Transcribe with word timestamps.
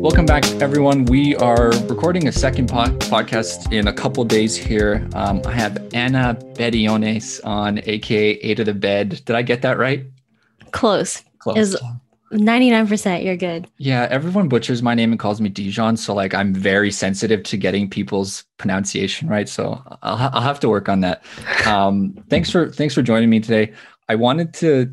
Welcome 0.00 0.26
back, 0.26 0.46
everyone. 0.62 1.06
We 1.06 1.34
are 1.34 1.70
recording 1.88 2.28
a 2.28 2.32
second 2.32 2.68
po- 2.68 2.96
podcast 3.10 3.72
in 3.72 3.88
a 3.88 3.92
couple 3.92 4.22
days 4.24 4.56
here. 4.56 5.08
Um, 5.14 5.42
I 5.44 5.52
have 5.54 5.92
Anna 5.92 6.38
Bediones 6.54 7.44
on, 7.44 7.80
aka 7.86 8.34
A 8.34 8.54
to 8.54 8.62
the 8.62 8.74
Bed. 8.74 9.20
Did 9.24 9.34
I 9.34 9.42
get 9.42 9.62
that 9.62 9.76
right? 9.76 10.04
Close. 10.70 11.24
Close. 11.40 11.56
Is 11.56 11.76
99%. 12.32 13.24
You're 13.24 13.36
good. 13.36 13.68
Yeah, 13.78 14.06
everyone 14.10 14.48
butchers 14.48 14.82
my 14.82 14.94
name 14.94 15.12
and 15.12 15.18
calls 15.18 15.40
me 15.40 15.48
Dijon. 15.48 15.96
So, 15.96 16.14
like, 16.14 16.34
I'm 16.34 16.54
very 16.54 16.90
sensitive 16.90 17.42
to 17.44 17.56
getting 17.56 17.88
people's 17.88 18.44
pronunciation 18.58 19.28
right. 19.28 19.48
So, 19.48 19.82
I'll, 20.02 20.16
ha- 20.16 20.30
I'll 20.32 20.42
have 20.42 20.60
to 20.60 20.68
work 20.68 20.88
on 20.88 21.00
that. 21.00 21.24
Um, 21.66 22.16
thanks 22.28 22.50
for 22.50 22.70
thanks 22.70 22.94
for 22.94 23.02
joining 23.02 23.30
me 23.30 23.40
today. 23.40 23.72
I 24.08 24.14
wanted 24.14 24.54
to 24.54 24.92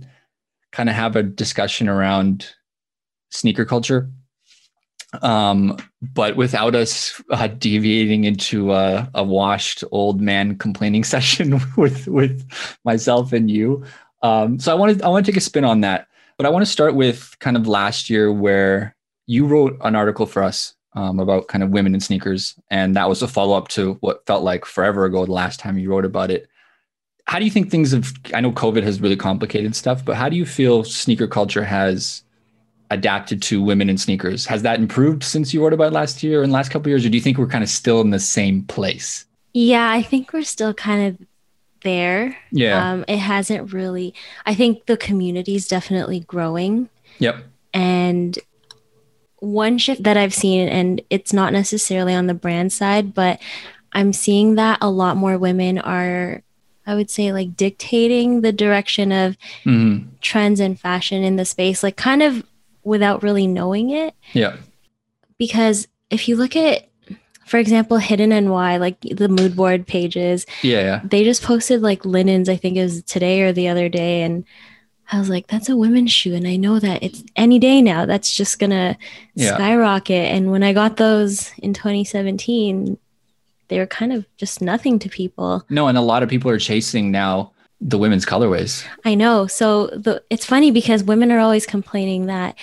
kind 0.71 0.89
of 0.89 0.95
have 0.95 1.15
a 1.15 1.23
discussion 1.23 1.87
around 1.87 2.53
sneaker 3.29 3.65
culture 3.65 4.09
um, 5.21 5.77
but 6.01 6.35
without 6.35 6.75
us 6.75 7.21
uh, 7.29 7.47
deviating 7.47 8.23
into 8.23 8.73
a, 8.73 9.09
a, 9.13 9.23
washed 9.23 9.83
old 9.91 10.19
man 10.19 10.57
complaining 10.57 11.03
session 11.13 11.61
with 11.77 12.07
with 12.07 12.47
myself 12.83 13.33
and 13.33 13.51
you. 13.51 13.83
Um, 14.21 14.59
so 14.59 14.71
I 14.71 14.75
wanted 14.75 15.01
I 15.01 15.09
want 15.09 15.25
to 15.25 15.31
take 15.31 15.37
a 15.37 15.41
spin 15.41 15.65
on 15.65 15.81
that, 15.81 16.07
but 16.37 16.45
I 16.45 16.49
want 16.49 16.65
to 16.65 16.71
start 16.71 16.95
with 16.95 17.35
kind 17.39 17.57
of 17.57 17.67
last 17.67 18.09
year 18.09 18.31
where 18.31 18.95
you 19.25 19.45
wrote 19.45 19.77
an 19.81 19.95
article 19.95 20.25
for 20.25 20.43
us 20.43 20.73
um, 20.95 21.19
about 21.19 21.47
kind 21.47 21.63
of 21.63 21.69
women 21.69 21.93
in 21.93 21.99
sneakers, 21.99 22.55
and 22.69 22.95
that 22.95 23.09
was 23.09 23.21
a 23.21 23.27
follow 23.27 23.57
up 23.57 23.67
to 23.69 23.93
what 24.01 24.25
felt 24.25 24.43
like 24.43 24.65
forever 24.65 25.05
ago 25.05 25.25
the 25.25 25.31
last 25.31 25.59
time 25.59 25.77
you 25.77 25.89
wrote 25.89 26.05
about 26.05 26.31
it. 26.31 26.47
How 27.25 27.39
do 27.39 27.45
you 27.45 27.51
think 27.51 27.71
things 27.71 27.91
have? 27.91 28.11
I 28.33 28.41
know 28.41 28.51
COVID 28.51 28.83
has 28.83 28.99
really 28.99 29.15
complicated 29.15 29.75
stuff, 29.75 30.03
but 30.03 30.15
how 30.15 30.29
do 30.29 30.35
you 30.35 30.45
feel 30.45 30.83
sneaker 30.83 31.27
culture 31.27 31.63
has 31.63 32.23
adapted 32.93 33.41
to 33.41 33.61
women 33.61 33.89
in 33.89 33.97
sneakers. 33.97 34.45
Has 34.45 34.61
that 34.61 34.79
improved 34.79 35.23
since 35.23 35.53
you 35.53 35.63
wrote 35.63 35.73
about 35.73 35.91
last 35.91 36.23
year 36.23 36.43
and 36.43 36.51
last 36.51 36.69
couple 36.69 36.89
years, 36.89 37.05
or 37.05 37.09
do 37.09 37.17
you 37.17 37.21
think 37.21 37.37
we're 37.37 37.47
kind 37.47 37.63
of 37.63 37.69
still 37.69 37.99
in 38.01 38.11
the 38.11 38.19
same 38.19 38.63
place? 38.63 39.25
Yeah, 39.53 39.89
I 39.89 40.01
think 40.01 40.31
we're 40.31 40.43
still 40.43 40.73
kind 40.73 41.07
of 41.07 41.27
there. 41.83 42.37
Yeah. 42.51 42.91
Um, 42.91 43.05
it 43.07 43.17
hasn't 43.17 43.73
really, 43.73 44.13
I 44.45 44.55
think 44.55 44.85
the 44.85 44.97
community 44.97 45.55
is 45.55 45.67
definitely 45.67 46.21
growing. 46.21 46.89
Yep. 47.19 47.43
And 47.73 48.39
one 49.37 49.77
shift 49.77 50.03
that 50.03 50.17
I've 50.17 50.33
seen, 50.33 50.67
and 50.69 51.01
it's 51.09 51.33
not 51.33 51.53
necessarily 51.53 52.13
on 52.13 52.27
the 52.27 52.33
brand 52.33 52.71
side, 52.71 53.13
but 53.13 53.39
I'm 53.91 54.13
seeing 54.13 54.55
that 54.55 54.79
a 54.81 54.89
lot 54.89 55.17
more 55.17 55.37
women 55.37 55.77
are, 55.79 56.41
I 56.87 56.95
would 56.95 57.09
say, 57.09 57.31
like 57.31 57.55
dictating 57.55 58.41
the 58.41 58.51
direction 58.51 59.11
of 59.11 59.37
mm-hmm. 59.63 60.07
trends 60.21 60.59
and 60.59 60.79
fashion 60.79 61.23
in 61.23 61.35
the 61.35 61.45
space, 61.45 61.83
like 61.83 61.97
kind 61.97 62.23
of 62.23 62.45
without 62.83 63.21
really 63.21 63.47
knowing 63.47 63.89
it. 63.91 64.15
Yeah. 64.33 64.57
Because 65.37 65.87
if 66.09 66.27
you 66.27 66.35
look 66.35 66.55
at, 66.55 66.89
for 67.45 67.57
example, 67.57 67.97
Hidden 67.97 68.29
NY, 68.29 68.77
like 68.77 68.99
the 69.01 69.29
mood 69.29 69.55
board 69.55 69.87
pages, 69.87 70.45
yeah, 70.61 70.79
yeah, 70.79 71.01
they 71.03 71.23
just 71.23 71.43
posted 71.43 71.81
like 71.81 72.05
linens, 72.05 72.49
I 72.49 72.55
think 72.55 72.77
it 72.77 72.83
was 72.83 73.03
today 73.03 73.41
or 73.41 73.53
the 73.53 73.67
other 73.67 73.89
day. 73.89 74.23
And 74.23 74.45
I 75.11 75.19
was 75.19 75.29
like, 75.29 75.47
that's 75.47 75.69
a 75.69 75.75
women's 75.75 76.11
shoe. 76.11 76.33
And 76.33 76.47
I 76.47 76.55
know 76.55 76.79
that 76.79 77.03
it's 77.03 77.23
any 77.35 77.59
day 77.59 77.81
now, 77.81 78.05
that's 78.05 78.31
just 78.31 78.59
going 78.59 78.71
to 78.71 78.97
yeah. 79.35 79.55
skyrocket. 79.55 80.31
And 80.31 80.51
when 80.51 80.63
I 80.63 80.73
got 80.73 80.97
those 80.97 81.51
in 81.59 81.73
2017, 81.73 82.97
they 83.67 83.79
were 83.79 83.85
kind 83.85 84.13
of 84.13 84.25
just 84.37 84.61
nothing 84.61 84.99
to 84.99 85.09
people. 85.09 85.63
No, 85.69 85.87
and 85.87 85.97
a 85.97 86.01
lot 86.01 86.23
of 86.23 86.29
people 86.29 86.49
are 86.51 86.59
chasing 86.59 87.11
now 87.11 87.51
the 87.81 87.97
women's 87.97 88.25
colorways. 88.25 88.85
I 89.03 89.15
know. 89.15 89.47
So 89.47 89.87
the 89.87 90.23
it's 90.29 90.45
funny 90.45 90.71
because 90.71 91.03
women 91.03 91.31
are 91.31 91.39
always 91.39 91.65
complaining 91.65 92.27
that 92.27 92.55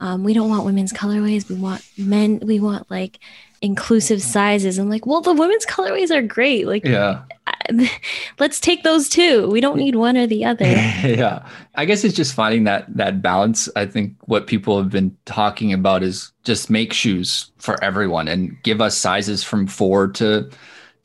um, 0.00 0.22
we 0.22 0.32
don't 0.32 0.48
want 0.48 0.64
women's 0.64 0.92
colorways. 0.92 1.48
We 1.48 1.56
want 1.56 1.84
men. 1.96 2.40
We 2.40 2.60
want 2.60 2.90
like 2.90 3.18
inclusive 3.60 4.18
mm-hmm. 4.18 4.30
sizes. 4.30 4.78
I'm 4.78 4.88
like, 4.88 5.06
well, 5.06 5.20
the 5.20 5.32
women's 5.32 5.66
colorways 5.66 6.10
are 6.10 6.22
great. 6.22 6.66
Like, 6.66 6.84
yeah, 6.84 7.22
let's 8.38 8.60
take 8.60 8.82
those 8.82 9.08
too. 9.08 9.48
We 9.48 9.60
don't 9.60 9.78
need 9.78 9.96
one 9.96 10.16
or 10.16 10.26
the 10.26 10.44
other. 10.44 10.66
yeah, 10.66 11.46
I 11.74 11.84
guess 11.84 12.04
it's 12.04 12.16
just 12.16 12.34
finding 12.34 12.64
that 12.64 12.84
that 12.96 13.22
balance. 13.22 13.68
I 13.76 13.86
think 13.86 14.14
what 14.26 14.46
people 14.46 14.78
have 14.78 14.90
been 14.90 15.16
talking 15.24 15.72
about 15.72 16.02
is 16.02 16.32
just 16.44 16.70
make 16.70 16.92
shoes 16.92 17.50
for 17.58 17.82
everyone 17.82 18.28
and 18.28 18.56
give 18.62 18.80
us 18.80 18.96
sizes 18.96 19.42
from 19.42 19.66
four 19.66 20.08
to 20.08 20.50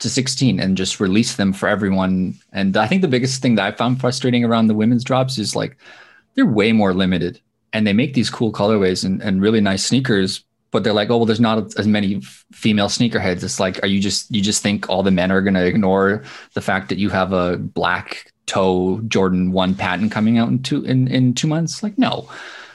to 0.00 0.10
16 0.10 0.60
and 0.60 0.76
just 0.76 1.00
release 1.00 1.36
them 1.36 1.52
for 1.52 1.68
everyone. 1.68 2.34
And 2.52 2.76
I 2.76 2.86
think 2.86 3.02
the 3.02 3.08
biggest 3.08 3.40
thing 3.40 3.54
that 3.54 3.66
I 3.66 3.76
found 3.76 4.00
frustrating 4.00 4.44
around 4.44 4.66
the 4.66 4.74
women's 4.74 5.04
drops 5.04 5.38
is 5.38 5.54
like 5.54 5.76
they're 6.34 6.46
way 6.46 6.72
more 6.72 6.92
limited 6.92 7.40
and 7.72 7.86
they 7.86 7.92
make 7.92 8.14
these 8.14 8.30
cool 8.30 8.52
colorways 8.52 9.04
and, 9.04 9.22
and 9.22 9.40
really 9.40 9.60
nice 9.60 9.84
sneakers 9.84 10.44
but 10.74 10.82
they're 10.82 10.92
like, 10.92 11.08
oh 11.08 11.18
well, 11.18 11.24
there's 11.24 11.38
not 11.38 11.72
as 11.78 11.86
many 11.86 12.20
female 12.52 12.88
sneakerheads. 12.88 13.44
It's 13.44 13.60
like, 13.60 13.80
are 13.84 13.86
you 13.86 14.00
just 14.00 14.28
you 14.34 14.42
just 14.42 14.60
think 14.60 14.90
all 14.90 15.04
the 15.04 15.12
men 15.12 15.30
are 15.30 15.40
gonna 15.40 15.62
ignore 15.62 16.24
the 16.54 16.60
fact 16.60 16.88
that 16.88 16.98
you 16.98 17.10
have 17.10 17.32
a 17.32 17.58
black 17.58 18.32
toe 18.46 19.00
Jordan 19.06 19.52
one 19.52 19.76
patent 19.76 20.10
coming 20.10 20.36
out 20.36 20.48
in 20.48 20.64
two 20.64 20.84
in, 20.84 21.06
in 21.06 21.32
two 21.32 21.46
months? 21.46 21.84
Like, 21.84 21.96
no, 21.96 22.28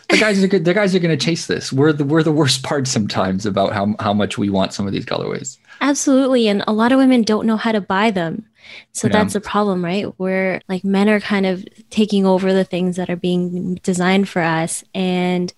the 0.07 0.17
guys 0.17 0.41
are 0.41 0.47
good. 0.47 0.63
The 0.63 0.73
guys 0.73 0.95
are 0.95 0.99
gonna 0.99 1.17
chase 1.17 1.47
this. 1.47 1.73
We're 1.73 1.91
the 1.91 2.05
we're 2.05 2.23
the 2.23 2.31
worst 2.31 2.63
part 2.63 2.87
sometimes 2.87 3.45
about 3.45 3.73
how 3.73 3.93
how 3.99 4.13
much 4.13 4.37
we 4.37 4.49
want 4.49 4.73
some 4.73 4.87
of 4.87 4.93
these 4.93 5.05
colorways. 5.05 5.57
Absolutely. 5.81 6.47
And 6.47 6.63
a 6.67 6.71
lot 6.71 6.93
of 6.93 6.99
women 6.99 7.23
don't 7.23 7.45
know 7.45 7.57
how 7.57 7.73
to 7.73 7.81
buy 7.81 8.11
them. 8.11 8.45
So 8.93 9.07
yeah. 9.07 9.11
that's 9.11 9.35
a 9.35 9.41
problem, 9.41 9.83
right? 9.83 10.05
Where 10.17 10.61
like 10.69 10.85
men 10.85 11.09
are 11.09 11.19
kind 11.19 11.45
of 11.45 11.67
taking 11.89 12.25
over 12.25 12.53
the 12.53 12.63
things 12.63 12.95
that 12.95 13.09
are 13.09 13.17
being 13.17 13.75
designed 13.83 14.29
for 14.29 14.41
us. 14.41 14.85
And 14.95 15.53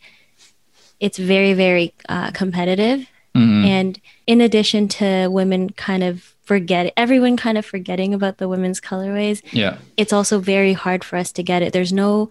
it's 1.02 1.18
very, 1.18 1.54
very 1.54 1.94
uh, 2.08 2.32
competitive. 2.32 3.10
Mm-hmm. 3.36 3.66
And 3.66 4.02
in 4.28 4.40
addition 4.40 4.88
to 4.90 5.28
women 5.28 5.72
kind 5.72 6.04
of 6.04 6.36
forget 6.44 6.94
everyone 6.96 7.38
kind 7.38 7.58
of 7.58 7.66
forgetting 7.66 8.14
about 8.14 8.38
the 8.38 8.48
women's 8.48 8.80
colorways, 8.80 9.42
yeah, 9.52 9.78
it's 9.98 10.14
also 10.14 10.40
very 10.40 10.74
hard 10.74 11.04
for 11.04 11.18
us 11.18 11.32
to 11.34 11.44
get 11.44 11.62
it. 11.62 11.74
There's 11.74 11.92
no, 11.92 12.30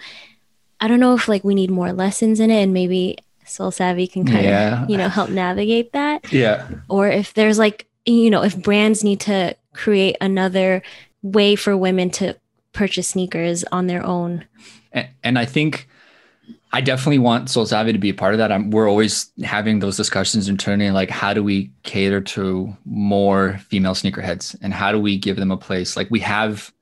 I 0.81 0.89
don't 0.89 1.01
know 1.01 1.15
if 1.15 1.27
like 1.27 1.43
we 1.43 1.55
need 1.55 1.71
more 1.71 1.93
lessons 1.93 2.39
in 2.39 2.51
it, 2.51 2.63
and 2.63 2.73
maybe 2.73 3.19
Sole 3.45 3.71
Savy 3.71 4.07
can 4.07 4.25
kind 4.27 4.45
yeah. 4.45 4.83
of 4.83 4.91
you 4.91 4.97
know 4.97 5.09
help 5.09 5.31
navigate 5.31 5.93
that. 5.93 6.33
Yeah. 6.33 6.69
Or 6.89 7.09
if 7.09 7.35
there's 7.35 7.59
like 7.59 7.87
you 8.05 8.31
know 8.31 8.43
if 8.43 8.63
brands 8.63 9.03
need 9.03 9.21
to 9.21 9.57
create 9.73 10.17
another 10.21 10.83
way 11.23 11.57
for 11.57 11.77
women 11.77 12.11
to 12.11 12.37
purchase 12.73 13.09
sneakers 13.09 13.65
on 13.73 13.87
their 13.87 14.05
own. 14.05 14.45
And, 14.93 15.09
and 15.25 15.39
I 15.39 15.45
think 15.47 15.89
I 16.73 16.81
definitely 16.81 17.19
want 17.19 17.51
Sole 17.51 17.67
Savy 17.67 17.93
to 17.93 17.99
be 17.99 18.11
a 18.11 18.15
part 18.15 18.33
of 18.33 18.39
that. 18.39 18.53
I'm, 18.53 18.71
we're 18.71 18.89
always 18.89 19.33
having 19.43 19.81
those 19.81 19.97
discussions 19.97 20.49
internally, 20.49 20.91
like 20.91 21.11
how 21.11 21.35
do 21.35 21.43
we 21.43 21.73
cater 21.83 22.21
to 22.21 22.77
more 22.85 23.59
female 23.69 23.95
sneakerheads 23.95 24.57
and 24.63 24.73
how 24.73 24.93
do 24.93 25.01
we 25.01 25.19
give 25.19 25.37
them 25.37 25.51
a 25.51 25.57
place? 25.57 25.97
Like 25.97 26.09
we 26.11 26.21
have, 26.21 26.73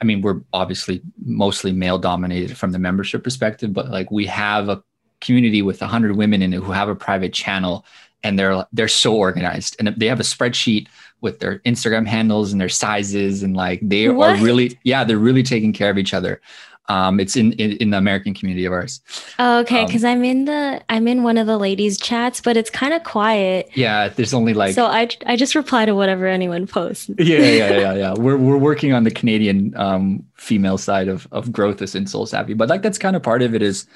I 0.00 0.04
mean, 0.04 0.22
we're 0.22 0.40
obviously 0.52 1.02
mostly 1.24 1.72
male 1.72 1.98
dominated 1.98 2.56
from 2.56 2.72
the 2.72 2.80
membership 2.80 3.22
perspective, 3.22 3.72
but 3.72 3.90
like 3.90 4.10
we 4.10 4.26
have 4.26 4.68
a 4.68 4.82
community 5.20 5.62
with 5.62 5.80
100 5.80 6.16
women 6.16 6.42
in 6.42 6.52
it 6.52 6.62
who 6.62 6.72
have 6.72 6.88
a 6.88 6.96
private 6.96 7.32
channel 7.32 7.84
and 8.24 8.36
they're 8.38 8.66
they're 8.72 8.88
so 8.88 9.14
organized 9.14 9.76
and 9.78 9.88
they 9.96 10.06
have 10.06 10.20
a 10.20 10.24
spreadsheet 10.24 10.88
with 11.20 11.38
their 11.38 11.60
Instagram 11.60 12.06
handles 12.06 12.52
and 12.52 12.60
their 12.60 12.68
sizes 12.68 13.42
and 13.42 13.56
like 13.56 13.80
they 13.82 14.08
what? 14.08 14.30
are 14.30 14.42
really 14.42 14.78
yeah 14.82 15.04
they're 15.04 15.18
really 15.18 15.42
taking 15.42 15.72
care 15.72 15.90
of 15.90 15.98
each 15.98 16.14
other. 16.14 16.40
Um, 16.88 17.20
it's 17.20 17.36
in, 17.36 17.52
in, 17.52 17.72
in 17.72 17.90
the 17.90 17.98
American 17.98 18.32
community 18.32 18.64
of 18.64 18.72
ours. 18.72 19.00
Oh, 19.38 19.60
okay, 19.60 19.84
because 19.84 20.04
um, 20.04 20.10
I'm 20.10 20.24
in 20.24 20.44
the 20.46 20.82
I'm 20.88 21.06
in 21.06 21.22
one 21.22 21.36
of 21.36 21.46
the 21.46 21.58
ladies 21.58 21.98
chats, 21.98 22.40
but 22.40 22.56
it's 22.56 22.70
kind 22.70 22.94
of 22.94 23.04
quiet. 23.04 23.68
Yeah, 23.74 24.08
there's 24.08 24.32
only 24.32 24.54
like 24.54 24.74
so 24.74 24.86
I 24.86 25.08
I 25.26 25.36
just 25.36 25.54
reply 25.54 25.84
to 25.84 25.94
whatever 25.94 26.26
anyone 26.26 26.66
posts. 26.66 27.10
yeah, 27.18 27.38
yeah, 27.38 27.70
yeah, 27.78 27.94
yeah. 27.94 28.14
We're 28.14 28.38
we're 28.38 28.56
working 28.56 28.92
on 28.92 29.04
the 29.04 29.10
Canadian 29.10 29.76
um, 29.76 30.24
female 30.34 30.78
side 30.78 31.08
of 31.08 31.28
of 31.30 31.52
growth 31.52 31.82
in 31.94 32.06
Sole 32.06 32.26
Savy, 32.26 32.54
but 32.54 32.68
like 32.68 32.82
that's 32.82 32.98
kind 32.98 33.16
of 33.16 33.22
part 33.22 33.42
of 33.42 33.54
it 33.54 33.62
is 33.62 33.86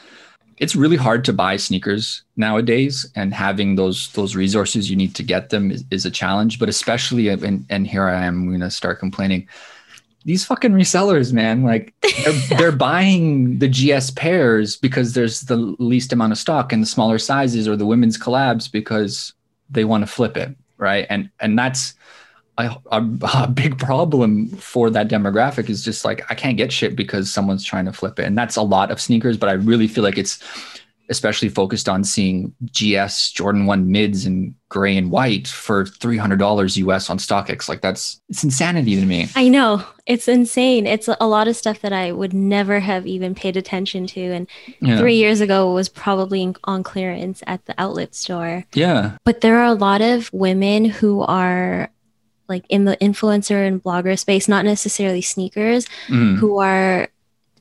it's 0.59 0.77
really 0.77 0.97
hard 0.97 1.25
to 1.25 1.33
buy 1.33 1.57
sneakers 1.57 2.23
nowadays 2.37 3.11
and 3.17 3.35
having 3.35 3.77
those 3.77 4.13
those 4.13 4.37
resources 4.37 4.91
you 4.91 4.97
need 4.97 5.15
to 5.15 5.23
get 5.23 5.51
them 5.51 5.71
is, 5.71 5.85
is 5.91 6.07
a 6.07 6.11
challenge 6.11 6.59
but 6.59 6.69
especially 6.69 7.29
and, 7.29 7.65
and 7.69 7.87
here 7.87 8.07
i 8.07 8.25
am 8.25 8.43
i'm 8.43 8.49
going 8.49 8.61
to 8.61 8.71
start 8.71 8.99
complaining 8.99 9.49
these 10.25 10.45
fucking 10.45 10.73
resellers 10.73 11.33
man 11.33 11.63
like 11.63 11.95
they're, 12.25 12.33
they're, 12.59 12.73
buying 12.73 13.59
the 13.59 13.69
gs 13.69 14.11
pairs 14.11 14.77
because 14.77 15.15
there's 15.15 15.43
the 15.43 15.57
least 15.57 16.13
amount 16.13 16.33
of 16.33 16.39
stock 16.39 16.73
and 16.73 16.83
the 16.83 16.87
smaller 16.87 17.19
sizes 17.19 17.67
or 17.69 17.77
the 17.77 17.87
women's 17.87 18.19
collabs 18.19 18.71
because 18.71 19.33
they 19.71 19.85
want 19.85 20.03
to 20.03 20.07
flip 20.07 20.37
it 20.37 20.55
right 20.79 21.07
and 21.11 21.31
and 21.41 21.59
that's 21.59 21.95
a, 22.59 22.77
a, 22.91 23.03
a, 23.35 23.49
big 23.49 23.79
problem 23.79 24.49
for 24.49 24.91
that 24.91 25.09
demographic 25.09 25.71
is 25.71 25.83
just 25.83 26.05
like 26.05 26.31
I 26.31 26.35
can't 26.35 26.57
get 26.57 26.71
shit 26.71 26.95
because 26.95 27.33
someone's 27.33 27.65
trying 27.65 27.87
to 27.87 27.93
flip 27.93 28.19
it, 28.19 28.27
and 28.27 28.37
that's 28.37 28.57
a 28.57 28.63
lot 28.63 28.91
of 28.91 29.01
sneakers. 29.01 29.39
But 29.39 29.49
I 29.49 29.53
really 29.53 29.89
feel 29.89 30.05
like 30.05 30.19
it's 30.19 30.39
especially 31.09 31.49
focused 31.49 31.89
on 31.89 32.05
seeing 32.05 32.55
GS 32.73 33.33
Jordan 33.33 33.67
1 33.67 33.91
mids 33.91 34.25
and 34.25 34.55
gray 34.69 34.97
and 34.97 35.11
white 35.11 35.47
for 35.47 35.85
$300 35.85 36.77
US 36.77 37.11
on 37.11 37.19
StockX. 37.19 37.69
Like 37.69 37.81
that's 37.81 38.21
it's 38.29 38.43
insanity 38.43 38.99
to 38.99 39.05
me. 39.05 39.29
I 39.37 39.49
know. 39.49 39.85
It's 40.07 40.29
insane. 40.29 40.87
It's 40.87 41.09
a 41.09 41.27
lot 41.27 41.49
of 41.49 41.57
stuff 41.57 41.81
that 41.81 41.93
I 41.93 42.13
would 42.13 42.33
never 42.33 42.81
have 42.81 43.07
even 43.07 43.35
paid 43.35 43.57
attention 43.57 44.07
to 44.09 44.21
and 44.21 44.47
yeah. 44.81 44.99
3 44.99 45.15
years 45.15 45.41
ago 45.41 45.73
was 45.73 45.89
probably 45.89 46.55
on 46.65 46.83
clearance 46.83 47.43
at 47.47 47.65
the 47.67 47.75
outlet 47.79 48.15
store. 48.15 48.65
Yeah. 48.75 49.17
But 49.25 49.43
there 49.43 49.59
are 49.59 49.67
a 49.67 49.75
lot 49.75 50.01
of 50.01 50.33
women 50.33 50.87
who 50.87 51.21
are 51.23 51.91
like 52.49 52.65
in 52.69 52.85
the 52.85 52.97
influencer 52.99 53.67
and 53.67 53.83
blogger 53.83 54.19
space, 54.19 54.49
not 54.49 54.65
necessarily 54.65 55.23
sneakers, 55.23 55.87
mm. 56.09 56.37
who 56.37 56.59
are 56.59 57.09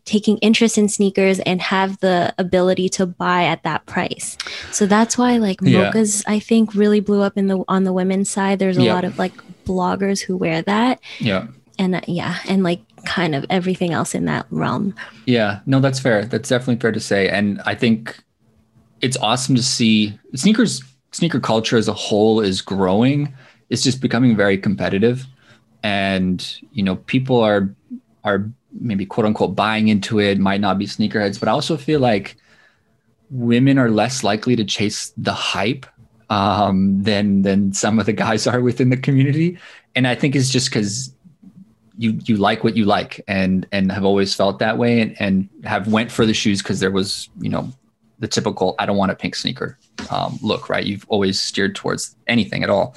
taking 0.06 0.38
interest 0.40 0.78
in 0.78 0.90
sneakers 0.90 1.40
and 1.40 1.62
have 1.62 2.00
the 2.00 2.34
ability 2.38 2.90
to 2.90 3.06
buy 3.06 3.44
at 3.44 3.64
that 3.64 3.86
price. 3.86 4.38
So 4.72 4.86
that's 4.86 5.18
why 5.18 5.38
like 5.38 5.60
mochas 5.62 6.24
yeah. 6.26 6.34
I 6.34 6.40
think 6.40 6.74
really 6.74 7.00
blew 7.00 7.22
up 7.22 7.38
in 7.38 7.48
the 7.48 7.64
on 7.68 7.84
the 7.84 7.94
women's 7.94 8.30
side. 8.30 8.60
There's 8.60 8.78
a 8.78 8.84
lot 8.84 9.04
of 9.04 9.18
like 9.18 9.34
bloggers 9.66 10.22
who 10.22 10.38
wear 10.38 10.62
that. 10.64 11.00
Yeah. 11.20 11.48
And 11.78 11.96
uh, 11.96 12.02
yeah, 12.08 12.38
and 12.48 12.64
like 12.64 12.82
kind 13.06 13.34
of 13.34 13.46
everything 13.50 13.92
else 13.92 14.14
in 14.14 14.26
that 14.26 14.46
realm. 14.50 14.94
Yeah. 15.26 15.62
No, 15.66 15.80
that's 15.80 16.00
fair. 16.00 16.26
That's 16.26 16.50
definitely 16.50 16.80
fair 16.80 16.92
to 16.92 17.00
say 17.00 17.30
and 17.30 17.62
I 17.66 17.76
think 17.76 18.24
it's 19.02 19.18
awesome 19.18 19.56
to 19.56 19.64
see 19.64 20.18
sneakers 20.36 20.84
sneaker 21.12 21.40
culture 21.40 21.78
as 21.78 21.88
a 21.88 21.94
whole 21.94 22.40
is 22.40 22.62
growing. 22.62 23.34
It's 23.70 23.84
just 23.84 24.02
becoming 24.02 24.36
very 24.36 24.58
competitive 24.58 25.26
and 25.84 26.60
you 26.72 26.84
know 26.84 26.96
people 26.96 27.40
are 27.40 27.74
are 28.24 28.50
maybe 28.80 29.06
quote 29.06 29.26
unquote 29.26 29.56
buying 29.56 29.88
into 29.88 30.20
it 30.20 30.40
might 30.40 30.62
not 30.62 30.78
be 30.78 30.86
sneakerheads 30.86 31.40
but 31.40 31.50
i 31.50 31.52
also 31.52 31.78
feel 31.78 32.00
like 32.00 32.38
women 33.32 33.78
are 33.78 33.90
less 33.90 34.24
likely 34.24 34.56
to 34.56 34.66
chase 34.66 35.14
the 35.18 35.34
hype 35.34 35.86
um, 36.30 37.02
than 37.04 37.42
than 37.42 37.74
some 37.74 38.00
of 38.00 38.06
the 38.06 38.14
guys 38.14 38.48
are 38.48 38.62
within 38.62 38.90
the 38.90 38.98
community. 38.98 39.58
And 39.96 40.08
i 40.08 40.16
think 40.16 40.36
it's 40.36 40.50
just 40.50 40.70
because 40.70 41.14
you 41.98 42.18
you 42.26 42.38
like 42.38 42.64
what 42.64 42.78
you 42.78 42.86
like 42.86 43.22
and 43.28 43.68
and 43.72 43.92
have 43.92 44.06
always 44.06 44.34
felt 44.34 44.60
that 44.60 44.78
way 44.78 45.02
and, 45.02 45.16
and 45.20 45.50
have 45.64 45.88
went 45.88 46.12
for 46.12 46.26
the 46.26 46.34
shoes 46.34 46.62
because 46.62 46.80
there 46.80 46.90
was 46.90 47.30
you 47.40 47.50
know 47.50 47.70
the 48.20 48.28
typical 48.28 48.76
i 48.80 48.86
don't 48.86 48.98
want 48.98 49.12
a 49.12 49.16
pink 49.16 49.36
sneaker 49.36 49.78
um, 50.10 50.40
look 50.42 50.70
right? 50.70 50.86
You've 50.86 51.06
always 51.10 51.40
steered 51.40 51.76
towards 51.76 52.16
anything 52.28 52.64
at 52.64 52.70
all 52.70 52.96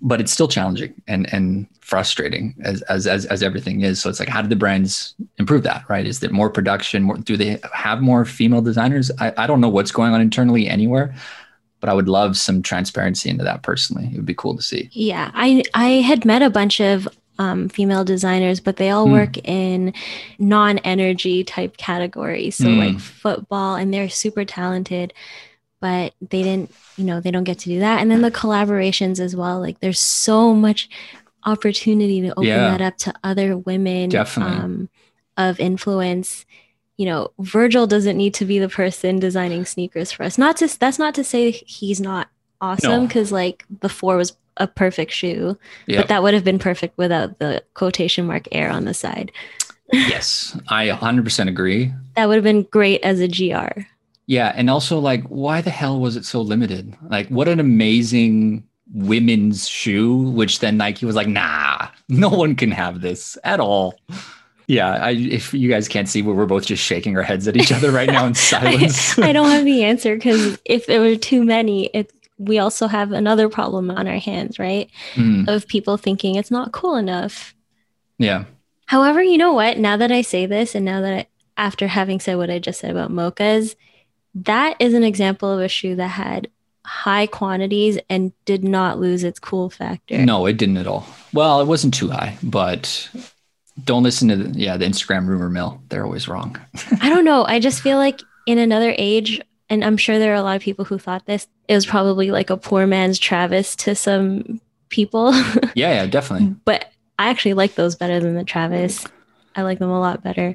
but 0.00 0.20
it's 0.20 0.32
still 0.32 0.48
challenging 0.48 0.94
and 1.06 1.32
and 1.32 1.66
frustrating 1.80 2.54
as, 2.62 2.82
as 2.82 3.06
as 3.06 3.26
as 3.26 3.42
everything 3.42 3.82
is. 3.82 4.00
So 4.00 4.08
it's 4.10 4.20
like, 4.20 4.28
how 4.28 4.42
do 4.42 4.48
the 4.48 4.56
brands 4.56 5.14
improve 5.38 5.62
that? 5.64 5.84
Right? 5.88 6.06
Is 6.06 6.20
there 6.20 6.30
more 6.30 6.50
production? 6.50 7.02
More, 7.02 7.16
do 7.18 7.36
they 7.36 7.60
have 7.72 8.00
more 8.00 8.24
female 8.24 8.62
designers? 8.62 9.10
I, 9.20 9.32
I 9.36 9.46
don't 9.46 9.60
know 9.60 9.68
what's 9.68 9.92
going 9.92 10.12
on 10.12 10.20
internally 10.20 10.68
anywhere, 10.68 11.14
but 11.80 11.88
I 11.88 11.94
would 11.94 12.08
love 12.08 12.36
some 12.36 12.62
transparency 12.62 13.28
into 13.28 13.44
that 13.44 13.62
personally. 13.62 14.10
It 14.12 14.16
would 14.16 14.26
be 14.26 14.34
cool 14.34 14.56
to 14.56 14.62
see. 14.62 14.88
Yeah, 14.92 15.30
I 15.34 15.62
I 15.74 15.88
had 16.02 16.24
met 16.24 16.42
a 16.42 16.50
bunch 16.50 16.80
of 16.80 17.08
um, 17.38 17.68
female 17.68 18.04
designers, 18.04 18.60
but 18.60 18.76
they 18.76 18.90
all 18.90 19.06
mm. 19.06 19.12
work 19.12 19.38
in 19.38 19.92
non-energy 20.38 21.44
type 21.44 21.76
categories. 21.76 22.54
So 22.56 22.66
mm. 22.66 22.78
like 22.78 23.00
football, 23.00 23.74
and 23.74 23.92
they're 23.92 24.08
super 24.08 24.44
talented 24.44 25.12
but 25.84 26.14
they 26.22 26.42
didn't 26.42 26.72
you 26.96 27.04
know 27.04 27.20
they 27.20 27.30
don't 27.30 27.44
get 27.44 27.58
to 27.58 27.68
do 27.68 27.80
that 27.80 28.00
and 28.00 28.10
then 28.10 28.22
the 28.22 28.30
collaborations 28.30 29.20
as 29.20 29.36
well 29.36 29.60
like 29.60 29.80
there's 29.80 30.00
so 30.00 30.54
much 30.54 30.88
opportunity 31.44 32.22
to 32.22 32.30
open 32.30 32.44
yeah. 32.44 32.70
that 32.70 32.80
up 32.80 32.96
to 32.96 33.12
other 33.22 33.54
women. 33.58 34.10
Um, 34.38 34.88
of 35.36 35.60
influence 35.60 36.46
you 36.96 37.04
know 37.04 37.32
virgil 37.38 37.86
doesn't 37.86 38.16
need 38.16 38.32
to 38.32 38.46
be 38.46 38.58
the 38.58 38.68
person 38.68 39.18
designing 39.18 39.66
sneakers 39.66 40.10
for 40.12 40.22
us 40.22 40.38
not 40.38 40.56
to 40.56 40.78
that's 40.78 40.98
not 40.98 41.14
to 41.14 41.24
say 41.24 41.50
he's 41.50 42.00
not 42.00 42.28
awesome 42.60 43.06
because 43.06 43.30
no. 43.30 43.36
like 43.36 43.66
four 43.88 44.16
was 44.16 44.36
a 44.56 44.66
perfect 44.66 45.10
shoe 45.10 45.58
yep. 45.86 46.02
but 46.02 46.08
that 46.08 46.22
would 46.22 46.32
have 46.32 46.44
been 46.44 46.58
perfect 46.58 46.96
without 46.96 47.38
the 47.40 47.62
quotation 47.74 48.26
mark 48.26 48.46
air 48.52 48.70
on 48.70 48.84
the 48.84 48.94
side 48.94 49.32
yes 49.92 50.56
i 50.68 50.86
100% 50.86 51.48
agree 51.48 51.92
that 52.14 52.28
would 52.28 52.36
have 52.36 52.44
been 52.44 52.62
great 52.62 53.02
as 53.02 53.20
a 53.20 53.28
gr 53.28 53.82
yeah, 54.26 54.52
and 54.54 54.70
also 54.70 54.98
like 54.98 55.24
why 55.24 55.60
the 55.60 55.70
hell 55.70 56.00
was 56.00 56.16
it 56.16 56.24
so 56.24 56.40
limited? 56.40 56.96
Like 57.08 57.28
what 57.28 57.48
an 57.48 57.60
amazing 57.60 58.66
women's 58.92 59.66
shoe 59.66 60.30
which 60.30 60.60
then 60.60 60.76
Nike 60.76 61.06
was 61.06 61.16
like, 61.16 61.28
"Nah, 61.28 61.88
no 62.08 62.28
one 62.28 62.54
can 62.54 62.70
have 62.70 63.00
this 63.00 63.36
at 63.44 63.60
all." 63.60 63.98
Yeah, 64.66 64.92
I, 64.92 65.10
if 65.10 65.52
you 65.52 65.68
guys 65.68 65.88
can't 65.88 66.08
see, 66.08 66.22
we're 66.22 66.46
both 66.46 66.64
just 66.64 66.82
shaking 66.82 67.16
our 67.18 67.22
heads 67.22 67.46
at 67.46 67.56
each 67.56 67.70
other 67.70 67.90
right 67.90 68.08
now 68.08 68.24
in 68.26 68.34
silence. 68.34 69.18
I, 69.18 69.28
I 69.28 69.32
don't 69.32 69.50
have 69.50 69.64
the 69.64 69.84
answer 69.84 70.14
because 70.14 70.58
if 70.64 70.86
there 70.86 71.00
were 71.00 71.16
too 71.16 71.44
many, 71.44 71.86
it 71.86 72.10
we 72.38 72.58
also 72.58 72.86
have 72.86 73.12
another 73.12 73.48
problem 73.48 73.90
on 73.90 74.08
our 74.08 74.18
hands, 74.18 74.58
right? 74.58 74.90
Mm. 75.14 75.48
Of 75.48 75.68
people 75.68 75.96
thinking 75.96 76.36
it's 76.36 76.50
not 76.50 76.72
cool 76.72 76.96
enough. 76.96 77.54
Yeah. 78.18 78.44
However, 78.86 79.22
you 79.22 79.38
know 79.38 79.52
what? 79.52 79.78
Now 79.78 79.96
that 79.96 80.12
I 80.12 80.22
say 80.22 80.46
this, 80.46 80.74
and 80.74 80.84
now 80.84 81.00
that 81.00 81.12
I, 81.12 81.26
after 81.56 81.86
having 81.86 82.20
said 82.20 82.36
what 82.36 82.50
I 82.50 82.58
just 82.58 82.80
said 82.80 82.90
about 82.90 83.10
mochas, 83.10 83.76
that 84.34 84.76
is 84.80 84.94
an 84.94 85.04
example 85.04 85.50
of 85.50 85.60
a 85.60 85.68
shoe 85.68 85.96
that 85.96 86.08
had 86.08 86.48
high 86.84 87.26
quantities 87.26 87.98
and 88.10 88.32
did 88.44 88.62
not 88.62 88.98
lose 88.98 89.24
its 89.24 89.38
cool 89.38 89.70
factor. 89.70 90.18
No, 90.18 90.46
it 90.46 90.56
didn't 90.56 90.76
at 90.76 90.86
all. 90.86 91.06
Well, 91.32 91.60
it 91.60 91.66
wasn't 91.66 91.94
too 91.94 92.10
high, 92.10 92.36
but 92.42 93.08
don't 93.82 94.02
listen 94.02 94.28
to 94.28 94.36
the, 94.36 94.58
yeah 94.58 94.76
the 94.76 94.84
Instagram 94.84 95.26
rumor 95.26 95.48
mill. 95.48 95.80
They're 95.88 96.04
always 96.04 96.28
wrong. 96.28 96.60
I 97.00 97.08
don't 97.08 97.24
know. 97.24 97.44
I 97.44 97.58
just 97.58 97.80
feel 97.82 97.96
like 97.98 98.20
in 98.46 98.58
another 98.58 98.94
age, 98.98 99.40
and 99.70 99.84
I'm 99.84 99.96
sure 99.96 100.18
there 100.18 100.32
are 100.32 100.36
a 100.36 100.42
lot 100.42 100.56
of 100.56 100.62
people 100.62 100.84
who 100.84 100.98
thought 100.98 101.26
this. 101.26 101.46
It 101.66 101.74
was 101.74 101.86
probably 101.86 102.30
like 102.30 102.50
a 102.50 102.56
poor 102.56 102.86
man's 102.86 103.18
Travis 103.18 103.74
to 103.76 103.94
some 103.94 104.60
people. 104.90 105.32
yeah, 105.74 105.94
yeah, 105.94 106.06
definitely. 106.06 106.54
but 106.64 106.90
I 107.18 107.30
actually 107.30 107.54
like 107.54 107.74
those 107.74 107.96
better 107.96 108.20
than 108.20 108.34
the 108.34 108.44
Travis. 108.44 109.06
I 109.56 109.62
like 109.62 109.78
them 109.78 109.90
a 109.90 110.00
lot 110.00 110.22
better. 110.22 110.54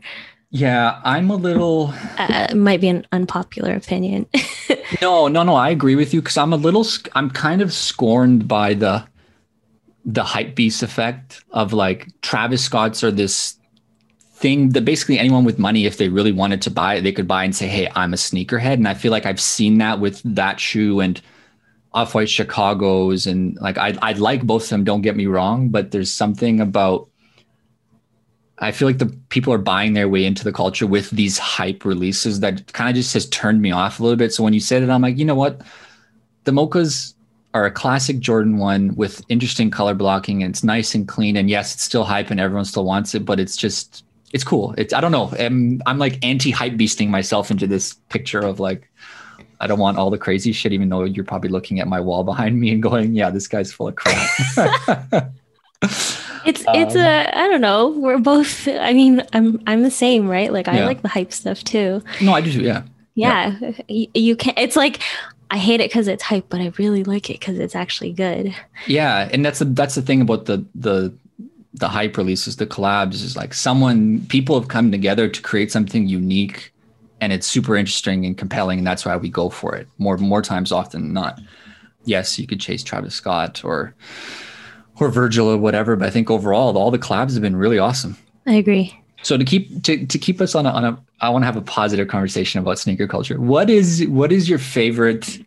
Yeah, 0.52 1.00
I'm 1.04 1.30
a 1.30 1.36
little. 1.36 1.94
Uh, 2.18 2.54
might 2.56 2.82
be 2.82 2.90
an 2.90 3.06
unpopular 3.12 3.74
opinion. 3.74 4.26
no, 5.02 5.28
no, 5.28 5.44
no. 5.44 5.54
I 5.56 5.70
agree 5.70 5.96
with 5.96 6.14
you 6.14 6.22
because 6.22 6.38
I'm 6.38 6.54
a 6.54 6.58
little. 6.58 6.86
I'm 7.14 7.30
kind 7.30 7.62
of 7.62 7.72
scorned 7.72 8.48
by 8.48 8.74
the 8.74 9.06
the 10.06 10.24
hype 10.24 10.56
beast 10.56 10.82
effect 10.82 11.44
of 11.52 11.72
like 11.72 12.08
Travis 12.22 12.64
Scott's 12.64 13.04
or 13.04 13.12
this 13.12 13.58
thing 14.34 14.70
that 14.70 14.86
basically 14.86 15.20
anyone 15.20 15.44
with 15.44 15.60
money, 15.60 15.86
if 15.86 15.98
they 15.98 16.10
really 16.10 16.32
wanted 16.32 16.62
to 16.64 16.72
buy 16.72 16.96
it, 16.96 17.02
they 17.02 17.12
could 17.12 17.28
buy 17.28 17.44
and 17.44 17.56
say, 17.56 17.68
"Hey, 17.68 17.88
I'm 17.96 18.14
a 18.14 18.18
sneakerhead." 18.18 18.74
And 18.74 18.88
I 18.88 18.96
feel 18.96 19.12
like 19.12 19.28
I've 19.28 19.42
seen 19.42 19.78
that 19.78 20.00
with 20.00 20.20
that 20.24 20.60
shoe 20.60 21.00
and 21.00 21.22
Off 21.94 22.16
White 22.16 22.30
Chicago's, 22.30 23.28
and 23.28 23.56
like 23.62 23.78
I 23.78 23.96
I 24.02 24.14
like 24.14 24.42
both 24.42 24.64
of 24.64 24.70
them. 24.70 24.84
Don't 24.84 25.02
get 25.02 25.16
me 25.16 25.28
wrong, 25.28 25.70
but 25.70 25.92
there's 25.92 26.12
something 26.12 26.60
about 26.60 27.08
I 28.60 28.72
feel 28.72 28.88
like 28.88 28.98
the 28.98 29.08
people 29.30 29.54
are 29.54 29.58
buying 29.58 29.94
their 29.94 30.10
way 30.10 30.26
into 30.26 30.44
the 30.44 30.52
culture 30.52 30.86
with 30.86 31.10
these 31.12 31.38
hype 31.38 31.86
releases 31.86 32.42
that 32.42 32.72
kind 32.74 32.90
of 32.90 32.96
just 32.96 33.14
has 33.14 33.28
turned 33.30 33.62
me 33.62 33.72
off 33.72 34.00
a 34.00 34.04
little 34.04 34.18
bit. 34.18 34.34
So 34.34 34.44
when 34.44 34.54
you 34.54 34.60
say 34.60 34.80
that, 34.80 34.90
I'm 34.90 35.02
like, 35.02 35.18
you 35.18 35.26
know 35.26 35.36
what? 35.36 35.62
The 36.44 36.52
mochas 36.52 37.14
are 37.54 37.66
a 37.66 37.72
classic 37.72 38.20
Jordan 38.20 38.58
one 38.58 38.96
with 38.96 39.24
interesting 39.30 39.72
color 39.72 39.94
blocking 39.94 40.44
and 40.44 40.52
it's 40.52 40.64
nice 40.64 40.94
and 40.94 41.08
clean. 41.08 41.38
And 41.38 41.50
yes, 41.50 41.74
it's 41.74 41.84
still 41.84 42.04
hype 42.04 42.30
and 42.30 42.40
everyone 42.40 42.66
still 42.66 42.86
wants 42.86 43.16
it, 43.16 43.26
but 43.26 43.40
it's 43.40 43.56
just 43.56 44.04
it's 44.34 44.44
cool. 44.44 44.76
It's 44.78 44.94
I 44.94 45.02
don't 45.02 45.12
know. 45.12 45.32
I'm 45.40 45.82
I'm 45.86 45.98
like 45.98 46.24
anti 46.24 46.52
hype 46.52 46.74
beasting 46.74 47.10
myself 47.10 47.50
into 47.50 47.66
this 47.66 47.94
picture 48.10 48.40
of 48.40 48.60
like 48.60 48.90
I 49.62 49.68
don't 49.68 49.80
want 49.80 49.98
all 49.98 50.10
the 50.10 50.18
crazy 50.18 50.52
shit, 50.52 50.74
even 50.74 50.90
though 50.90 51.04
you're 51.06 51.26
probably 51.26 51.50
looking 51.50 51.80
at 51.80 51.88
my 51.88 52.00
wall 52.00 52.24
behind 52.24 52.60
me 52.60 52.72
and 52.72 52.84
going, 52.84 53.14
yeah, 53.14 53.30
this 53.30 53.48
guy's 53.48 53.72
full 53.72 53.88
of 53.88 53.96
crap. 53.96 54.30
It's 56.46 56.66
um, 56.68 56.76
it's 56.76 56.96
a 56.96 57.38
I 57.38 57.48
don't 57.48 57.62
know. 57.62 57.90
We're 57.90 58.20
both. 58.20 58.68
I 58.68 58.94
mean, 58.94 59.24
I'm 59.34 59.62
I'm 59.68 59.84
the 59.84 59.92
same, 59.92 60.28
right? 60.28 60.52
Like 60.52 60.68
I 60.68 60.80
yeah. 60.80 60.86
like 60.86 61.02
the 61.02 61.08
hype 61.08 61.34
stuff 61.34 61.64
too. 61.64 62.04
No, 62.22 62.34
I 62.34 62.42
do 62.42 62.52
too. 62.52 62.62
Yeah. 62.62 62.84
Yeah, 63.16 63.58
yeah. 63.60 63.72
You, 63.88 64.08
you 64.14 64.36
can. 64.36 64.54
It's 64.56 64.76
like 64.76 65.02
I 65.52 65.58
hate 65.58 65.82
it 65.82 65.90
because 65.90 66.08
it's 66.08 66.24
hype, 66.24 66.46
but 66.50 66.62
I 66.62 66.72
really 66.78 67.04
like 67.04 67.30
it 67.30 67.40
because 67.40 67.60
it's 67.60 67.76
actually 67.76 68.14
good. 68.14 68.56
Yeah, 68.88 69.30
and 69.34 69.44
that's 69.44 69.60
the 69.60 69.66
that's 69.66 69.96
the 69.96 70.02
thing 70.02 70.22
about 70.22 70.46
the 70.46 70.66
the 70.76 71.14
the 71.74 71.88
hype 71.88 72.18
releases, 72.18 72.56
the 72.56 72.68
collabs 72.68 73.16
is 73.16 73.36
like 73.36 73.54
someone 73.54 74.26
people 74.28 74.60
have 74.60 74.70
come 74.70 74.92
together 74.92 75.28
to 75.28 75.42
create 75.42 75.72
something 75.72 76.08
unique, 76.08 76.74
and 77.22 77.32
it's 77.32 77.48
super 77.48 77.76
interesting 77.76 78.26
and 78.26 78.38
compelling, 78.38 78.80
and 78.80 78.88
that's 78.88 79.06
why 79.06 79.16
we 79.18 79.30
go 79.30 79.50
for 79.50 79.76
it 79.76 79.88
more 79.98 80.18
more 80.18 80.42
times 80.42 80.72
often 80.72 81.02
than 81.02 81.14
not. 81.14 81.40
Yes, 82.06 82.40
you 82.40 82.48
could 82.48 82.60
chase 82.60 82.84
Travis 82.84 83.16
Scott 83.16 83.64
or 83.64 83.94
or 85.02 85.10
Virgil 85.10 85.48
or 85.48 85.58
whatever. 85.58 85.96
But 85.96 86.08
I 86.08 86.12
think 86.12 86.30
overall, 86.30 86.78
all 86.78 86.92
the 86.92 87.00
collabs 87.00 87.34
have 87.34 87.42
been 87.42 87.56
really 87.56 87.80
awesome. 87.80 88.18
I 88.46 88.54
agree. 88.54 88.98
So 89.22 89.38
to 89.38 89.44
keep 89.44 89.84
to, 89.84 90.06
to 90.06 90.18
keep 90.18 90.40
us 90.42 90.56
on 90.56 90.66
a, 90.66 90.70
on 90.70 90.86
a 90.86 90.98
I 91.22 91.30
want 91.30 91.44
to 91.44 91.46
have 91.46 91.58
a 91.58 91.62
positive 91.62 92.08
conversation 92.08 92.60
about 92.60 92.80
sneaker 92.80 93.08
culture. 93.08 93.40
What 93.40 93.70
is 93.70 94.06
what 94.08 94.32
is 94.32 94.50
your 94.50 94.60
favorite 94.60 95.40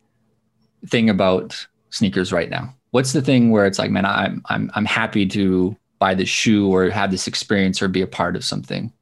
thing 0.87 1.09
about 1.09 1.66
sneakers 1.90 2.32
right 2.32 2.50
now? 2.50 2.75
What's 2.90 3.12
the 3.12 3.23
thing 3.23 3.50
where 3.50 3.64
it's 3.64 3.78
like, 3.78 3.90
man, 3.90 4.04
I'm 4.04 4.42
I'm 4.47 4.71
I'm 4.75 4.85
happy 4.85 5.26
to 5.28 5.76
buy 5.99 6.14
this 6.14 6.28
shoe 6.28 6.73
or 6.73 6.90
have 6.90 7.11
this 7.11 7.26
experience 7.26 7.80
or 7.80 7.88
be 7.88 8.02
a 8.02 8.06
part 8.06 8.37
of 8.37 8.44
something? 8.44 8.92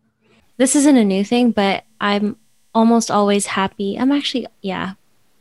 This 0.59 0.76
isn't 0.76 0.97
a 0.97 1.04
new 1.04 1.25
thing, 1.25 1.50
but 1.50 1.85
I'm 2.00 2.37
almost 2.75 3.11
always 3.11 3.47
happy. 3.47 3.99
I'm 3.99 4.12
actually, 4.12 4.47
yeah, 4.61 4.92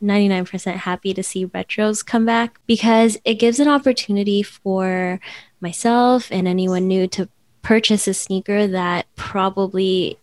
99% 0.02 0.76
happy 0.76 1.14
to 1.14 1.22
see 1.22 1.46
retros 1.46 2.04
come 2.04 2.24
back 2.24 2.58
because 2.66 3.18
it 3.24 3.34
gives 3.34 3.60
an 3.60 3.68
opportunity 3.68 4.42
for 4.42 5.20
myself 5.60 6.30
and 6.32 6.48
anyone 6.48 6.88
new 6.88 7.06
to 7.06 7.28
purchase 7.62 8.08
a 8.08 8.14
sneaker 8.14 8.66
that 8.66 9.06
probably 9.16 10.18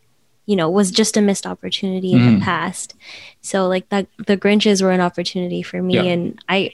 you 0.45 0.55
know 0.55 0.69
was 0.69 0.89
just 0.89 1.17
a 1.17 1.21
missed 1.21 1.45
opportunity 1.45 2.13
in 2.13 2.19
mm. 2.19 2.25
the 2.25 2.31
mm-hmm. 2.31 2.43
past 2.43 2.95
so 3.41 3.67
like 3.67 3.87
that 3.89 4.07
the 4.25 4.37
grinches 4.37 4.81
were 4.81 4.91
an 4.91 5.01
opportunity 5.01 5.61
for 5.61 5.81
me 5.81 5.95
yeah. 5.95 6.03
and 6.03 6.43
i 6.49 6.73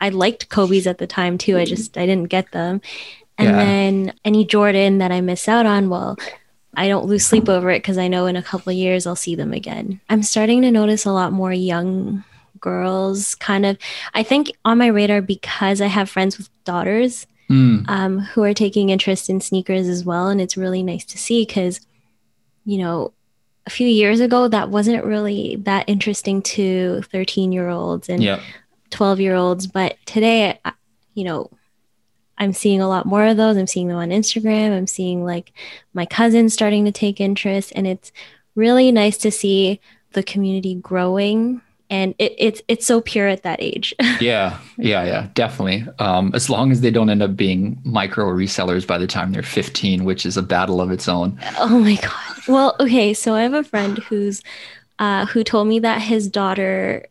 i 0.00 0.10
liked 0.10 0.50
kobe's 0.50 0.86
at 0.86 0.98
the 0.98 1.06
time 1.06 1.38
too 1.38 1.56
i 1.56 1.64
just 1.64 1.96
i 1.96 2.04
didn't 2.04 2.28
get 2.28 2.50
them 2.52 2.80
and 3.38 3.48
yeah. 3.48 3.56
then 3.56 4.12
any 4.24 4.44
jordan 4.44 4.98
that 4.98 5.12
i 5.12 5.20
miss 5.20 5.48
out 5.48 5.64
on 5.64 5.88
well 5.88 6.18
i 6.74 6.88
don't 6.88 7.06
lose 7.06 7.24
sleep 7.24 7.48
over 7.48 7.70
it 7.70 7.78
because 7.78 7.96
i 7.96 8.08
know 8.08 8.26
in 8.26 8.36
a 8.36 8.42
couple 8.42 8.70
of 8.70 8.76
years 8.76 9.06
i'll 9.06 9.16
see 9.16 9.34
them 9.34 9.52
again 9.52 10.00
i'm 10.10 10.22
starting 10.22 10.60
to 10.60 10.70
notice 10.70 11.06
a 11.06 11.12
lot 11.12 11.32
more 11.32 11.52
young 11.52 12.22
girls 12.62 13.34
kind 13.34 13.66
of 13.66 13.76
i 14.14 14.22
think 14.22 14.50
on 14.64 14.78
my 14.78 14.86
radar 14.86 15.20
because 15.20 15.82
i 15.82 15.86
have 15.86 16.08
friends 16.08 16.38
with 16.38 16.48
daughters 16.64 17.26
mm. 17.50 17.86
um, 17.88 18.18
who 18.18 18.42
are 18.42 18.54
taking 18.54 18.88
interest 18.88 19.28
in 19.28 19.40
sneakers 19.40 19.86
as 19.86 20.04
well 20.04 20.28
and 20.28 20.40
it's 20.40 20.56
really 20.56 20.82
nice 20.82 21.04
to 21.04 21.18
see 21.18 21.44
because 21.44 21.80
you 22.64 22.78
know, 22.78 23.12
a 23.66 23.70
few 23.70 23.86
years 23.86 24.20
ago, 24.20 24.48
that 24.48 24.70
wasn't 24.70 25.04
really 25.04 25.56
that 25.56 25.88
interesting 25.88 26.42
to 26.42 27.02
13 27.02 27.52
year 27.52 27.68
olds 27.68 28.08
and 28.08 28.22
12 28.90 29.20
year 29.20 29.34
olds. 29.34 29.66
But 29.66 29.96
today, 30.04 30.58
you 31.14 31.24
know, 31.24 31.50
I'm 32.38 32.52
seeing 32.52 32.80
a 32.80 32.88
lot 32.88 33.06
more 33.06 33.24
of 33.26 33.36
those. 33.36 33.56
I'm 33.56 33.66
seeing 33.66 33.88
them 33.88 33.98
on 33.98 34.10
Instagram. 34.10 34.76
I'm 34.76 34.86
seeing 34.86 35.24
like 35.24 35.52
my 35.94 36.06
cousins 36.06 36.54
starting 36.54 36.84
to 36.86 36.92
take 36.92 37.20
interest. 37.20 37.72
And 37.76 37.86
it's 37.86 38.10
really 38.54 38.90
nice 38.90 39.16
to 39.18 39.30
see 39.30 39.80
the 40.12 40.22
community 40.22 40.74
growing 40.74 41.62
and 41.92 42.14
it, 42.18 42.34
it's 42.38 42.62
it's 42.68 42.86
so 42.86 43.02
pure 43.02 43.28
at 43.28 43.42
that 43.42 43.60
age. 43.60 43.94
yeah, 44.20 44.58
yeah, 44.78 45.04
yeah, 45.04 45.28
definitely. 45.34 45.86
Um, 45.98 46.32
as 46.34 46.48
long 46.48 46.72
as 46.72 46.80
they 46.80 46.90
don't 46.90 47.10
end 47.10 47.22
up 47.22 47.36
being 47.36 47.78
micro 47.84 48.24
resellers 48.24 48.86
by 48.86 48.96
the 48.96 49.06
time 49.06 49.32
they're 49.32 49.42
15, 49.42 50.04
which 50.04 50.24
is 50.24 50.38
a 50.38 50.42
battle 50.42 50.80
of 50.80 50.90
its 50.90 51.06
own. 51.06 51.38
Oh 51.58 51.78
my 51.78 51.96
god. 51.96 52.48
Well, 52.48 52.76
okay, 52.80 53.12
so 53.12 53.34
I 53.34 53.42
have 53.42 53.52
a 53.52 53.62
friend 53.62 53.98
who's 53.98 54.42
uh, 54.98 55.26
who 55.26 55.44
told 55.44 55.68
me 55.68 55.80
that 55.80 56.00
his 56.00 56.28
daughter 56.28 57.06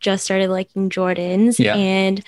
just 0.00 0.24
started 0.24 0.50
liking 0.50 0.90
Jordans, 0.90 1.60
yeah. 1.60 1.76
and 1.76 2.20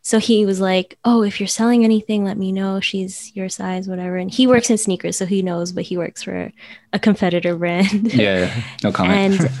so 0.00 0.18
he 0.18 0.46
was 0.46 0.58
like, 0.58 0.96
"Oh, 1.04 1.22
if 1.22 1.38
you're 1.38 1.48
selling 1.48 1.84
anything, 1.84 2.24
let 2.24 2.38
me 2.38 2.50
know. 2.50 2.80
She's 2.80 3.34
your 3.36 3.50
size, 3.50 3.88
whatever." 3.88 4.16
And 4.16 4.30
he 4.30 4.46
works 4.46 4.70
in 4.70 4.78
sneakers, 4.78 5.18
so 5.18 5.26
he 5.26 5.42
knows, 5.42 5.72
but 5.72 5.84
he 5.84 5.98
works 5.98 6.22
for 6.22 6.50
a 6.92 6.98
competitor 6.98 7.56
brand. 7.56 8.14
yeah, 8.14 8.54
no 8.82 8.90
comment. 8.90 9.40
and 9.40 9.44
uh, 9.44 9.56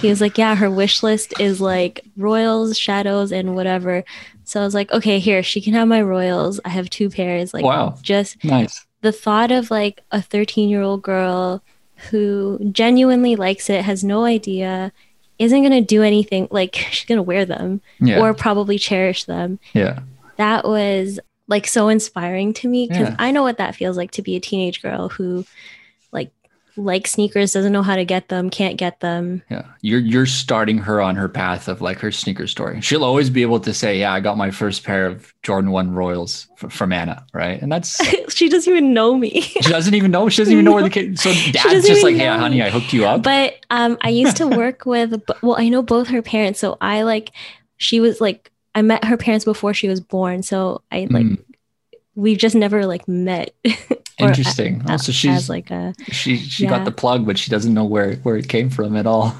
he 0.00 0.08
was 0.08 0.20
like, 0.20 0.38
"Yeah, 0.38 0.54
her 0.54 0.70
wish 0.70 1.02
list 1.02 1.34
is 1.40 1.60
like 1.60 2.04
Royals, 2.16 2.78
Shadows, 2.78 3.32
and 3.32 3.54
whatever." 3.54 4.04
So 4.44 4.60
I 4.60 4.64
was 4.64 4.74
like, 4.74 4.92
"Okay, 4.92 5.18
here, 5.18 5.42
she 5.42 5.60
can 5.60 5.74
have 5.74 5.88
my 5.88 6.02
Royals. 6.02 6.60
I 6.64 6.70
have 6.70 6.90
two 6.90 7.10
pairs. 7.10 7.52
Like, 7.52 7.64
wow, 7.64 7.96
just 8.02 8.42
nice." 8.44 8.86
The 9.00 9.12
thought 9.12 9.50
of 9.50 9.70
like 9.70 10.02
a 10.12 10.22
13 10.22 10.68
year 10.68 10.82
old 10.82 11.02
girl 11.02 11.62
who 12.10 12.58
genuinely 12.72 13.36
likes 13.36 13.68
it, 13.70 13.84
has 13.84 14.02
no 14.02 14.24
idea 14.24 14.92
isn't 15.38 15.60
going 15.60 15.72
to 15.72 15.80
do 15.80 16.02
anything 16.02 16.48
like 16.50 16.74
she's 16.90 17.06
going 17.06 17.18
to 17.18 17.22
wear 17.22 17.44
them 17.44 17.80
yeah. 18.00 18.20
or 18.20 18.32
probably 18.34 18.78
cherish 18.78 19.24
them. 19.24 19.58
Yeah. 19.72 20.00
That 20.36 20.64
was 20.64 21.18
like 21.48 21.66
so 21.66 21.88
inspiring 21.88 22.54
to 22.54 22.68
me 22.68 22.86
because 22.88 23.08
yeah. 23.08 23.16
I 23.18 23.30
know 23.32 23.42
what 23.42 23.58
that 23.58 23.74
feels 23.74 23.96
like 23.96 24.12
to 24.12 24.22
be 24.22 24.36
a 24.36 24.40
teenage 24.40 24.80
girl 24.80 25.08
who 25.08 25.44
like 26.76 27.06
sneakers, 27.06 27.52
doesn't 27.52 27.72
know 27.72 27.82
how 27.82 27.96
to 27.96 28.04
get 28.04 28.28
them, 28.28 28.50
can't 28.50 28.76
get 28.76 29.00
them. 29.00 29.42
Yeah. 29.50 29.64
You're 29.80 30.00
you're 30.00 30.26
starting 30.26 30.78
her 30.78 31.00
on 31.00 31.16
her 31.16 31.28
path 31.28 31.68
of 31.68 31.80
like 31.80 31.98
her 31.98 32.10
sneaker 32.12 32.46
story. 32.46 32.80
She'll 32.80 33.04
always 33.04 33.30
be 33.30 33.42
able 33.42 33.60
to 33.60 33.74
say, 33.74 33.98
"Yeah, 33.98 34.12
I 34.12 34.20
got 34.20 34.36
my 34.36 34.50
first 34.50 34.84
pair 34.84 35.06
of 35.06 35.32
Jordan 35.42 35.70
1 35.70 35.92
Royals 35.92 36.48
f- 36.62 36.72
from 36.72 36.92
Anna," 36.92 37.26
right? 37.32 37.60
And 37.60 37.70
that's 37.70 38.00
She 38.34 38.48
doesn't 38.48 38.72
even 38.72 38.92
know 38.92 39.16
me. 39.16 39.40
she 39.42 39.60
doesn't 39.60 39.94
even 39.94 40.10
know. 40.10 40.28
She 40.28 40.42
doesn't 40.42 40.52
even 40.52 40.64
know 40.64 40.72
where 40.72 40.82
the 40.82 40.90
kid 40.90 41.18
So 41.18 41.32
dad's 41.52 41.86
just 41.86 42.02
like, 42.02 42.16
"Hey, 42.16 42.26
honey, 42.26 42.62
I 42.62 42.70
hooked 42.70 42.92
you 42.92 43.04
up." 43.04 43.22
But 43.22 43.56
um 43.70 43.98
I 44.00 44.08
used 44.08 44.36
to 44.38 44.46
work 44.46 44.86
with 44.86 45.22
well, 45.42 45.56
I 45.58 45.68
know 45.68 45.82
both 45.82 46.08
her 46.08 46.22
parents, 46.22 46.60
so 46.60 46.78
I 46.80 47.02
like 47.02 47.32
she 47.76 48.00
was 48.00 48.20
like 48.20 48.50
I 48.74 48.82
met 48.82 49.04
her 49.04 49.16
parents 49.16 49.44
before 49.44 49.74
she 49.74 49.88
was 49.88 50.00
born, 50.00 50.42
so 50.42 50.82
I 50.90 51.06
like 51.10 51.26
mm. 51.26 51.44
We've 52.14 52.38
just 52.38 52.54
never 52.54 52.86
like 52.86 53.08
met 53.08 53.54
Interesting. 54.18 54.82
also, 54.88 55.10
oh, 55.10 55.14
she's 55.14 55.48
like 55.48 55.70
a 55.70 55.94
she 56.10 56.36
she 56.36 56.64
yeah. 56.64 56.70
got 56.70 56.84
the 56.84 56.92
plug, 56.92 57.26
but 57.26 57.38
she 57.38 57.50
doesn't 57.50 57.72
know 57.72 57.84
where 57.84 58.16
where 58.16 58.36
it 58.36 58.48
came 58.48 58.70
from 58.70 58.96
at 58.96 59.06
all. 59.06 59.34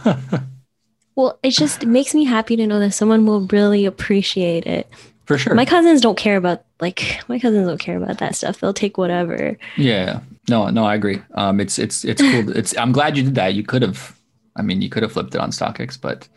well, 1.15 1.39
it 1.43 1.51
just 1.51 1.87
makes 1.87 2.15
me 2.15 2.25
happy 2.25 2.57
to 2.57 2.67
know 2.67 2.81
that 2.81 2.93
someone 2.93 3.27
will 3.27 3.47
really 3.49 3.85
appreciate 3.85 4.67
it. 4.67 4.89
For 5.27 5.39
sure. 5.39 5.55
My 5.55 5.65
cousins 5.65 6.01
don't 6.01 6.19
care 6.19 6.37
about 6.37 6.65
like 6.81 7.21
my 7.29 7.39
cousins 7.39 7.67
don't 7.67 7.79
care 7.79 7.97
about 7.97 8.19
that 8.19 8.35
stuff. 8.35 8.61
They'll 8.61 8.73
take 8.73 8.99
whatever. 8.99 9.57
Yeah. 9.77 10.21
No, 10.49 10.69
no, 10.71 10.85
I 10.85 10.95
agree. 10.95 11.23
Um, 11.35 11.61
it's 11.61 11.79
it's 11.79 12.05
it's 12.05 12.21
cool. 12.21 12.57
it's 12.57 12.77
I'm 12.77 12.93
glad 12.93 13.17
you 13.17 13.23
did 13.23 13.37
that. 13.37 13.55
You 13.55 13.63
could 13.63 13.83
have 13.83 14.17
I 14.57 14.63
mean, 14.63 14.83
you 14.83 14.91
could 14.91 15.03
have 15.03 15.13
flipped 15.13 15.35
it 15.35 15.41
on 15.41 15.51
StockX, 15.51 15.99
but 15.99 16.29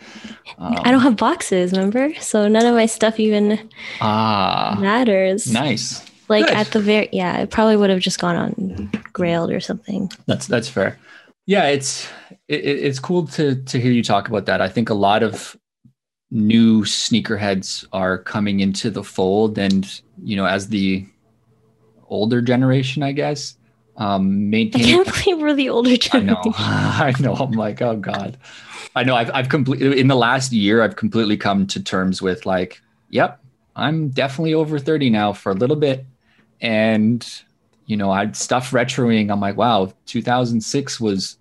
um, 0.57 0.77
I 0.83 0.91
don't 0.91 1.01
have 1.01 1.17
boxes, 1.17 1.73
remember? 1.73 2.13
So 2.15 2.47
none 2.47 2.65
of 2.65 2.73
my 2.73 2.85
stuff 2.85 3.19
even 3.19 3.69
ah, 3.99 4.77
matters. 4.79 5.51
Nice. 5.51 6.04
Like 6.27 6.49
at 6.51 6.67
the 6.67 6.79
very 6.79 7.09
yeah, 7.11 7.37
it 7.37 7.51
probably 7.51 7.77
would 7.77 7.89
have 7.89 7.99
just 7.99 8.19
gone 8.19 8.35
on 8.35 8.53
Grailed 9.13 9.55
or 9.55 9.59
something. 9.59 10.11
That's 10.25 10.47
that's 10.47 10.67
fair. 10.67 10.97
Yeah, 11.45 11.67
it's 11.67 12.07
it, 12.47 12.65
it's 12.65 12.99
cool 12.99 13.27
to 13.27 13.55
to 13.55 13.79
hear 13.79 13.91
you 13.91 14.03
talk 14.03 14.27
about 14.27 14.45
that. 14.47 14.61
I 14.61 14.69
think 14.69 14.89
a 14.89 14.95
lot 14.95 15.23
of 15.23 15.55
new 16.31 16.83
sneakerheads 16.83 17.85
are 17.93 18.17
coming 18.17 18.59
into 18.59 18.89
the 18.89 19.03
fold, 19.03 19.57
and 19.57 20.01
you 20.23 20.35
know, 20.35 20.45
as 20.45 20.69
the 20.69 21.05
older 22.07 22.41
generation, 22.41 23.03
I 23.03 23.11
guess, 23.11 23.57
um, 23.97 24.49
maintaining. 24.49 24.87
I 24.87 25.03
can't 25.03 25.23
believe 25.23 25.41
we're 25.41 25.53
the 25.53 25.69
older 25.69 25.97
generation. 25.97 26.37
I 26.45 26.51
know. 26.51 26.53
I 26.57 27.13
know. 27.19 27.33
I'm 27.35 27.51
like, 27.51 27.81
oh 27.81 27.97
god. 27.97 28.37
I 28.95 29.03
know. 29.03 29.15
I've 29.15 29.31
I've 29.33 29.49
completely 29.49 29.99
in 29.99 30.07
the 30.07 30.15
last 30.15 30.51
year, 30.51 30.81
I've 30.81 30.95
completely 30.95 31.37
come 31.37 31.67
to 31.67 31.83
terms 31.83 32.21
with 32.21 32.45
like, 32.45 32.81
yep, 33.09 33.39
I'm 33.75 34.09
definitely 34.09 34.53
over 34.53 34.79
30 34.79 35.09
now 35.09 35.33
for 35.33 35.51
a 35.51 35.55
little 35.55 35.75
bit 35.75 36.05
and 36.61 37.43
you 37.85 37.97
know 37.97 38.11
i'd 38.11 38.35
stuff 38.35 38.71
retroing. 38.71 39.31
I'm 39.31 39.39
like 39.39 39.57
wow 39.57 39.93
2006 40.05 40.99
was 40.99 41.37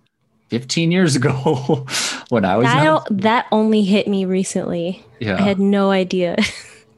15 0.49 0.91
years 0.91 1.15
ago 1.15 1.31
when 2.29 2.45
i 2.45 2.55
was 2.55 2.65
that, 2.65 3.03
that 3.09 3.47
only 3.51 3.83
hit 3.83 4.07
me 4.07 4.25
recently. 4.25 5.03
Yeah. 5.19 5.37
i 5.37 5.41
had 5.41 5.59
no 5.59 5.91
idea. 5.91 6.35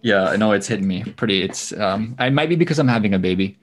Yeah 0.03 0.25
i 0.25 0.35
know 0.37 0.51
it's 0.51 0.67
hitting 0.67 0.87
me 0.87 1.03
pretty 1.03 1.41
it's 1.41 1.73
um 1.73 2.15
it 2.19 2.31
might 2.31 2.49
be 2.49 2.55
because 2.55 2.79
i'm 2.79 2.87
having 2.87 3.13
a 3.13 3.19
baby. 3.19 3.57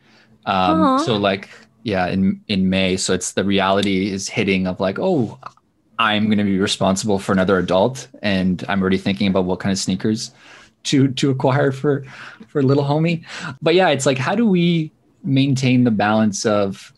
Um 0.47 0.81
Aww. 0.81 1.05
so 1.05 1.17
like 1.17 1.49
yeah 1.85 2.09
in 2.09 2.41
in 2.49 2.69
may. 2.69 2.97
So 2.97 3.15
it's 3.15 3.33
the 3.33 3.45
reality 3.45 4.11
is 4.11 4.29
hitting 4.29 4.67
of 4.67 4.81
like 4.81 4.99
oh 4.99 5.39
i'm 5.99 6.27
going 6.27 6.39
to 6.39 6.45
be 6.45 6.59
responsible 6.59 7.19
for 7.19 7.33
another 7.33 7.57
adult 7.57 8.09
and 8.21 8.65
i'm 8.69 8.81
already 8.81 8.99
thinking 8.99 9.29
about 9.29 9.45
what 9.45 9.61
kind 9.61 9.73
of 9.73 9.79
sneakers 9.79 10.33
to 10.85 11.09
to 11.09 11.31
acquire 11.31 11.73
for 11.73 12.05
for 12.49 12.63
little 12.63 12.85
homie. 12.85 13.25
But 13.61 13.75
yeah, 13.75 13.89
it's 13.89 14.07
like 14.07 14.19
how 14.19 14.35
do 14.35 14.47
we 14.47 14.93
maintain 15.23 15.85
the 15.85 15.91
balance 15.91 16.45
of 16.45 16.93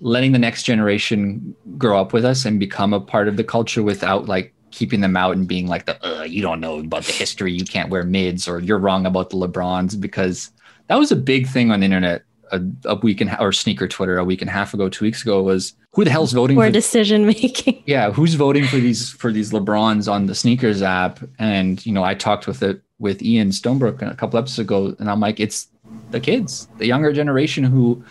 letting 0.00 0.32
the 0.32 0.38
next 0.38 0.62
generation 0.62 1.54
grow 1.76 2.00
up 2.00 2.12
with 2.12 2.24
us 2.24 2.44
and 2.44 2.58
become 2.58 2.92
a 2.92 3.00
part 3.00 3.28
of 3.28 3.36
the 3.36 3.44
culture 3.44 3.82
without 3.82 4.26
like 4.26 4.54
keeping 4.70 5.00
them 5.00 5.16
out 5.16 5.36
and 5.36 5.46
being 5.48 5.66
like 5.66 5.86
the 5.86 6.26
you 6.28 6.40
don't 6.40 6.60
know 6.60 6.78
about 6.78 7.04
the 7.04 7.12
history 7.12 7.52
you 7.52 7.64
can't 7.64 7.90
wear 7.90 8.04
mids 8.04 8.48
or 8.48 8.60
you're 8.60 8.78
wrong 8.78 9.04
about 9.04 9.30
the 9.30 9.36
lebrons 9.36 10.00
because 10.00 10.50
that 10.86 10.96
was 10.96 11.12
a 11.12 11.16
big 11.16 11.46
thing 11.46 11.70
on 11.70 11.80
the 11.80 11.84
internet 11.84 12.22
a, 12.52 12.60
a 12.84 12.94
week 12.96 13.20
and 13.20 13.36
or 13.40 13.52
sneaker 13.52 13.86
twitter 13.88 14.18
a 14.18 14.24
week 14.24 14.40
and 14.40 14.48
a 14.48 14.52
half 14.52 14.74
ago 14.74 14.88
two 14.88 15.04
weeks 15.04 15.22
ago 15.22 15.42
was 15.42 15.74
who 15.92 16.04
the 16.04 16.10
hell's 16.10 16.32
voting 16.32 16.56
for, 16.56 16.66
for 16.66 16.70
decision 16.70 17.26
making 17.26 17.82
yeah 17.86 18.10
who's 18.10 18.34
voting 18.34 18.64
for 18.64 18.76
these 18.76 19.10
for 19.10 19.32
these 19.32 19.52
lebrons 19.52 20.10
on 20.10 20.26
the 20.26 20.34
sneakers 20.34 20.82
app 20.82 21.20
and 21.38 21.84
you 21.84 21.92
know 21.92 22.04
i 22.04 22.14
talked 22.14 22.46
with 22.46 22.62
it 22.62 22.82
with 23.00 23.22
Ian 23.22 23.48
Stonebrook 23.48 24.02
a 24.08 24.14
couple 24.14 24.38
episodes 24.38 24.58
ago, 24.60 24.94
and 25.00 25.10
I'm 25.10 25.18
like, 25.18 25.40
it's 25.40 25.66
the 26.10 26.20
kids, 26.20 26.68
the 26.76 26.86
younger 26.86 27.12
generation 27.12 27.64
who 27.64 28.04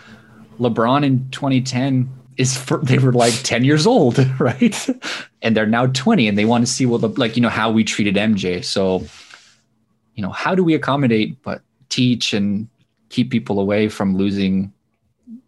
LeBron 0.58 1.04
in 1.04 1.30
2010 1.30 2.10
is 2.36 2.56
for, 2.56 2.78
they 2.78 2.98
were 2.98 3.12
like 3.12 3.32
10 3.42 3.64
years 3.64 3.86
old, 3.86 4.18
right? 4.40 4.88
and 5.40 5.56
they're 5.56 5.64
now 5.66 5.86
20 5.86 6.28
and 6.28 6.36
they 6.36 6.44
want 6.44 6.66
to 6.66 6.70
see 6.70 6.84
what 6.84 7.00
the, 7.00 7.08
like, 7.08 7.36
you 7.36 7.42
know, 7.42 7.48
how 7.48 7.70
we 7.70 7.84
treated 7.84 8.16
MJ. 8.16 8.62
So, 8.62 9.06
you 10.16 10.22
know, 10.22 10.30
how 10.30 10.54
do 10.54 10.64
we 10.64 10.74
accommodate, 10.74 11.40
but 11.42 11.62
teach 11.88 12.34
and 12.34 12.68
keep 13.10 13.30
people 13.30 13.60
away 13.60 13.88
from 13.88 14.16
losing 14.16 14.72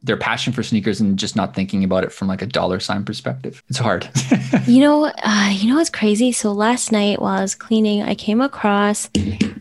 their 0.02 0.16
passion 0.16 0.52
for 0.52 0.62
sneakers 0.62 1.00
and 1.00 1.18
just 1.18 1.36
not 1.36 1.54
thinking 1.54 1.84
about 1.84 2.04
it 2.04 2.12
from 2.12 2.28
like 2.28 2.42
a 2.42 2.46
dollar 2.46 2.80
sign 2.80 3.04
perspective. 3.04 3.62
It's 3.68 3.78
hard. 3.78 4.08
you 4.66 4.80
know, 4.80 5.04
uh, 5.06 5.50
you 5.52 5.68
know 5.68 5.76
what's 5.76 5.90
crazy? 5.90 6.32
So 6.32 6.52
last 6.52 6.90
night 6.90 7.20
while 7.20 7.38
I 7.38 7.40
was 7.40 7.54
cleaning, 7.54 8.02
I 8.02 8.14
came 8.14 8.40
across 8.40 9.08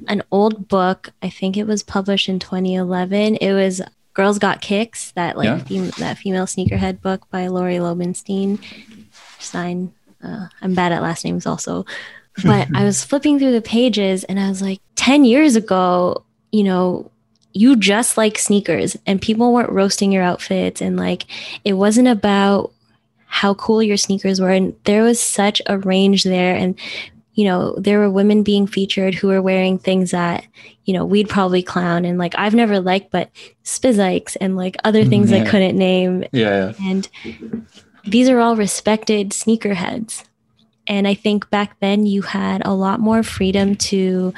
an 0.07 0.23
old 0.31 0.67
book. 0.67 1.11
I 1.21 1.29
think 1.29 1.57
it 1.57 1.67
was 1.67 1.83
published 1.83 2.27
in 2.27 2.39
2011. 2.39 3.35
It 3.35 3.53
was 3.53 3.81
Girls 4.13 4.39
Got 4.39 4.61
Kicks, 4.61 5.11
that 5.11 5.37
like 5.37 5.45
yeah. 5.45 5.59
fem- 5.59 5.91
that 5.99 6.17
female 6.17 6.45
sneakerhead 6.45 7.01
book 7.01 7.29
by 7.29 7.47
Laurie 7.47 7.75
Lobenstein. 7.75 8.59
Stein. 9.39 9.93
Uh, 10.23 10.47
I'm 10.61 10.73
bad 10.73 10.91
at 10.91 11.01
last 11.01 11.23
names 11.23 11.45
also. 11.45 11.85
But 12.43 12.67
I 12.75 12.83
was 12.83 13.03
flipping 13.03 13.37
through 13.37 13.53
the 13.53 13.61
pages 13.61 14.23
and 14.23 14.39
I 14.39 14.49
was 14.49 14.61
like, 14.61 14.81
10 14.95 15.23
years 15.23 15.55
ago, 15.55 16.23
you 16.51 16.63
know, 16.63 17.11
you 17.53 17.75
just 17.75 18.17
like 18.17 18.37
sneakers 18.37 18.97
and 19.05 19.21
people 19.21 19.53
weren't 19.53 19.71
roasting 19.71 20.11
your 20.11 20.23
outfits 20.23 20.81
and 20.81 20.97
like 20.97 21.25
it 21.63 21.73
wasn't 21.73 22.07
about 22.07 22.71
how 23.25 23.53
cool 23.53 23.81
your 23.81 23.97
sneakers 23.97 24.41
were 24.41 24.49
and 24.49 24.75
there 24.83 25.03
was 25.03 25.19
such 25.19 25.61
a 25.67 25.77
range 25.79 26.23
there 26.23 26.55
and 26.55 26.77
you 27.33 27.45
know 27.45 27.73
there 27.77 27.99
were 27.99 28.09
women 28.09 28.43
being 28.43 28.67
featured 28.67 29.15
who 29.15 29.27
were 29.27 29.41
wearing 29.41 29.77
things 29.77 30.11
that 30.11 30.45
you 30.85 30.93
know 30.93 31.05
we'd 31.05 31.29
probably 31.29 31.63
clown 31.63 32.05
and 32.05 32.17
like 32.17 32.33
i've 32.37 32.53
never 32.53 32.79
liked 32.79 33.11
but 33.11 33.29
spizikes 33.63 34.35
and 34.41 34.57
like 34.57 34.75
other 34.83 35.05
things 35.05 35.27
mm-hmm. 35.27 35.43
yeah. 35.43 35.47
i 35.47 35.49
couldn't 35.49 35.77
name. 35.77 36.25
Yeah, 36.31 36.73
yeah. 36.79 36.89
And 36.89 37.09
these 38.05 38.29
are 38.29 38.39
all 38.39 38.55
respected 38.55 39.29
sneakerheads. 39.29 40.23
And 40.87 41.07
i 41.07 41.13
think 41.13 41.49
back 41.49 41.79
then 41.79 42.05
you 42.05 42.21
had 42.21 42.61
a 42.65 42.73
lot 42.73 42.99
more 42.99 43.23
freedom 43.23 43.75
to 43.75 44.33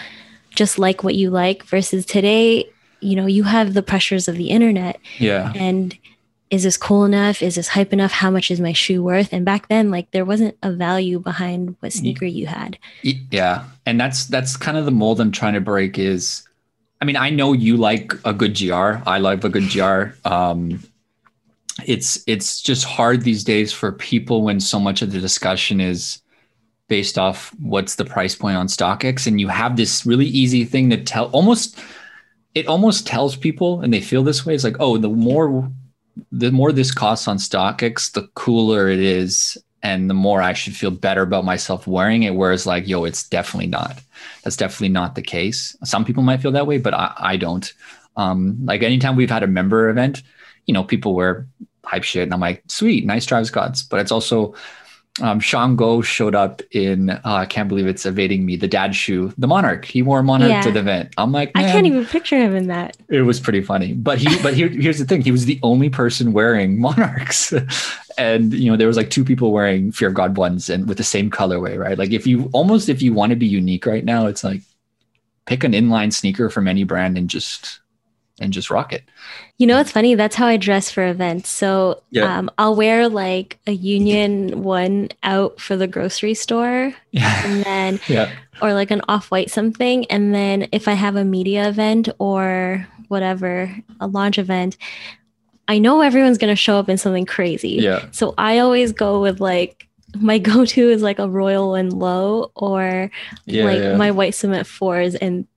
just 0.52 0.78
like 0.78 1.04
what 1.04 1.16
you 1.16 1.32
like 1.32 1.64
versus 1.64 2.06
today 2.06 2.70
you 3.04 3.16
know 3.16 3.26
you 3.26 3.44
have 3.44 3.74
the 3.74 3.84
pressures 3.84 4.28
of 4.28 4.36
the 4.36 4.50
internet. 4.50 5.00
Yeah. 5.20 5.52
And 5.56 5.98
is 6.50 6.64
this 6.64 6.78
cool 6.78 7.04
enough? 7.04 7.42
Is 7.42 7.56
this 7.56 7.68
hype 7.70 7.94
enough? 7.94 8.12
How 8.12 8.30
much 8.30 8.52
is 8.52 8.62
my 8.62 8.74
shoe 8.74 9.04
worth? 9.04 9.34
And 9.34 9.44
back 9.44 9.70
then 9.70 9.92
like 9.92 10.12
there 10.12 10.26
wasn't 10.26 10.58
a 10.62 10.72
value 10.72 11.20
behind 11.20 11.76
what 11.80 11.94
sneaker 11.94 12.26
you 12.26 12.48
had. 12.48 12.78
yeah. 13.02 13.66
And 13.86 14.00
that's 14.00 14.26
that's 14.28 14.56
kind 14.56 14.78
of 14.78 14.86
the 14.86 14.92
mold 14.92 15.20
i'm 15.20 15.32
trying 15.32 15.54
to 15.54 15.62
break 15.62 16.00
is 16.00 16.48
i 17.02 17.06
mean 17.06 17.18
i 17.18 17.30
know 17.30 17.52
you 17.52 17.76
like 17.76 18.14
a 18.24 18.34
good 18.34 18.58
gr 18.58 18.74
i 19.06 19.18
love 19.20 19.44
a 19.44 19.50
good 19.50 19.70
gr 19.70 20.16
um 20.26 20.82
it's 21.86 22.24
it's 22.28 22.62
just 22.62 22.86
hard 22.86 23.24
these 23.24 23.44
days 23.44 23.74
for 23.74 23.92
people 23.92 24.42
when 24.44 24.60
so 24.60 24.80
much 24.80 25.02
of 25.02 25.12
the 25.12 25.20
discussion 25.20 25.82
is 25.82 26.22
based 26.88 27.18
off 27.18 27.54
what's 27.60 27.96
the 27.96 28.06
price 28.06 28.36
point 28.36 28.58
on 28.58 28.68
StockX, 28.68 29.26
and 29.26 29.40
you 29.40 29.48
have 29.48 29.76
this 29.78 30.06
really 30.06 30.28
easy 30.28 30.66
thing 30.66 30.90
to 30.90 31.04
tell 31.04 31.26
almost 31.32 31.80
it 32.56 32.68
almost 32.68 33.08
tells 33.08 33.36
people 33.36 33.82
and 33.82 33.94
they 33.94 34.02
feel 34.02 34.24
this 34.24 34.46
way 34.46 34.54
it's 34.54 34.64
like 34.64 34.78
oh 34.80 34.98
the 34.98 35.10
more 35.10 35.70
the 36.32 36.52
more 36.52 36.72
this 36.72 36.92
costs 36.92 37.28
on 37.28 37.38
StockX 37.38 38.12
the 38.14 38.28
cooler 38.36 38.88
it 38.88 39.00
is 39.00 39.58
and 39.82 40.10
the 40.10 40.14
more 40.14 40.42
I 40.42 40.54
should 40.54 40.76
feel 40.76 40.92
better 40.92 41.22
about 41.22 41.46
myself 41.46 41.88
wearing 41.88 42.24
it 42.24 42.36
whereas 42.36 42.66
like 42.66 42.88
yo 42.88 43.06
it's 43.06 43.28
definitely 43.28 43.68
not. 43.68 44.00
That's 44.44 44.58
definitely 44.58 44.90
not 44.90 45.16
the 45.16 45.22
case. 45.22 45.76
Some 45.84 46.06
people 46.06 46.24
might 46.24 46.42
feel 46.42 46.52
that 46.52 46.68
way 46.68 46.78
but 46.78 46.94
I, 46.94 47.14
I 47.18 47.38
don't. 47.38 47.72
Um 48.16 48.58
like 48.66 48.84
anytime 48.84 49.16
we've 49.16 49.30
had 49.30 49.44
a 49.44 49.48
member 49.48 49.90
event 49.90 50.22
you 50.66 50.74
know 50.74 50.84
people 50.84 51.16
wear 51.16 51.48
hype 51.84 52.04
shit 52.04 52.24
and 52.24 52.34
I'm 52.34 52.40
like 52.40 52.64
sweet 52.68 53.06
nice 53.06 53.26
Travis 53.26 53.48
Scotts 53.48 53.84
but 53.84 54.00
it's 54.00 54.12
also 54.12 54.54
um, 55.22 55.40
Sean 55.40 55.76
Go 55.76 56.02
showed 56.02 56.34
up 56.34 56.62
in 56.72 57.12
uh, 57.12 57.22
I 57.24 57.46
can't 57.46 57.70
believe 57.70 57.86
it's 57.86 58.06
evading 58.06 58.46
me 58.46 58.56
the 58.56 58.68
dad 58.68 58.96
shoe 58.96 59.32
the 59.38 59.48
Monarch. 59.48 59.86
He 59.86 60.02
wore 60.02 60.20
a 60.20 60.24
Monarch 60.24 60.50
yeah. 60.50 60.62
to 60.62 60.72
the 60.72 60.80
event. 60.80 61.14
I'm 61.18 61.32
like 61.32 61.52
I 61.54 61.64
can't 61.64 61.86
even 61.86 62.06
picture 62.06 62.38
him 62.38 62.56
in 62.56 62.68
that. 62.68 62.98
It 63.10 63.22
was 63.22 63.40
pretty 63.40 63.62
funny. 63.62 63.94
But 63.94 64.18
he 64.18 64.42
but 64.42 64.56
here, 64.56 64.70
here's 64.70 64.98
the 64.98 65.06
thing. 65.06 65.22
He 65.22 65.32
was 65.32 65.46
the 65.46 65.60
only 65.62 65.90
person 65.90 66.34
wearing 66.34 66.80
Monarchs. 66.82 67.54
And 68.18 68.54
you 68.54 68.72
know 68.72 68.78
there 68.78 68.88
was 68.88 68.98
like 68.98 69.12
two 69.12 69.24
people 69.24 69.52
wearing 69.52 69.92
Fear 69.92 70.10
of 70.10 70.14
God 70.16 70.36
ones 70.36 70.70
and 70.70 70.88
with 70.88 70.98
the 70.98 71.04
same 71.04 71.30
colorway 71.30 71.78
right? 71.78 71.98
Like 71.98 72.12
if 72.12 72.26
you 72.26 72.50
almost 72.52 72.90
if 72.90 73.02
you 73.02 73.14
want 73.14 73.30
to 73.30 73.36
be 73.36 73.48
unique 73.48 73.86
right 73.86 74.04
now 74.04 74.26
it's 74.26 74.44
like 74.44 74.62
pick 75.46 75.64
an 75.64 75.74
inline 75.74 76.12
sneaker 76.12 76.50
from 76.50 76.68
any 76.68 76.84
brand 76.84 77.18
and 77.18 77.30
just 77.30 77.82
and 78.40 78.54
just 78.54 78.70
rock 78.70 78.94
it. 78.94 79.04
You 79.58 79.68
know, 79.68 79.80
it's 79.80 79.92
funny. 79.92 80.16
That's 80.16 80.36
how 80.36 80.48
I 80.48 80.58
dress 80.58 80.90
for 80.90 81.06
events. 81.08 81.50
So 81.50 82.02
yeah. 82.10 82.38
um, 82.38 82.50
I'll 82.58 82.76
wear 82.76 83.08
like 83.08 83.60
a 83.68 83.72
Union 83.72 84.64
one 84.64 85.10
out 85.24 85.60
for 85.60 85.76
the 85.76 85.88
grocery 85.88 86.34
store, 86.34 86.94
yeah. 87.12 87.46
and 87.46 87.64
then 87.64 88.00
yeah. 88.08 88.32
or 88.62 88.74
like 88.74 88.92
an 88.92 89.02
off 89.08 89.30
white 89.32 89.52
something. 89.52 90.06
And 90.06 90.34
then 90.34 90.68
if 90.72 90.88
I 90.88 90.94
have 90.94 91.16
a 91.16 91.24
media 91.24 91.68
event 91.70 92.10
or 92.20 92.88
whatever, 93.08 93.74
a 94.00 94.08
launch 94.08 94.38
event, 94.40 94.78
I 95.68 95.78
know 95.78 96.02
everyone's 96.02 96.38
gonna 96.38 96.56
show 96.56 96.78
up 96.78 96.90
in 96.90 96.98
something 96.98 97.26
crazy. 97.26 97.78
Yeah. 97.80 98.08
So 98.12 98.34
I 98.38 98.60
always 98.60 98.92
go 98.92 99.22
with 99.22 99.40
like 99.40 99.88
my 100.16 100.38
go-to 100.40 100.90
is 100.90 101.04
like 101.04 101.20
a 101.20 101.30
royal 101.30 101.76
and 101.76 101.94
low 101.94 102.52
or 102.56 103.12
yeah, 103.46 103.66
like 103.66 103.98
my 103.98 104.10
white 104.10 104.34
cement 104.34 104.66
fours 104.66 105.14
and 105.16 105.48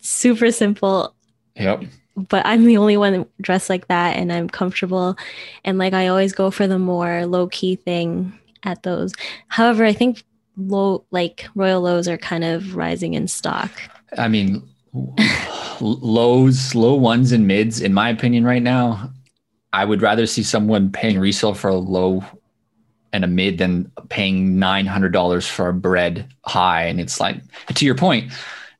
super 0.00 0.50
simple. 0.50 1.14
Yep 1.56 1.84
but 2.16 2.44
I'm 2.44 2.64
the 2.64 2.76
only 2.76 2.96
one 2.96 3.26
dressed 3.40 3.70
like 3.70 3.88
that 3.88 4.16
and 4.16 4.32
I'm 4.32 4.48
comfortable. 4.48 5.16
And 5.64 5.78
like 5.78 5.92
I 5.92 6.08
always 6.08 6.32
go 6.32 6.50
for 6.50 6.66
the 6.66 6.78
more 6.78 7.26
low 7.26 7.46
key 7.48 7.76
thing 7.76 8.32
at 8.62 8.82
those. 8.82 9.12
However, 9.48 9.84
I 9.84 9.92
think 9.92 10.24
low 10.56 11.04
like 11.10 11.46
royal 11.54 11.80
lows 11.80 12.08
are 12.08 12.18
kind 12.18 12.44
of 12.44 12.76
rising 12.76 13.14
in 13.14 13.28
stock. 13.28 13.70
I 14.18 14.28
mean 14.28 14.62
lows, 15.80 16.74
low 16.74 16.94
ones 16.94 17.32
and 17.32 17.46
mids, 17.46 17.80
in 17.80 17.94
my 17.94 18.08
opinion, 18.08 18.44
right 18.44 18.62
now, 18.62 19.10
I 19.72 19.84
would 19.84 20.02
rather 20.02 20.26
see 20.26 20.42
someone 20.42 20.90
paying 20.90 21.18
resale 21.18 21.54
for 21.54 21.68
a 21.68 21.76
low 21.76 22.24
and 23.12 23.24
a 23.24 23.28
mid 23.28 23.58
than 23.58 23.90
paying 24.08 24.58
nine 24.58 24.86
hundred 24.86 25.12
dollars 25.12 25.46
for 25.46 25.68
a 25.68 25.74
bread 25.74 26.28
high. 26.44 26.84
And 26.84 27.00
it's 27.00 27.20
like 27.20 27.40
to 27.74 27.84
your 27.84 27.94
point, 27.94 28.32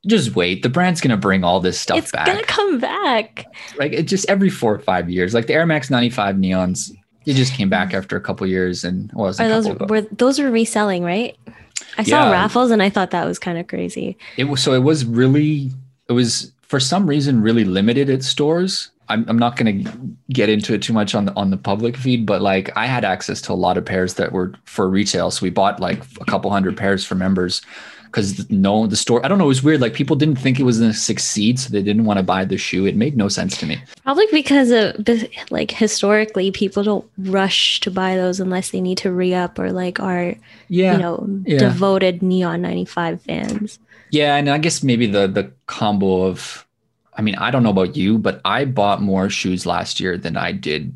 just 0.07 0.35
wait. 0.35 0.63
The 0.63 0.69
brand's 0.69 1.01
gonna 1.01 1.17
bring 1.17 1.45
all 1.45 1.61
this 1.61 1.79
stuff 1.79 1.99
it's 1.99 2.13
back. 2.13 2.29
It's 2.29 2.35
gonna 2.35 2.47
come 2.47 2.79
back. 2.79 3.47
Like 3.77 3.93
it 3.93 4.05
just 4.05 4.29
every 4.29 4.51
four 4.51 4.75
or 4.75 4.79
five 4.79 5.11
years. 5.11 5.35
Like 5.35 5.47
the 5.47 5.55
Air 5.55 5.67
Max 5.67 5.91
95 5.91 6.37
neons, 6.37 6.93
it 7.27 7.35
just 7.35 7.53
came 7.53 7.69
back 7.69 7.93
after 7.93 8.17
a 8.17 8.21
couple 8.21 8.47
years 8.47 8.85
and 8.85 9.11
well, 9.15 9.29
Are 9.29 9.49
those 9.49 9.69
were 9.69 10.03
those 10.13 10.39
were 10.39 10.51
reselling, 10.51 11.05
right? 11.05 11.37
I 11.99 12.05
saw 12.05 12.25
yeah. 12.25 12.33
raffles 12.33 12.71
and 12.71 12.83
I 12.83 12.91
thought 12.91 13.11
that 13.11 13.27
was 13.27 13.39
kind 13.39 13.59
of 13.59 13.67
crazy. 13.67 14.17
It 14.37 14.45
was 14.45 14.63
so 14.63 14.73
it 14.73 14.83
was 14.83 15.05
really 15.05 15.71
it 16.09 16.13
was 16.13 16.53
for 16.63 16.81
some 16.81 17.07
reason 17.07 17.43
really 17.43 17.65
limited 17.65 18.09
at 18.09 18.23
stores. 18.23 18.91
I'm, 19.11 19.25
I'm 19.29 19.39
not 19.39 19.57
going 19.57 19.85
to 19.85 19.93
get 20.33 20.49
into 20.49 20.73
it 20.73 20.83
too 20.83 20.93
much 20.93 21.15
on 21.15 21.27
the 21.27 21.35
on 21.35 21.51
the 21.51 21.57
public 21.57 21.97
feed, 21.97 22.25
but 22.25 22.41
like 22.41 22.75
I 22.77 22.87
had 22.87 23.05
access 23.05 23.41
to 23.43 23.53
a 23.53 23.55
lot 23.55 23.77
of 23.77 23.85
pairs 23.85 24.15
that 24.15 24.33
were 24.33 24.55
for 24.65 24.89
retail, 24.89 25.31
so 25.31 25.45
we 25.45 25.51
bought 25.51 25.81
like 25.81 26.03
a 26.21 26.25
couple 26.25 26.51
hundred 26.51 26.77
pairs 26.77 27.05
for 27.05 27.15
members 27.15 27.61
because 28.11 28.51
no, 28.51 28.87
the 28.87 28.97
store, 28.97 29.25
I 29.25 29.29
don't 29.29 29.39
know, 29.39 29.45
it 29.45 29.49
was 29.49 29.63
weird. 29.63 29.81
Like 29.81 29.95
people 29.95 30.17
didn't 30.17 30.37
think 30.37 30.59
it 30.59 30.65
was 30.65 30.81
going 30.81 30.91
to 30.91 30.99
succeed. 30.99 31.59
So 31.61 31.71
they 31.71 31.83
didn't 31.83 32.05
want 32.05 32.19
to 32.19 32.23
buy 32.23 32.45
the 32.45 32.59
shoe. 32.59 32.87
It 32.87 32.97
made 32.97 33.17
no 33.17 33.29
sense 33.29 33.57
to 33.59 33.67
me. 33.67 33.81
Probably 34.03 34.27
because 34.33 34.71
of 34.71 35.07
like 35.51 35.71
historically, 35.71 36.51
people 36.51 36.83
don't 36.83 37.09
rush 37.19 37.81
to 37.81 37.91
buy 37.91 38.17
those 38.17 38.41
unless 38.41 38.71
they 38.71 38.81
need 38.81 38.99
to 38.99 39.13
re 39.13 39.33
up 39.33 39.59
or 39.59 39.71
like 39.71 40.01
are, 40.01 40.35
yeah, 40.69 40.93
you 40.93 40.99
know, 40.99 41.27
yeah. 41.47 41.59
devoted 41.59 42.23
Neon 42.23 42.63
95 42.63 43.23
fans. 43.23 43.79
Yeah. 44.11 44.35
And 44.35 44.49
I 44.51 44.59
guess 44.59 44.83
maybe 44.83 45.07
the, 45.07 45.29
the 45.29 45.53
combo 45.67 46.23
of, 46.23 46.67
I 47.15 47.23
mean, 47.23 47.35
I 47.37 47.51
don't 47.51 47.63
know 47.63 47.71
about 47.71 47.97
you, 47.97 48.19
but 48.19 48.41
I 48.45 48.65
bought 48.65 49.03
more 49.03 49.29
shoes 49.29 49.67
last 49.67 50.01
year 50.01 50.17
than 50.17 50.37
I 50.37 50.53
did 50.53 50.95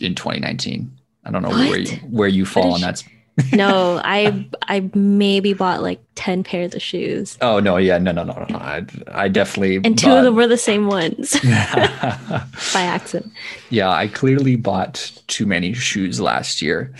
in 0.00 0.14
2019. 0.14 0.98
I 1.24 1.30
don't 1.30 1.42
know 1.42 1.50
what? 1.50 1.68
where 1.68 1.78
you, 1.78 1.96
where 1.98 2.28
you 2.28 2.44
fall 2.44 2.74
on 2.74 2.80
that 2.80 3.02
no, 3.52 4.00
I 4.04 4.46
I 4.68 4.90
maybe 4.94 5.54
bought 5.54 5.82
like 5.82 6.00
ten 6.14 6.44
pairs 6.44 6.74
of 6.74 6.82
shoes. 6.82 7.38
Oh 7.40 7.60
no, 7.60 7.78
yeah, 7.78 7.96
no, 7.96 8.12
no, 8.12 8.24
no, 8.24 8.34
no. 8.34 8.46
no. 8.50 8.58
I, 8.58 8.84
I 9.10 9.28
definitely 9.28 9.76
and 9.76 9.98
two 9.98 10.08
bought... 10.08 10.18
of 10.18 10.24
them 10.24 10.34
were 10.34 10.46
the 10.46 10.58
same 10.58 10.86
ones 10.86 11.36
Yeah. 11.44 12.44
by 12.74 12.82
accident. 12.82 13.32
Yeah, 13.70 13.90
I 13.90 14.08
clearly 14.08 14.56
bought 14.56 15.18
too 15.28 15.46
many 15.46 15.72
shoes 15.72 16.20
last 16.20 16.60
year 16.60 16.92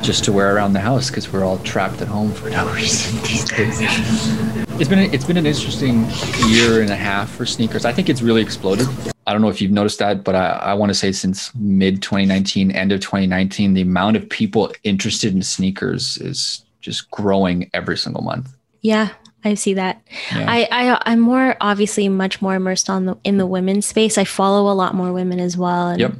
just 0.00 0.24
to 0.24 0.32
wear 0.32 0.54
around 0.54 0.74
the 0.74 0.80
house 0.80 1.10
because 1.10 1.32
we're 1.32 1.44
all 1.44 1.58
trapped 1.58 2.00
at 2.00 2.08
home 2.08 2.32
for 2.32 2.50
no 2.50 2.72
reason 2.72 3.20
these 3.22 3.44
days. 3.44 3.78
It's 4.80 4.88
been 4.88 5.12
it's 5.12 5.24
been 5.24 5.36
an 5.36 5.46
interesting 5.46 6.06
year 6.46 6.80
and 6.80 6.90
a 6.90 6.96
half 6.96 7.30
for 7.30 7.44
sneakers. 7.44 7.84
I 7.84 7.92
think 7.92 8.08
it's 8.08 8.22
really 8.22 8.42
exploded. 8.42 8.86
I 9.30 9.32
don't 9.32 9.42
know 9.42 9.48
if 9.48 9.62
you've 9.62 9.70
noticed 9.70 10.00
that, 10.00 10.24
but 10.24 10.34
I, 10.34 10.48
I 10.48 10.74
want 10.74 10.90
to 10.90 10.94
say 10.94 11.12
since 11.12 11.54
mid 11.54 12.02
2019, 12.02 12.72
end 12.72 12.90
of 12.90 12.98
2019, 12.98 13.74
the 13.74 13.82
amount 13.82 14.16
of 14.16 14.28
people 14.28 14.72
interested 14.82 15.32
in 15.32 15.42
sneakers 15.44 16.18
is 16.18 16.64
just 16.80 17.08
growing 17.12 17.70
every 17.72 17.96
single 17.96 18.24
month. 18.24 18.48
Yeah, 18.80 19.10
I 19.44 19.54
see 19.54 19.74
that. 19.74 20.02
Yeah. 20.34 20.46
I, 20.48 20.68
I 20.72 21.02
I'm 21.06 21.20
more 21.20 21.56
obviously 21.60 22.08
much 22.08 22.42
more 22.42 22.56
immersed 22.56 22.90
on 22.90 23.04
the 23.04 23.16
in 23.22 23.38
the 23.38 23.46
women's 23.46 23.86
space. 23.86 24.18
I 24.18 24.24
follow 24.24 24.68
a 24.68 24.74
lot 24.74 24.96
more 24.96 25.12
women 25.12 25.38
as 25.38 25.56
well, 25.56 25.90
and 25.90 26.00
yep. 26.00 26.12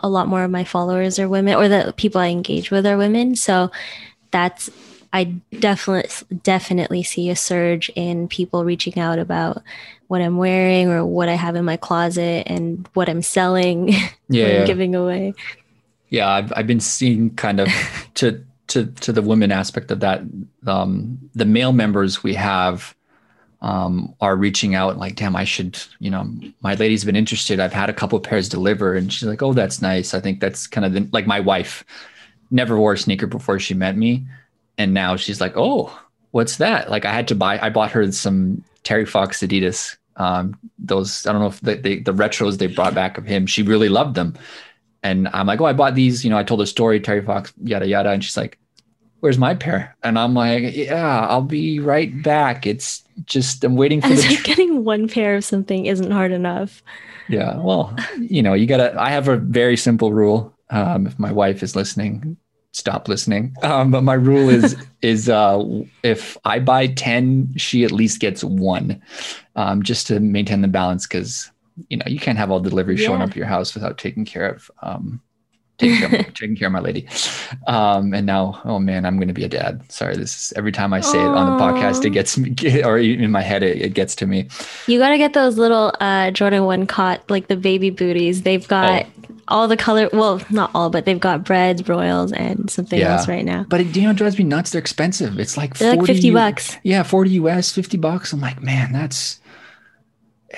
a 0.00 0.10
lot 0.10 0.28
more 0.28 0.44
of 0.44 0.50
my 0.50 0.64
followers 0.64 1.18
are 1.18 1.26
women, 1.26 1.54
or 1.54 1.68
the 1.68 1.94
people 1.96 2.20
I 2.20 2.28
engage 2.28 2.70
with 2.70 2.84
are 2.84 2.98
women. 2.98 3.34
So 3.34 3.70
that's 4.30 4.68
I 5.12 5.24
definitely 5.58 6.10
definitely 6.42 7.02
see 7.02 7.30
a 7.30 7.36
surge 7.36 7.90
in 7.94 8.28
people 8.28 8.64
reaching 8.64 8.98
out 8.98 9.18
about 9.18 9.62
what 10.08 10.20
I'm 10.20 10.36
wearing 10.36 10.88
or 10.88 11.04
what 11.04 11.28
I 11.28 11.34
have 11.34 11.56
in 11.56 11.64
my 11.64 11.76
closet 11.76 12.44
and 12.46 12.88
what 12.94 13.08
I'm 13.08 13.22
selling, 13.22 13.88
yeah, 14.28 14.46
yeah. 14.46 14.64
giving 14.64 14.94
away. 14.94 15.34
Yeah, 16.10 16.28
I've 16.28 16.52
I've 16.54 16.66
been 16.66 16.80
seeing 16.80 17.34
kind 17.36 17.60
of 17.60 17.68
to 18.14 18.44
to 18.68 18.86
to 18.86 19.12
the 19.12 19.22
women 19.22 19.50
aspect 19.50 19.90
of 19.90 20.00
that. 20.00 20.22
Um, 20.66 21.18
the 21.34 21.46
male 21.46 21.72
members 21.72 22.22
we 22.22 22.34
have 22.34 22.94
um, 23.60 24.14
are 24.20 24.36
reaching 24.36 24.74
out 24.74 24.98
like, 24.98 25.16
damn, 25.16 25.34
I 25.34 25.44
should, 25.44 25.78
you 25.98 26.10
know, 26.10 26.30
my 26.60 26.74
lady's 26.74 27.04
been 27.04 27.16
interested. 27.16 27.58
I've 27.58 27.72
had 27.72 27.90
a 27.90 27.94
couple 27.94 28.20
pairs 28.20 28.48
deliver, 28.48 28.94
and 28.94 29.12
she's 29.12 29.26
like, 29.26 29.42
oh, 29.42 29.52
that's 29.52 29.82
nice. 29.82 30.14
I 30.14 30.20
think 30.20 30.40
that's 30.40 30.66
kind 30.66 30.84
of 30.84 30.92
the, 30.92 31.08
like 31.12 31.26
my 31.26 31.40
wife 31.40 31.84
never 32.50 32.78
wore 32.78 32.92
a 32.92 32.98
sneaker 32.98 33.26
before 33.26 33.58
she 33.58 33.74
met 33.74 33.96
me 33.96 34.26
and 34.78 34.94
now 34.94 35.16
she's 35.16 35.40
like, 35.40 35.54
"Oh, 35.56 35.96
what's 36.30 36.56
that?" 36.56 36.90
Like 36.90 37.04
I 37.04 37.12
had 37.12 37.28
to 37.28 37.34
buy. 37.34 37.58
I 37.60 37.68
bought 37.68 37.90
her 37.92 38.10
some 38.12 38.64
Terry 38.84 39.04
Fox 39.04 39.40
Adidas. 39.40 39.96
Um, 40.16 40.58
those 40.78 41.26
I 41.26 41.32
don't 41.32 41.42
know 41.42 41.48
if 41.48 41.60
the, 41.60 41.74
the 41.74 42.00
the 42.00 42.14
retros 42.14 42.58
they 42.58 42.68
brought 42.68 42.94
back 42.94 43.18
of 43.18 43.26
him. 43.26 43.46
She 43.46 43.62
really 43.62 43.88
loved 43.88 44.14
them, 44.14 44.34
and 45.02 45.28
I'm 45.28 45.46
like, 45.46 45.60
"Oh, 45.60 45.66
I 45.66 45.72
bought 45.72 45.94
these." 45.94 46.24
You 46.24 46.30
know, 46.30 46.38
I 46.38 46.44
told 46.44 46.60
her 46.60 46.66
story, 46.66 47.00
Terry 47.00 47.22
Fox, 47.22 47.52
yada 47.62 47.86
yada, 47.86 48.10
and 48.10 48.24
she's 48.24 48.36
like, 48.36 48.58
"Where's 49.20 49.38
my 49.38 49.54
pair?" 49.54 49.96
And 50.02 50.18
I'm 50.18 50.34
like, 50.34 50.74
"Yeah, 50.74 51.26
I'll 51.26 51.42
be 51.42 51.80
right 51.80 52.22
back. 52.22 52.66
It's 52.66 53.02
just 53.26 53.64
I'm 53.64 53.76
waiting 53.76 54.00
for 54.00 54.08
I 54.08 54.14
the." 54.14 54.22
like 54.28 54.44
getting 54.44 54.84
one 54.84 55.08
pair 55.08 55.36
of 55.36 55.44
something 55.44 55.86
isn't 55.86 56.10
hard 56.10 56.32
enough. 56.32 56.82
Yeah, 57.28 57.58
well, 57.58 57.94
you 58.18 58.42
know, 58.42 58.54
you 58.54 58.66
gotta. 58.66 58.98
I 59.00 59.10
have 59.10 59.28
a 59.28 59.36
very 59.36 59.76
simple 59.76 60.12
rule. 60.12 60.54
Um, 60.70 61.06
if 61.06 61.18
my 61.18 61.32
wife 61.32 61.62
is 61.62 61.74
listening, 61.76 62.36
stop 62.72 63.08
listening. 63.08 63.54
Um, 63.62 63.90
but 63.90 64.02
my 64.02 64.14
rule 64.14 64.48
is 64.48 64.76
is 65.02 65.28
uh, 65.28 65.62
if 66.02 66.36
I 66.44 66.58
buy 66.58 66.88
ten, 66.88 67.52
she 67.56 67.84
at 67.84 67.92
least 67.92 68.20
gets 68.20 68.42
one, 68.44 69.02
um, 69.56 69.82
just 69.82 70.06
to 70.08 70.20
maintain 70.20 70.62
the 70.62 70.68
balance. 70.68 71.06
Because 71.06 71.50
you 71.88 71.96
know 71.96 72.06
you 72.06 72.18
can't 72.18 72.38
have 72.38 72.50
all 72.50 72.60
deliveries 72.60 73.00
showing 73.00 73.22
up 73.22 73.30
at 73.30 73.36
your 73.36 73.46
house 73.46 73.74
without 73.74 73.98
taking 73.98 74.24
care 74.24 74.48
of 74.48 74.70
um, 74.82 75.20
taking 75.78 75.96
care 76.08 76.20
of, 76.20 76.26
taking 76.34 76.56
care 76.56 76.66
of 76.66 76.72
my 76.72 76.80
lady. 76.80 77.06
Um, 77.66 78.12
and 78.14 78.26
now, 78.26 78.60
oh 78.64 78.78
man, 78.78 79.04
I'm 79.06 79.16
going 79.16 79.28
to 79.28 79.34
be 79.34 79.44
a 79.44 79.48
dad. 79.48 79.80
Sorry, 79.90 80.16
this 80.16 80.34
is 80.36 80.52
every 80.56 80.72
time 80.72 80.92
I 80.92 81.00
say 81.00 81.18
it 81.18 81.26
on 81.26 81.56
the 81.56 81.62
podcast, 81.64 82.04
it 82.04 82.10
gets 82.10 82.36
me, 82.36 82.54
or 82.84 82.98
in 82.98 83.30
my 83.30 83.42
head, 83.42 83.62
it, 83.62 83.80
it 83.80 83.94
gets 83.94 84.14
to 84.16 84.26
me. 84.26 84.48
You 84.86 84.98
gotta 84.98 85.18
get 85.18 85.32
those 85.34 85.58
little 85.58 85.92
uh, 86.00 86.30
Jordan 86.30 86.64
One 86.64 86.86
caught, 86.86 87.28
like 87.30 87.48
the 87.48 87.56
baby 87.56 87.90
booties. 87.90 88.42
They've 88.42 88.66
got 88.66 89.06
Oh. 89.06 89.34
all 89.48 89.68
the 89.68 89.76
color. 89.76 90.08
Well, 90.12 90.40
not 90.50 90.70
all, 90.74 90.90
but 90.90 91.04
they've 91.04 91.18
got 91.20 91.44
breads, 91.44 91.86
royals, 91.88 92.32
and 92.32 92.70
something 92.70 92.98
Yeah. 92.98 93.16
else 93.16 93.28
right 93.28 93.44
now. 93.44 93.64
But 93.68 93.80
it, 93.80 93.96
you 93.96 94.02
know, 94.02 94.10
it 94.10 94.16
drives 94.16 94.36
me 94.38 94.44
nuts. 94.44 94.70
They're 94.70 94.80
expensive. 94.80 95.38
It's 95.38 95.56
like 95.56 95.78
They're 95.78 95.96
like 95.96 96.06
fifty 96.06 96.30
bucks. 96.30 96.76
Yeah, 96.82 97.02
40 97.02 97.30
US, 97.30 97.72
50 97.72 97.96
bucks. 97.98 98.32
I'm 98.32 98.40
like, 98.40 98.62
man, 98.62 98.92
that's 98.92 99.37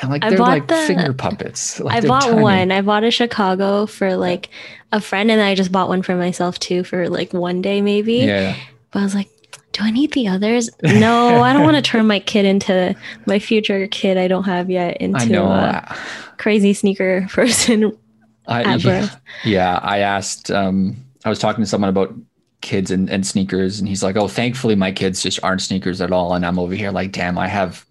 and 0.00 0.10
like 0.10 0.24
I 0.24 0.30
they're 0.30 0.38
like 0.38 0.68
the- 0.68 0.76
finger 0.76 1.12
puppets. 1.12 1.80
Like 1.80 2.04
I 2.04 2.06
bought 2.06 2.22
tiny. 2.22 2.42
one. 2.42 2.72
I 2.72 2.80
bought 2.82 3.04
a 3.04 3.10
Chicago 3.10 3.86
for 3.86 4.16
like 4.16 4.48
a 4.92 5.00
friend, 5.00 5.30
and 5.30 5.40
I 5.40 5.54
just 5.54 5.72
bought 5.72 5.88
one 5.88 6.02
for 6.02 6.14
myself 6.16 6.58
too 6.58 6.84
for 6.84 7.08
like 7.08 7.32
one 7.32 7.62
day 7.62 7.80
maybe. 7.80 8.14
Yeah. 8.18 8.56
But 8.90 9.00
I 9.00 9.02
was 9.04 9.14
like, 9.14 9.28
do 9.72 9.84
I 9.84 9.90
need 9.90 10.12
the 10.12 10.28
others? 10.28 10.68
No, 10.82 11.42
I 11.42 11.52
don't 11.52 11.62
want 11.62 11.76
to 11.76 11.82
turn 11.82 12.06
my 12.06 12.18
kid 12.20 12.44
into 12.44 12.94
my 13.26 13.38
future 13.38 13.86
kid 13.86 14.16
I 14.18 14.26
don't 14.28 14.44
have 14.44 14.68
yet 14.70 14.96
into 15.00 15.42
a 15.42 15.96
crazy 16.38 16.72
sneaker 16.72 17.26
person. 17.30 17.96
I, 18.46 18.74
yeah, 18.76 19.08
yeah, 19.44 19.78
I 19.82 19.98
asked 19.98 20.50
um 20.50 20.96
I 21.24 21.28
was 21.28 21.38
talking 21.38 21.62
to 21.62 21.68
someone 21.68 21.90
about 21.90 22.12
kids 22.62 22.90
and, 22.90 23.08
and 23.08 23.24
sneakers 23.26 23.78
and 23.78 23.88
he's 23.88 24.02
like, 24.02 24.16
Oh, 24.16 24.26
thankfully 24.28 24.74
my 24.74 24.90
kids 24.92 25.22
just 25.22 25.42
aren't 25.44 25.62
sneakers 25.62 26.00
at 26.00 26.10
all. 26.12 26.34
And 26.34 26.44
I'm 26.44 26.58
over 26.58 26.74
here 26.74 26.90
like, 26.90 27.12
damn, 27.12 27.38
I 27.38 27.46
have 27.46 27.86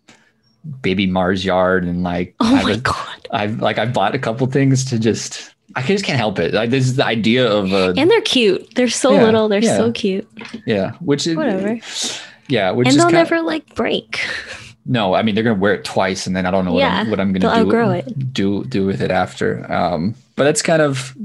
baby 0.82 1.08
Mars 1.08 1.46
yard 1.46 1.84
and 1.86 2.04
like 2.04 2.36
Oh 2.40 2.56
I've 2.56 2.64
my 2.64 2.76
god! 2.78 3.28
I've 3.32 3.60
like 3.62 3.78
I've 3.78 3.94
bought 3.94 4.16
a 4.16 4.20
couple 4.20 4.46
things 4.48 4.86
to 4.86 5.00
just 5.00 5.54
I 5.76 5.84
just 5.84 6.04
can't 6.04 6.18
help 6.18 6.40
it. 6.40 6.54
Like 6.54 6.70
this 6.70 6.86
is 6.86 6.96
the 6.96 7.06
idea 7.06 7.50
of 7.50 7.72
a 7.72 7.94
And 7.96 8.10
they're 8.10 8.22
cute. 8.22 8.76
They're 8.76 8.90
so 8.90 9.14
Yeah, 9.14 9.24
little. 9.24 9.48
They're 9.48 9.64
yeah. 9.64 9.78
so 9.78 9.92
cute, 9.92 10.28
yeah, 10.66 10.94
which 11.00 11.28
is 11.28 11.36
Whatever. 11.36 11.80
Yeah, 12.48 12.72
which 12.72 12.88
and 12.88 12.96
is 12.96 12.98
they'll 12.98 13.06
kind 13.06 13.30
never 13.30 13.42
like 13.42 13.76
break. 13.76 14.20
No, 14.86 15.14
I 15.14 15.22
mean 15.22 15.36
they're 15.36 15.44
gonna 15.44 15.60
wear 15.60 15.76
it 15.76 15.86
twice, 15.86 16.26
and 16.26 16.36
then 16.36 16.48
I 16.48 16.52
don't 16.52 16.66
know 16.66 16.74
what, 16.74 16.84
I'm, 16.84 17.10
what 17.12 17.20
I'm 17.20 17.32
gonna 17.32 17.54
do 17.54 17.62
outgrow 17.62 17.92
it. 17.92 18.34
do 18.34 18.64
do 18.66 18.88
with 18.88 19.02
it 19.02 19.12
after. 19.12 19.72
Um, 19.72 20.16
but 20.36 20.46
that's 20.46 20.64
kind 20.64 20.82
of 20.82 21.16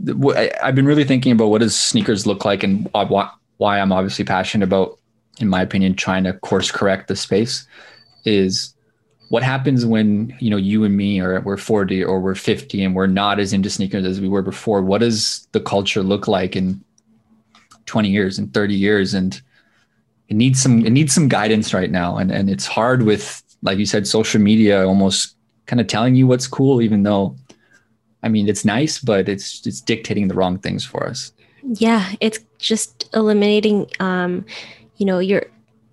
I've 0.62 0.74
been 0.74 0.84
really 0.84 1.04
thinking 1.04 1.32
about 1.32 1.46
what 1.46 1.62
does 1.62 1.74
sneakers 1.74 2.26
look 2.26 2.44
like, 2.44 2.62
and 2.62 2.90
why, 2.92 3.30
why 3.56 3.80
I'm 3.80 3.90
obviously 3.90 4.26
passionate 4.26 4.64
about, 4.64 4.98
in 5.40 5.48
my 5.48 5.62
opinion, 5.62 5.94
trying 5.94 6.24
to 6.24 6.34
course 6.34 6.70
correct 6.70 7.08
the 7.08 7.16
space 7.16 7.66
is 8.26 8.73
what 9.28 9.42
happens 9.42 9.84
when 9.86 10.34
you 10.38 10.50
know 10.50 10.56
you 10.56 10.84
and 10.84 10.96
me 10.96 11.20
are 11.20 11.40
we're 11.40 11.56
40 11.56 12.04
or 12.04 12.20
we're 12.20 12.34
50 12.34 12.84
and 12.84 12.94
we're 12.94 13.06
not 13.06 13.40
as 13.40 13.52
into 13.52 13.70
sneakers 13.70 14.04
as 14.04 14.20
we 14.20 14.28
were 14.28 14.42
before. 14.42 14.82
What 14.82 15.00
does 15.00 15.48
the 15.52 15.60
culture 15.60 16.02
look 16.02 16.28
like 16.28 16.56
in 16.56 16.82
20 17.86 18.08
years 18.08 18.38
and 18.38 18.52
30 18.52 18.74
years 18.74 19.14
and 19.14 19.40
it 20.28 20.34
needs 20.34 20.60
some 20.62 20.84
it 20.86 20.90
needs 20.90 21.12
some 21.12 21.28
guidance 21.28 21.74
right 21.74 21.90
now 21.90 22.16
and 22.16 22.30
and 22.30 22.48
it's 22.48 22.66
hard 22.66 23.02
with 23.02 23.42
like 23.62 23.78
you 23.78 23.86
said 23.86 24.06
social 24.06 24.40
media 24.40 24.86
almost 24.86 25.36
kind 25.66 25.80
of 25.80 25.86
telling 25.86 26.14
you 26.14 26.26
what's 26.26 26.46
cool 26.46 26.80
even 26.80 27.02
though 27.02 27.36
i 28.22 28.28
mean 28.28 28.48
it's 28.48 28.64
nice 28.64 28.98
but 28.98 29.28
it's 29.28 29.66
it's 29.66 29.82
dictating 29.82 30.28
the 30.28 30.34
wrong 30.34 30.58
things 30.58 30.82
for 30.82 31.06
us 31.06 31.32
Yeah, 31.64 32.12
it's 32.20 32.40
just 32.58 33.08
eliminating, 33.14 33.88
um, 33.98 34.44
you 34.96 35.06
know, 35.06 35.18
your 35.18 35.46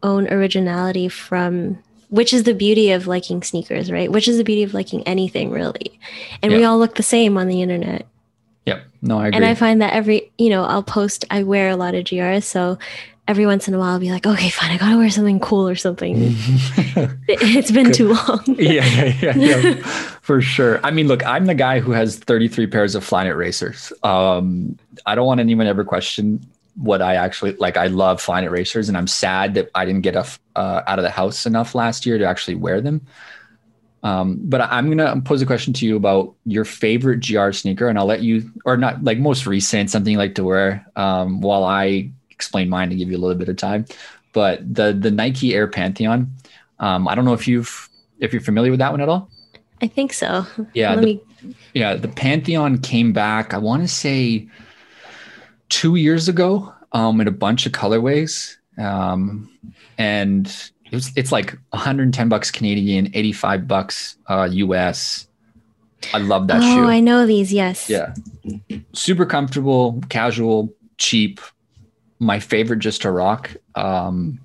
own 0.04 0.28
originality 0.28 1.08
from 1.08 1.82
which 2.12 2.34
is 2.34 2.44
the 2.44 2.54
beauty 2.54 2.92
of 2.92 3.08
liking 3.08 3.42
sneakers, 3.42 3.90
right? 3.92 4.12
Which 4.12 4.28
is 4.28 4.38
the 4.38 4.44
beauty 4.44 4.64
of 4.64 4.74
liking 4.74 5.02
anything, 5.08 5.50
really. 5.50 5.98
And 6.44 6.52
we 6.54 6.64
all 6.66 6.78
look 6.78 6.96
the 6.96 7.04
same 7.04 7.38
on 7.38 7.48
the 7.48 7.62
internet. 7.62 8.06
yep 8.66 8.84
no 9.02 9.18
i 9.18 9.28
agree 9.28 9.36
And 9.38 9.46
I 9.46 9.56
find 9.56 9.82
that 9.82 9.94
every, 9.94 10.32
you 10.38 10.50
know, 10.50 10.64
I'll 10.64 10.84
post, 10.84 11.26
I 11.32 11.44
wear 11.44 11.70
a 11.70 11.76
lot 11.76 11.96
of 11.96 12.04
GRs. 12.04 12.44
So 12.44 12.78
every 13.28 13.46
once 13.46 13.68
in 13.68 13.74
a 13.74 13.80
while, 13.80 13.92
I'll 13.94 14.00
be 14.00 14.12
like, 14.12 14.28
okay, 14.28 14.50
fine, 14.50 14.72
I 14.72 14.78
gotta 14.78 14.98
wear 14.98 15.10
something 15.10 15.40
cool 15.40 15.68
or 15.68 15.76
something. 15.76 16.16
It- 16.18 16.36
it's 17.28 17.72
been 17.72 17.92
too 17.94 18.10
long. 18.14 18.44
yeah, 18.60 18.86
yeah, 18.86 19.14
yeah, 19.22 19.36
yeah, 19.38 19.76
for 20.22 20.42
sure. 20.42 20.80
I 20.84 20.92
mean, 20.92 21.08
look, 21.08 21.26
I'm 21.26 21.46
the 21.46 21.56
guy 21.56 21.80
who 21.80 21.92
has 21.94 22.18
33 22.18 22.68
pairs 22.68 22.94
of 22.94 23.08
Flyknit 23.08 23.38
racers. 23.38 23.94
Um, 24.04 24.78
I 25.06 25.16
don't 25.16 25.26
want 25.28 25.40
anyone 25.40 25.66
to 25.66 25.70
ever 25.70 25.86
question 25.86 26.46
what 26.76 27.02
I 27.02 27.16
actually 27.16 27.54
like. 27.54 27.78
I 27.78 27.88
love 27.88 28.24
Flyknit 28.24 28.52
racers, 28.52 28.88
and 28.88 28.98
I'm 28.98 29.08
sad 29.08 29.54
that 29.56 29.70
I 29.76 29.86
didn't 29.86 30.02
get 30.02 30.16
a, 30.16 30.26
uh, 30.56 30.84
out 30.88 31.00
of 31.00 31.04
the 31.04 31.10
house 31.10 31.46
enough 31.46 31.76
last 31.76 32.06
year 32.06 32.18
to 32.18 32.26
actually 32.26 32.56
wear 32.56 32.82
them. 32.82 33.06
Um, 34.04 34.40
but 34.44 34.62
I'm 34.62 34.90
gonna 34.90 35.22
pose 35.22 35.42
a 35.42 35.46
question 35.46 35.74
to 35.74 35.86
you 35.86 35.96
about 35.96 36.34
your 36.46 36.66
favorite 36.66 37.26
GR 37.26 37.52
sneaker, 37.52 37.88
and 37.88 38.00
I'll 38.00 38.06
let 38.06 38.22
you, 38.22 38.52
or 38.66 38.78
not 38.78 39.04
like 39.04 39.20
most 39.20 39.46
recent, 39.46 39.92
something 39.92 40.14
you 40.14 40.18
like 40.18 40.36
to 40.36 40.44
wear, 40.44 40.86
um, 40.96 41.42
while 41.42 41.64
I 41.64 42.12
explain 42.32 42.70
mine 42.70 42.90
to 42.90 42.96
give 42.96 43.12
you 43.12 43.18
a 43.18 43.20
little 43.20 43.38
bit 43.38 43.50
of 43.50 43.58
time. 43.58 43.86
But 44.34 44.74
the 44.74 44.94
the 44.94 45.12
Nike 45.12 45.54
Air 45.54 45.68
Pantheon, 45.68 46.32
um, 46.80 47.08
I 47.08 47.16
don't 47.16 47.26
know 47.26 47.34
if 47.34 47.48
you've 47.48 47.90
if 48.20 48.34
you're 48.34 48.42
familiar 48.42 48.72
with 48.72 48.80
that 48.80 48.92
one 48.92 49.02
at 49.02 49.10
all. 49.10 49.30
I 49.82 49.88
think 49.88 50.14
so. 50.14 50.46
Yeah, 50.74 50.96
the, 50.96 51.02
me, 51.02 51.22
yeah, 51.74 51.96
the 51.96 52.08
Pantheon 52.08 52.80
came 52.80 53.14
back. 53.14 53.54
I 53.54 53.58
want 53.58 53.84
to 53.84 53.88
say 53.88 54.48
two 55.72 55.96
years 55.96 56.28
ago, 56.28 56.72
um, 56.92 57.20
in 57.22 57.28
a 57.28 57.32
bunch 57.32 57.66
of 57.66 57.72
colorways, 57.72 58.58
um, 58.78 59.50
and 59.98 60.48
it 60.86 60.94
was, 60.94 61.12
it's 61.16 61.32
like 61.32 61.58
110 61.72 62.30
bucks 62.30 62.52
Canadian, 62.52 63.10
85 63.14 63.68
bucks 63.68 64.18
uh, 64.28 64.48
US. 64.52 65.28
I 66.14 66.18
love 66.18 66.48
that 66.48 66.62
oh, 66.62 66.76
shoe. 66.76 66.84
Oh, 66.84 66.88
I 66.88 67.00
know 67.00 67.26
these. 67.26 67.54
Yes. 67.54 67.90
Yeah. 67.90 68.14
Super 68.94 69.26
comfortable, 69.26 70.02
casual, 70.10 70.74
cheap. 70.98 71.40
My 72.20 72.40
favorite 72.40 72.80
just 72.80 73.02
to 73.04 73.12
rock. 73.12 73.56
Um, 73.76 74.40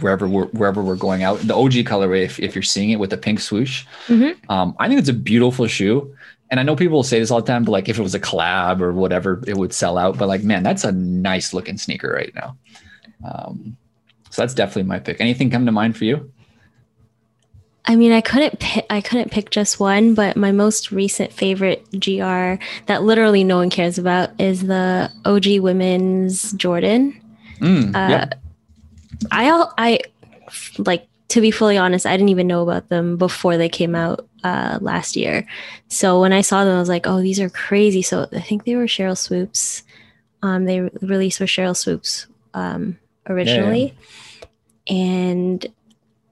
wherever 0.00 0.28
we're 0.28 0.46
wherever 0.46 0.82
we're 0.82 0.96
going 0.96 1.22
out. 1.22 1.38
The 1.40 1.54
OG 1.54 1.72
colorway, 1.86 2.24
if, 2.24 2.40
if 2.40 2.54
you're 2.54 2.62
seeing 2.62 2.90
it 2.90 2.98
with 2.98 3.10
the 3.10 3.16
pink 3.16 3.40
swoosh. 3.40 3.84
Mhm. 4.08 4.36
Um, 4.50 4.74
I 4.78 4.88
think 4.88 4.98
it's 4.98 5.08
a 5.08 5.14
beautiful 5.14 5.66
shoe. 5.66 6.14
And 6.50 6.58
I 6.58 6.62
know 6.64 6.74
people 6.74 6.96
will 6.96 7.02
say 7.04 7.20
this 7.20 7.30
all 7.30 7.40
the 7.40 7.46
time, 7.46 7.64
but 7.64 7.72
like 7.72 7.88
if 7.88 7.98
it 7.98 8.02
was 8.02 8.14
a 8.14 8.20
collab 8.20 8.80
or 8.80 8.92
whatever, 8.92 9.42
it 9.46 9.56
would 9.56 9.72
sell 9.72 9.96
out. 9.96 10.18
But 10.18 10.28
like, 10.28 10.42
man, 10.42 10.62
that's 10.62 10.82
a 10.82 10.90
nice 10.92 11.54
looking 11.54 11.78
sneaker 11.78 12.12
right 12.12 12.34
now. 12.34 12.56
Um, 13.24 13.76
so 14.30 14.42
that's 14.42 14.54
definitely 14.54 14.84
my 14.84 14.98
pick. 14.98 15.20
Anything 15.20 15.50
come 15.50 15.66
to 15.66 15.72
mind 15.72 15.96
for 15.96 16.04
you? 16.04 16.32
I 17.86 17.96
mean, 17.96 18.12
I 18.12 18.20
couldn't 18.20 18.58
pick, 18.58 18.84
I 18.90 19.00
couldn't 19.00 19.30
pick 19.30 19.50
just 19.50 19.80
one, 19.80 20.14
but 20.14 20.36
my 20.36 20.52
most 20.52 20.92
recent 20.92 21.32
favorite 21.32 21.84
GR 21.98 22.62
that 22.86 23.02
literally 23.02 23.42
no 23.42 23.56
one 23.56 23.70
cares 23.70 23.98
about 23.98 24.38
is 24.40 24.62
the 24.62 25.10
OG 25.24 25.60
Women's 25.60 26.52
Jordan. 26.52 27.20
Mm, 27.58 27.94
Uh, 27.94 28.10
yep. 28.10 28.42
I 29.30 29.68
I 29.78 30.00
like 30.78 31.06
to 31.28 31.40
be 31.40 31.50
fully 31.50 31.78
honest, 31.78 32.06
I 32.06 32.12
didn't 32.12 32.30
even 32.30 32.46
know 32.46 32.62
about 32.62 32.88
them 32.88 33.16
before 33.16 33.56
they 33.56 33.68
came 33.68 33.94
out 33.94 34.28
uh, 34.44 34.78
last 34.80 35.16
year. 35.16 35.46
So 35.88 36.20
when 36.20 36.32
I 36.32 36.40
saw 36.40 36.64
them, 36.64 36.76
I 36.76 36.80
was 36.80 36.88
like, 36.88 37.06
"Oh, 37.06 37.20
these 37.20 37.40
are 37.40 37.50
crazy!" 37.50 38.02
So 38.02 38.26
I 38.32 38.40
think 38.40 38.64
they 38.64 38.76
were 38.76 38.86
Sheryl 38.86 39.16
Swoopes. 39.16 39.82
Um, 40.42 40.64
they 40.64 40.80
re- 40.80 40.90
released 41.02 41.40
with 41.40 41.50
Sheryl 41.50 41.76
Swoopes 41.76 42.26
um, 42.54 42.98
originally, 43.28 43.94
and 44.88 45.64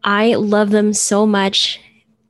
I 0.04 0.34
love 0.34 0.70
them 0.70 0.92
so 0.92 1.26
much. 1.26 1.80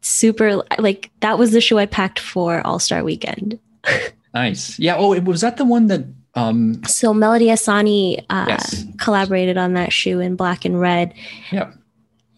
Super 0.00 0.62
like 0.78 1.10
that 1.20 1.38
was 1.38 1.50
the 1.52 1.60
shoe 1.60 1.78
I 1.78 1.86
packed 1.86 2.18
for 2.18 2.66
All 2.66 2.78
Star 2.78 3.02
Weekend. 3.04 3.58
Nice. 4.34 4.78
Yeah. 4.78 4.94
Oh, 4.96 5.14
it 5.14 5.24
was 5.24 5.40
that 5.40 5.56
the 5.56 5.64
one 5.64 5.86
that 5.86 6.04
um 6.34 6.84
So 6.84 7.14
Melody 7.14 7.46
Ehsani 7.46 8.24
uh, 8.28 8.44
Yes. 8.46 8.84
collaborated 8.98 9.56
on 9.56 9.72
that 9.72 9.90
shoe 9.90 10.20
in 10.20 10.36
black 10.36 10.66
and 10.66 10.78
red. 10.78 11.14
Yep. 11.50 11.74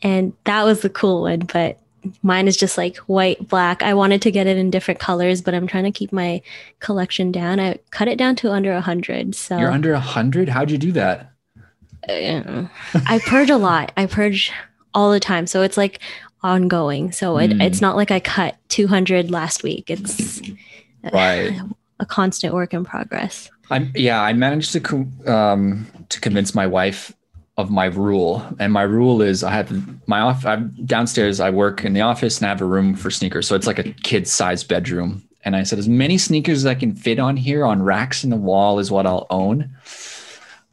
And 0.00 0.33
that 0.44 0.62
was 0.62 0.81
the 0.83 0.88
cool 0.88 1.22
one, 1.22 1.40
but 1.40 1.79
mine 2.22 2.48
is 2.48 2.56
just 2.56 2.78
like 2.78 2.96
white, 2.98 3.48
black. 3.48 3.82
I 3.82 3.94
wanted 3.94 4.22
to 4.22 4.30
get 4.30 4.46
it 4.46 4.56
in 4.56 4.70
different 4.70 5.00
colors, 5.00 5.42
but 5.42 5.54
I'm 5.54 5.66
trying 5.66 5.84
to 5.84 5.90
keep 5.90 6.12
my 6.12 6.42
collection 6.78 7.32
down. 7.32 7.60
I 7.60 7.78
cut 7.90 8.08
it 8.08 8.16
down 8.16 8.36
to 8.36 8.52
under 8.52 8.72
a 8.72 8.80
hundred. 8.80 9.34
So 9.34 9.58
you're 9.58 9.70
under 9.70 9.92
a 9.92 10.00
hundred? 10.00 10.48
How'd 10.48 10.70
you 10.70 10.78
do 10.78 10.92
that? 10.92 11.32
uh, 12.08 12.66
I 13.06 13.18
purge 13.26 13.50
a 13.50 13.56
lot. 13.56 13.92
I 13.96 14.06
purge 14.06 14.52
all 14.94 15.12
the 15.12 15.20
time. 15.20 15.46
So 15.46 15.62
it's 15.62 15.76
like 15.76 16.00
ongoing. 16.42 17.12
So 17.12 17.38
it, 17.38 17.50
mm. 17.50 17.62
it's 17.62 17.80
not 17.80 17.96
like 17.96 18.10
I 18.10 18.20
cut 18.20 18.56
200 18.68 19.30
last 19.30 19.62
week. 19.62 19.90
It's 19.90 20.40
right. 21.12 21.58
a 21.98 22.06
constant 22.06 22.54
work 22.54 22.74
in 22.74 22.84
progress. 22.84 23.50
I'm 23.70 23.92
yeah. 23.94 24.20
I 24.20 24.32
managed 24.32 24.72
to 24.72 25.08
um, 25.26 25.86
to 26.08 26.20
convince 26.20 26.54
my 26.54 26.66
wife 26.66 27.14
of 27.61 27.70
my 27.70 27.87
rule, 27.87 28.46
and 28.59 28.73
my 28.73 28.83
rule 28.83 29.23
is 29.23 29.44
I 29.44 29.51
have 29.53 30.09
my 30.09 30.20
off. 30.20 30.44
I'm 30.44 30.75
downstairs. 30.85 31.40
I 31.40 31.51
work 31.51 31.85
in 31.85 31.92
the 31.92 32.01
office 32.01 32.38
and 32.38 32.46
I 32.46 32.49
have 32.49 32.61
a 32.61 32.66
room 32.66 32.94
for 32.94 33.11
sneakers. 33.11 33.46
So 33.46 33.55
it's 33.55 33.66
like 33.66 33.79
a 33.79 33.92
kid's 33.92 34.33
size 34.33 34.64
bedroom. 34.64 35.23
And 35.44 35.57
I 35.57 35.62
said, 35.62 35.79
as 35.79 35.88
many 35.88 36.18
sneakers 36.18 36.59
as 36.59 36.66
I 36.66 36.75
can 36.75 36.94
fit 36.94 37.18
on 37.18 37.37
here 37.37 37.64
on 37.64 37.83
racks 37.83 38.25
in 38.25 38.31
the 38.31 38.37
wall 38.37 38.79
is 38.79 38.90
what 38.90 39.07
I'll 39.07 39.27
own. 39.31 39.70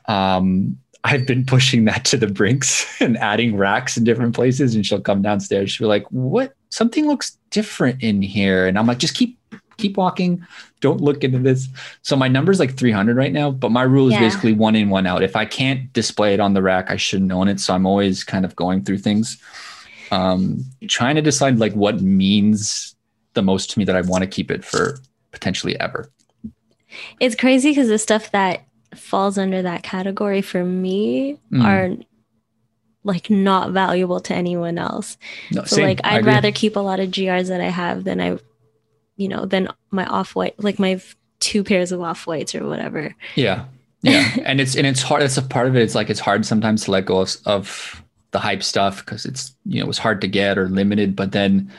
Um, 0.05 0.77
I've 1.03 1.25
been 1.25 1.45
pushing 1.45 1.85
that 1.85 2.03
to 2.05 2.17
the 2.17 2.27
brinks 2.27 2.85
and 3.01 3.17
adding 3.17 3.55
racks 3.55 3.95
in 3.95 4.03
different 4.03 4.35
places. 4.35 4.75
And 4.75 4.85
she'll 4.85 4.99
come 4.99 5.21
downstairs. 5.21 5.71
She'll 5.71 5.85
be 5.85 5.89
like, 5.89 6.05
what? 6.09 6.53
Something 6.69 7.07
looks 7.07 7.37
different 7.49 8.03
in 8.03 8.21
here. 8.21 8.67
And 8.67 8.77
I'm 8.77 8.87
like, 8.87 8.97
just 8.97 9.15
keep, 9.15 9.39
keep 9.77 9.97
walking. 9.97 10.45
Don't 10.81 11.01
look 11.01 11.23
into 11.23 11.39
this. 11.39 11.67
So 12.01 12.15
my 12.15 12.27
number 12.27 12.51
is 12.51 12.59
like 12.59 12.75
300 12.75 13.15
right 13.15 13.31
now, 13.31 13.51
but 13.51 13.71
my 13.71 13.83
rule 13.83 14.07
is 14.07 14.13
yeah. 14.13 14.19
basically 14.19 14.53
one 14.53 14.75
in, 14.75 14.89
one 14.89 15.07
out. 15.07 15.23
If 15.23 15.35
I 15.35 15.45
can't 15.45 15.91
display 15.93 16.33
it 16.33 16.39
on 16.39 16.53
the 16.53 16.61
rack, 16.61 16.91
I 16.91 16.97
shouldn't 16.97 17.31
own 17.31 17.47
it. 17.47 17.59
So 17.59 17.73
I'm 17.73 17.85
always 17.85 18.23
kind 18.23 18.45
of 18.45 18.55
going 18.55 18.83
through 18.83 18.99
things, 18.99 19.41
um, 20.11 20.63
trying 20.87 21.15
to 21.15 21.21
decide 21.21 21.59
like 21.59 21.73
what 21.73 22.01
means 22.01 22.95
the 23.33 23.41
most 23.41 23.71
to 23.71 23.79
me 23.79 23.85
that 23.85 23.95
I 23.95 24.01
want 24.01 24.23
to 24.23 24.27
keep 24.27 24.51
it 24.51 24.65
for 24.65 24.99
potentially 25.31 25.79
ever. 25.79 26.11
It's 27.19 27.35
crazy 27.35 27.71
because 27.71 27.89
the 27.89 27.99
stuff 27.99 28.31
that 28.31 28.63
falls 28.95 29.37
under 29.37 29.61
that 29.61 29.83
category 29.83 30.41
for 30.41 30.63
me 30.63 31.37
mm. 31.51 31.63
are 31.63 31.95
like 33.03 33.29
not 33.29 33.71
valuable 33.71 34.19
to 34.19 34.33
anyone 34.33 34.77
else. 34.77 35.17
No, 35.51 35.63
so 35.63 35.77
same. 35.77 35.85
like 35.85 36.01
I'd 36.03 36.25
rather 36.25 36.51
keep 36.51 36.75
a 36.75 36.79
lot 36.81 36.99
of 36.99 37.09
GRs 37.09 37.47
that 37.47 37.61
I 37.61 37.69
have 37.69 38.03
than 38.03 38.19
I 38.19 38.37
you 39.17 39.27
know, 39.27 39.45
than 39.45 39.67
my 39.91 40.05
off 40.05 40.35
white 40.35 40.57
like 40.59 40.79
my 40.79 41.01
two 41.39 41.63
pairs 41.63 41.91
of 41.91 42.01
off 42.01 42.25
whites 42.25 42.55
or 42.55 42.67
whatever. 42.67 43.13
Yeah. 43.35 43.65
Yeah. 44.01 44.29
and 44.45 44.61
it's 44.61 44.75
and 44.75 44.87
it's 44.87 45.01
hard 45.01 45.23
it's 45.23 45.37
a 45.37 45.41
part 45.41 45.67
of 45.67 45.75
it. 45.75 45.83
It's 45.83 45.95
like 45.95 46.09
it's 46.09 46.19
hard 46.19 46.45
sometimes 46.45 46.85
to 46.85 46.91
let 46.91 47.05
go 47.05 47.19
of, 47.19 47.35
of 47.45 48.03
the 48.31 48.39
hype 48.39 48.63
stuff 48.63 49.05
because 49.05 49.25
it's 49.25 49.53
you 49.65 49.79
know 49.79 49.85
it 49.85 49.87
was 49.87 49.97
hard 49.97 50.21
to 50.21 50.27
get 50.27 50.57
or 50.57 50.69
limited, 50.69 51.15
but 51.15 51.31
then 51.33 51.71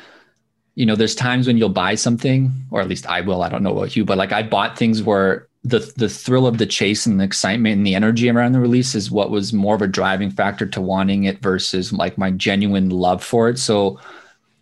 you 0.78 0.86
know, 0.86 0.94
there's 0.94 1.16
times 1.16 1.48
when 1.48 1.58
you'll 1.58 1.70
buy 1.70 1.96
something, 1.96 2.52
or 2.70 2.80
at 2.80 2.86
least 2.86 3.04
I 3.08 3.20
will. 3.20 3.42
I 3.42 3.48
don't 3.48 3.64
know 3.64 3.76
about 3.76 3.96
you, 3.96 4.04
but 4.04 4.16
like 4.16 4.30
I 4.30 4.44
bought 4.44 4.78
things 4.78 5.02
where 5.02 5.48
the 5.64 5.80
the 5.96 6.08
thrill 6.08 6.46
of 6.46 6.58
the 6.58 6.66
chase 6.66 7.04
and 7.04 7.18
the 7.18 7.24
excitement 7.24 7.78
and 7.78 7.84
the 7.84 7.96
energy 7.96 8.30
around 8.30 8.52
the 8.52 8.60
release 8.60 8.94
is 8.94 9.10
what 9.10 9.32
was 9.32 9.52
more 9.52 9.74
of 9.74 9.82
a 9.82 9.88
driving 9.88 10.30
factor 10.30 10.66
to 10.66 10.80
wanting 10.80 11.24
it 11.24 11.42
versus 11.42 11.92
like 11.92 12.16
my 12.16 12.30
genuine 12.30 12.90
love 12.90 13.24
for 13.24 13.48
it. 13.48 13.58
So, 13.58 13.98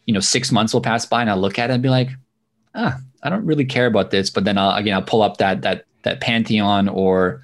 you 0.06 0.14
know, 0.14 0.20
six 0.20 0.50
months 0.50 0.72
will 0.72 0.80
pass 0.80 1.04
by 1.04 1.20
and 1.20 1.28
I'll 1.28 1.36
look 1.36 1.58
at 1.58 1.68
it 1.68 1.74
and 1.74 1.82
be 1.82 1.90
like, 1.90 2.08
ah, 2.76 2.98
I 3.22 3.30
don't 3.30 3.44
really 3.44 3.64
care 3.64 3.86
about 3.86 4.10
this. 4.10 4.30
But 4.30 4.44
then 4.44 4.58
I'll 4.58 4.76
again 4.76 4.94
I'll 4.94 5.02
pull 5.02 5.22
up 5.22 5.38
that 5.38 5.62
that 5.62 5.84
that 6.02 6.20
Pantheon 6.20 6.88
or 6.88 7.42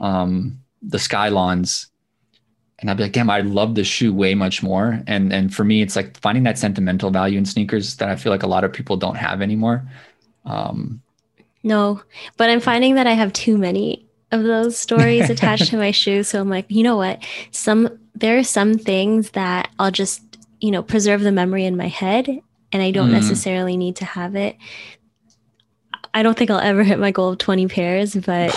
um 0.00 0.58
the 0.82 0.98
Skylons 0.98 1.86
and 2.82 2.90
I'll 2.90 2.96
be 2.96 3.04
like, 3.04 3.12
damn, 3.12 3.30
I 3.30 3.40
love 3.40 3.76
this 3.76 3.86
shoe 3.86 4.12
way 4.12 4.34
much 4.34 4.62
more. 4.62 5.00
And 5.06 5.32
and 5.32 5.54
for 5.54 5.64
me, 5.64 5.82
it's 5.82 5.94
like 5.94 6.18
finding 6.18 6.42
that 6.44 6.58
sentimental 6.58 7.10
value 7.10 7.38
in 7.38 7.46
sneakers 7.46 7.96
that 7.96 8.08
I 8.08 8.16
feel 8.16 8.32
like 8.32 8.42
a 8.42 8.48
lot 8.48 8.64
of 8.64 8.72
people 8.72 8.96
don't 8.96 9.14
have 9.14 9.40
anymore. 9.40 9.88
Um, 10.44 11.00
no, 11.62 12.02
but 12.36 12.50
I'm 12.50 12.58
finding 12.58 12.96
that 12.96 13.06
I 13.06 13.12
have 13.12 13.32
too 13.32 13.56
many 13.56 14.04
of 14.32 14.42
those 14.42 14.76
stories 14.76 15.30
attached 15.30 15.68
to 15.68 15.76
my 15.76 15.92
shoes. 15.92 16.28
So 16.28 16.40
I'm 16.40 16.50
like, 16.50 16.66
you 16.68 16.82
know 16.82 16.96
what? 16.96 17.22
Some 17.52 18.00
there 18.16 18.36
are 18.36 18.44
some 18.44 18.74
things 18.74 19.30
that 19.30 19.70
I'll 19.78 19.92
just 19.92 20.20
you 20.60 20.72
know 20.72 20.82
preserve 20.82 21.20
the 21.22 21.32
memory 21.32 21.64
in 21.64 21.76
my 21.76 21.88
head, 21.88 22.40
and 22.72 22.82
I 22.82 22.90
don't 22.90 23.10
mm. 23.10 23.12
necessarily 23.12 23.76
need 23.76 23.96
to 23.96 24.04
have 24.04 24.34
it. 24.34 24.56
I 26.14 26.22
don't 26.22 26.36
think 26.36 26.50
I'll 26.50 26.58
ever 26.58 26.82
hit 26.82 26.98
my 26.98 27.10
goal 27.10 27.30
of 27.30 27.38
20 27.38 27.68
pairs, 27.68 28.14
but 28.14 28.54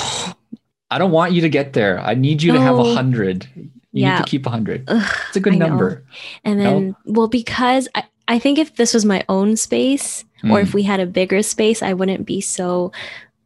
I 0.92 0.98
don't 0.98 1.12
want 1.12 1.34
you 1.34 1.42
to 1.42 1.50
get 1.50 1.74
there. 1.74 2.00
I 2.00 2.14
need 2.14 2.42
you 2.42 2.54
no. 2.54 2.60
to 2.60 2.64
have 2.64 2.78
a 2.78 2.94
hundred. 2.94 3.48
You 3.56 3.70
yeah. 3.92 4.18
need 4.18 4.26
to 4.26 4.30
keep 4.30 4.46
100. 4.46 4.86
Ugh, 4.88 5.12
it's 5.28 5.38
a 5.38 5.40
good 5.40 5.56
number. 5.56 6.04
And 6.44 6.60
then, 6.60 6.96
well, 7.06 7.28
because 7.28 7.88
I, 7.96 8.04
I 8.28 8.40
think 8.40 8.60
if 8.60 8.76
this 8.76 8.94
was 8.94 9.06
my 9.06 9.24
own 9.30 9.56
space 9.56 10.26
mm. 10.44 10.52
or 10.52 10.60
if 10.60 10.72
hmm. 10.72 10.76
we 10.76 10.84
had 10.84 11.00
a 11.00 11.06
bigger 11.06 11.42
space, 11.44 11.82
I 11.82 11.94
wouldn't 11.94 12.26
be 12.26 12.42
so 12.42 12.92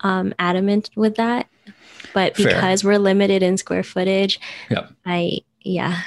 um, 0.01 0.33
adamant 0.39 0.89
with 0.95 1.15
that. 1.15 1.47
But 2.13 2.35
because 2.35 2.81
Fair. 2.81 2.91
we're 2.91 2.97
limited 2.97 3.43
in 3.43 3.57
square 3.57 3.83
footage, 3.83 4.39
yep. 4.69 4.91
I, 5.05 5.39
yeah, 5.61 6.01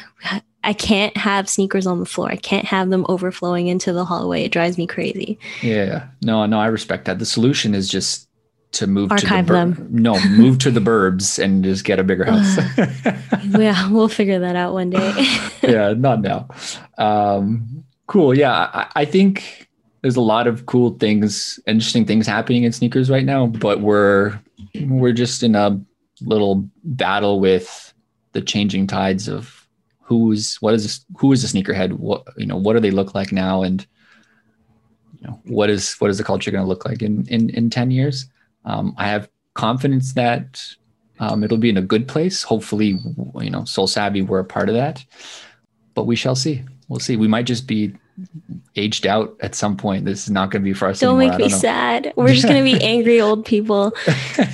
I 0.64 0.72
can't 0.72 1.16
have 1.16 1.48
sneakers 1.48 1.86
on 1.86 1.98
the 1.98 2.06
floor. 2.06 2.30
I 2.30 2.36
can't 2.36 2.64
have 2.64 2.90
them 2.90 3.04
overflowing 3.08 3.66
into 3.66 3.92
the 3.92 4.04
hallway. 4.04 4.44
It 4.44 4.52
drives 4.52 4.78
me 4.78 4.86
crazy. 4.86 5.38
Yeah. 5.60 6.06
No, 6.22 6.46
no, 6.46 6.60
I 6.60 6.66
respect 6.66 7.06
that. 7.06 7.18
The 7.18 7.26
solution 7.26 7.74
is 7.74 7.88
just 7.88 8.28
to 8.72 8.86
move 8.86 9.10
archive 9.10 9.28
to 9.28 9.36
the 9.36 9.42
bur- 9.42 9.54
them. 9.54 9.88
No, 9.90 10.20
move 10.30 10.58
to 10.60 10.70
the 10.70 10.80
burbs 10.80 11.42
and 11.42 11.62
just 11.62 11.84
get 11.84 11.98
a 11.98 12.04
bigger 12.04 12.24
house. 12.24 12.58
yeah, 13.48 13.90
we'll 13.90 14.08
figure 14.08 14.38
that 14.38 14.56
out 14.56 14.72
one 14.72 14.90
day. 14.90 15.12
yeah, 15.62 15.94
not 15.96 16.20
now. 16.20 16.48
Um, 16.96 17.84
cool. 18.06 18.36
Yeah, 18.36 18.70
I, 18.72 18.90
I, 18.96 19.04
think 19.04 19.68
there's 20.00 20.16
a 20.16 20.22
lot 20.22 20.46
of 20.46 20.66
cool 20.66 20.90
things, 20.98 21.60
interesting 21.66 22.06
things 22.06 22.26
happening 22.26 22.64
in 22.64 22.72
sneakers 22.72 23.10
right 23.10 23.24
now, 23.24 23.46
but 23.46 23.80
we're 23.80 24.38
we're 24.86 25.12
just 25.12 25.42
in 25.42 25.54
a 25.54 25.78
little 26.22 26.68
battle 26.84 27.40
with 27.40 27.92
the 28.32 28.40
changing 28.40 28.86
tides 28.86 29.28
of 29.28 29.61
who's 30.18 30.56
what 30.56 30.74
is 30.74 31.04
who 31.16 31.32
is 31.32 31.44
a 31.44 31.46
sneakerhead? 31.46 31.92
What 31.92 32.24
you 32.36 32.46
know, 32.46 32.56
what 32.56 32.74
do 32.74 32.80
they 32.80 32.90
look 32.90 33.14
like 33.14 33.32
now, 33.32 33.62
and 33.62 33.86
you 35.20 35.26
know, 35.26 35.40
what 35.44 35.70
is 35.70 35.94
what 35.94 36.10
is 36.10 36.18
the 36.18 36.24
culture 36.24 36.50
going 36.50 36.64
to 36.64 36.68
look 36.68 36.84
like 36.84 37.02
in 37.02 37.26
in 37.28 37.50
in 37.50 37.70
ten 37.70 37.90
years? 37.90 38.26
Um, 38.64 38.94
I 38.98 39.08
have 39.08 39.28
confidence 39.54 40.12
that 40.14 40.62
um, 41.18 41.44
it'll 41.44 41.58
be 41.58 41.70
in 41.70 41.76
a 41.76 41.82
good 41.82 42.08
place. 42.08 42.42
Hopefully, 42.42 42.98
you 43.40 43.50
know, 43.50 43.64
Sole 43.64 43.86
Savy, 43.86 44.22
we're 44.22 44.40
a 44.40 44.44
part 44.44 44.68
of 44.68 44.74
that, 44.74 45.04
but 45.94 46.04
we 46.04 46.16
shall 46.16 46.34
see. 46.34 46.62
We'll 46.88 47.00
see. 47.00 47.16
We 47.16 47.28
might 47.28 47.46
just 47.46 47.66
be 47.66 47.94
aged 48.76 49.06
out 49.06 49.36
at 49.40 49.54
some 49.54 49.76
point. 49.76 50.04
This 50.04 50.24
is 50.24 50.30
not 50.30 50.50
going 50.50 50.62
to 50.62 50.64
be 50.64 50.72
for 50.72 50.88
us. 50.88 51.00
Don't 51.00 51.20
anymore. 51.20 51.38
make 51.38 51.46
me 51.46 51.52
sad. 51.52 52.12
We're 52.16 52.28
just 52.28 52.46
going 52.46 52.64
to 52.64 52.78
be 52.78 52.82
angry 52.84 53.20
old 53.20 53.44
people. 53.44 53.92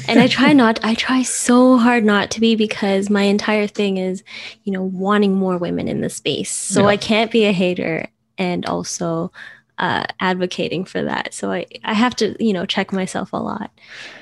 and 0.07 0.21
I 0.21 0.27
try 0.29 0.53
not, 0.53 0.81
I 0.85 0.95
try 0.95 1.23
so 1.23 1.77
hard 1.77 2.05
not 2.05 2.31
to 2.33 2.41
be 2.41 2.57
because 2.57 3.11
my 3.11 3.23
entire 3.23 3.67
thing 3.67 3.97
is, 3.97 4.23
you 4.65 4.73
know, 4.73 4.83
wanting 4.83 5.35
more 5.35 5.59
women 5.59 5.89
in 5.89 6.01
the 6.01 6.11
space. 6.11 6.51
So 6.51 6.83
yeah. 6.83 6.89
I 6.89 6.97
can't 6.97 7.31
be 7.31 7.45
a 7.45 7.53
hater 7.53 8.09
and 8.39 8.65
also 8.67 9.33
uh, 9.79 10.05
advocating 10.21 10.85
for 10.85 11.03
that. 11.03 11.33
So 11.33 11.53
I, 11.53 11.67
I 11.85 11.95
have 11.95 12.15
to, 12.17 12.35
you 12.45 12.53
know, 12.53 12.67
check 12.67 12.93
myself 12.93 13.33
a 13.33 13.37
lot. 13.37 13.71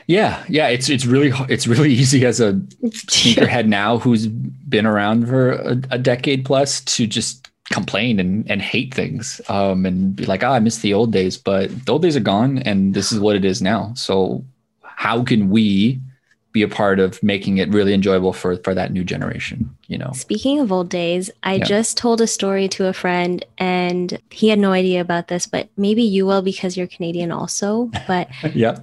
Yeah, 0.06 0.44
yeah, 0.48 0.68
it's 0.68 0.88
it's 0.88 1.06
really 1.06 1.32
it's 1.48 1.66
really 1.66 1.92
easy 1.92 2.24
as 2.26 2.40
a 2.40 2.52
sneakerhead 2.84 3.66
now 3.66 3.98
who's 3.98 4.26
been 4.26 4.86
around 4.86 5.26
for 5.26 5.52
a, 5.52 5.80
a, 5.90 5.98
decade 5.98 6.44
plus 6.44 6.80
to 6.82 7.06
just 7.06 7.48
complain 7.70 8.20
and, 8.20 8.48
and 8.50 8.62
hate 8.62 8.94
things 8.94 9.40
um, 9.48 9.86
and 9.86 10.14
be 10.14 10.24
like, 10.24 10.42
oh, 10.42 10.50
I 10.50 10.60
miss 10.60 10.78
the 10.78 10.94
old 10.94 11.12
days, 11.12 11.36
but 11.36 11.68
the 11.84 11.92
old 11.92 12.02
days 12.02 12.16
are 12.16 12.20
gone 12.20 12.58
and 12.58 12.94
this 12.94 13.12
is 13.12 13.18
what 13.18 13.36
it 13.36 13.44
is 13.44 13.60
now. 13.60 13.92
So 13.94 14.44
how 14.82 15.22
can 15.22 15.50
we 15.50 16.00
be 16.56 16.62
a 16.62 16.68
part 16.68 16.98
of 16.98 17.22
making 17.22 17.58
it 17.58 17.68
really 17.68 17.92
enjoyable 17.92 18.32
for 18.32 18.56
for 18.64 18.72
that 18.72 18.90
new 18.90 19.04
generation 19.04 19.68
you 19.88 19.98
know 19.98 20.10
speaking 20.14 20.58
of 20.58 20.72
old 20.72 20.88
days 20.88 21.30
i 21.42 21.56
yeah. 21.56 21.64
just 21.64 21.98
told 21.98 22.18
a 22.18 22.26
story 22.26 22.66
to 22.66 22.86
a 22.86 22.94
friend 22.94 23.44
and 23.58 24.18
he 24.30 24.48
had 24.48 24.58
no 24.58 24.72
idea 24.72 25.02
about 25.02 25.28
this 25.28 25.46
but 25.46 25.68
maybe 25.76 26.02
you 26.02 26.24
will 26.24 26.40
because 26.40 26.74
you're 26.74 26.86
canadian 26.86 27.30
also 27.30 27.90
but 28.06 28.30
yeah 28.54 28.78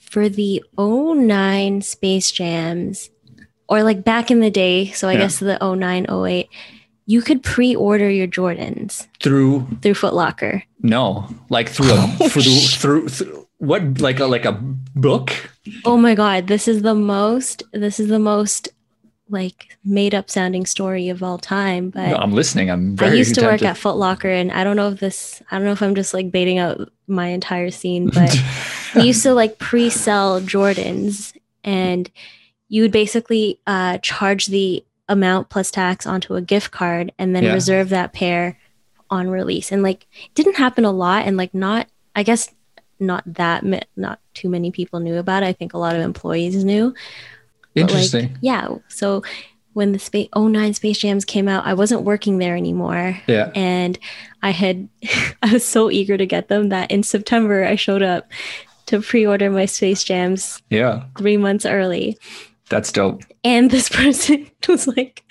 for 0.00 0.28
the 0.28 0.60
09 0.76 1.80
space 1.80 2.32
jams 2.32 3.08
or 3.68 3.84
like 3.84 4.02
back 4.02 4.32
in 4.32 4.40
the 4.40 4.50
day 4.50 4.90
so 4.90 5.06
i 5.06 5.12
yeah. 5.12 5.18
guess 5.18 5.38
the 5.38 5.58
09 5.62 6.06
08 6.10 6.48
you 7.06 7.22
could 7.22 7.42
pre-order 7.42 8.10
your 8.10 8.26
jordans 8.26 9.06
through? 9.20 9.66
Through 9.82 9.94
footlocker 9.94 10.62
no. 10.82 11.28
Like 11.48 11.68
through 11.68 11.92
a 11.92 12.06
through, 12.28 12.42
through, 12.42 13.08
through 13.08 13.48
what 13.58 14.00
like 14.00 14.20
a 14.20 14.26
like 14.26 14.44
a 14.44 14.52
book? 14.52 15.32
Oh 15.84 15.96
my 15.96 16.14
god 16.14 16.46
this 16.46 16.68
is 16.68 16.82
the 16.82 16.94
most 16.94 17.62
this 17.72 17.98
is 17.98 18.08
the 18.08 18.18
most 18.18 18.68
like 19.28 19.76
made 19.84 20.14
up 20.14 20.30
sounding 20.30 20.64
story 20.64 21.08
of 21.08 21.20
all 21.20 21.36
time 21.36 21.90
but 21.90 22.10
no, 22.10 22.16
i'm 22.16 22.32
listening. 22.32 22.70
I'm 22.70 22.96
i 23.00 23.12
used 23.12 23.34
to 23.34 23.42
work 23.42 23.62
at 23.62 23.76
Foot 23.76 23.96
Locker, 23.96 24.30
and 24.30 24.52
i 24.52 24.62
don't 24.62 24.76
know 24.76 24.90
if 24.90 25.00
this 25.00 25.42
i 25.50 25.56
don't 25.56 25.64
know 25.64 25.72
if 25.72 25.82
i'm 25.82 25.96
just 25.96 26.14
like 26.14 26.30
baiting 26.30 26.58
out 26.58 26.92
my 27.08 27.26
entire 27.26 27.72
scene 27.72 28.08
but 28.08 28.32
we 28.94 29.02
used 29.02 29.24
to 29.24 29.34
like 29.34 29.58
pre-sell 29.58 30.40
jordans 30.42 31.36
and 31.64 32.08
you 32.68 32.82
would 32.82 32.92
basically 32.92 33.60
uh, 33.66 33.98
charge 33.98 34.46
the 34.46 34.84
amount 35.08 35.48
plus 35.48 35.70
tax 35.70 36.06
onto 36.06 36.34
a 36.34 36.42
gift 36.42 36.70
card 36.70 37.12
and 37.18 37.34
then 37.34 37.44
yeah. 37.44 37.52
reserve 37.52 37.88
that 37.90 38.12
pair 38.12 38.58
on 39.08 39.30
release 39.30 39.70
and 39.70 39.82
like 39.82 40.06
it 40.24 40.34
didn't 40.34 40.56
happen 40.56 40.84
a 40.84 40.90
lot 40.90 41.24
and 41.24 41.36
like 41.36 41.54
not 41.54 41.86
i 42.16 42.24
guess 42.24 42.52
not 42.98 43.22
that 43.26 43.64
not 43.96 44.20
too 44.34 44.48
many 44.48 44.70
people 44.70 45.00
knew 45.00 45.16
about 45.16 45.42
it. 45.42 45.46
I 45.46 45.52
think 45.52 45.74
a 45.74 45.78
lot 45.78 45.94
of 45.94 46.02
employees 46.02 46.64
knew. 46.64 46.94
Interesting. 47.74 48.28
Like, 48.28 48.38
yeah. 48.40 48.68
So 48.88 49.22
when 49.74 49.92
the 49.92 49.98
space 49.98 50.28
09 50.34 50.74
Space 50.74 50.98
Jams 50.98 51.24
came 51.24 51.48
out, 51.48 51.66
I 51.66 51.74
wasn't 51.74 52.02
working 52.02 52.38
there 52.38 52.56
anymore. 52.56 53.20
Yeah. 53.26 53.50
And 53.54 53.98
I 54.42 54.50
had 54.50 54.88
I 55.42 55.52
was 55.52 55.64
so 55.64 55.90
eager 55.90 56.16
to 56.16 56.26
get 56.26 56.48
them 56.48 56.70
that 56.70 56.90
in 56.90 57.02
September 57.02 57.64
I 57.64 57.76
showed 57.76 58.02
up 58.02 58.30
to 58.86 59.00
pre-order 59.00 59.50
my 59.50 59.66
Space 59.66 60.04
Jams. 60.04 60.62
Yeah. 60.70 61.04
3 61.18 61.36
months 61.36 61.66
early. 61.66 62.18
That's 62.68 62.90
dope. 62.92 63.22
And 63.44 63.70
this 63.70 63.88
person 63.90 64.50
was 64.68 64.86
like, 64.86 65.22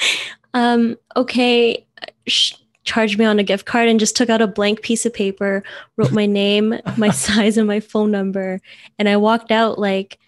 um, 0.53 0.97
okay, 1.15 1.85
sh- 2.27 2.53
charged 2.83 3.17
me 3.17 3.25
on 3.25 3.39
a 3.39 3.43
gift 3.43 3.65
card 3.65 3.89
and 3.89 3.99
just 3.99 4.15
took 4.15 4.29
out 4.29 4.41
a 4.41 4.47
blank 4.47 4.81
piece 4.81 5.05
of 5.05 5.13
paper, 5.13 5.63
wrote 5.97 6.11
my 6.11 6.25
name, 6.25 6.79
my 6.97 7.09
size, 7.11 7.57
and 7.57 7.67
my 7.67 7.79
phone 7.79 8.11
number. 8.11 8.61
And 8.99 9.09
I 9.09 9.17
walked 9.17 9.51
out 9.51 9.79
like, 9.79 10.19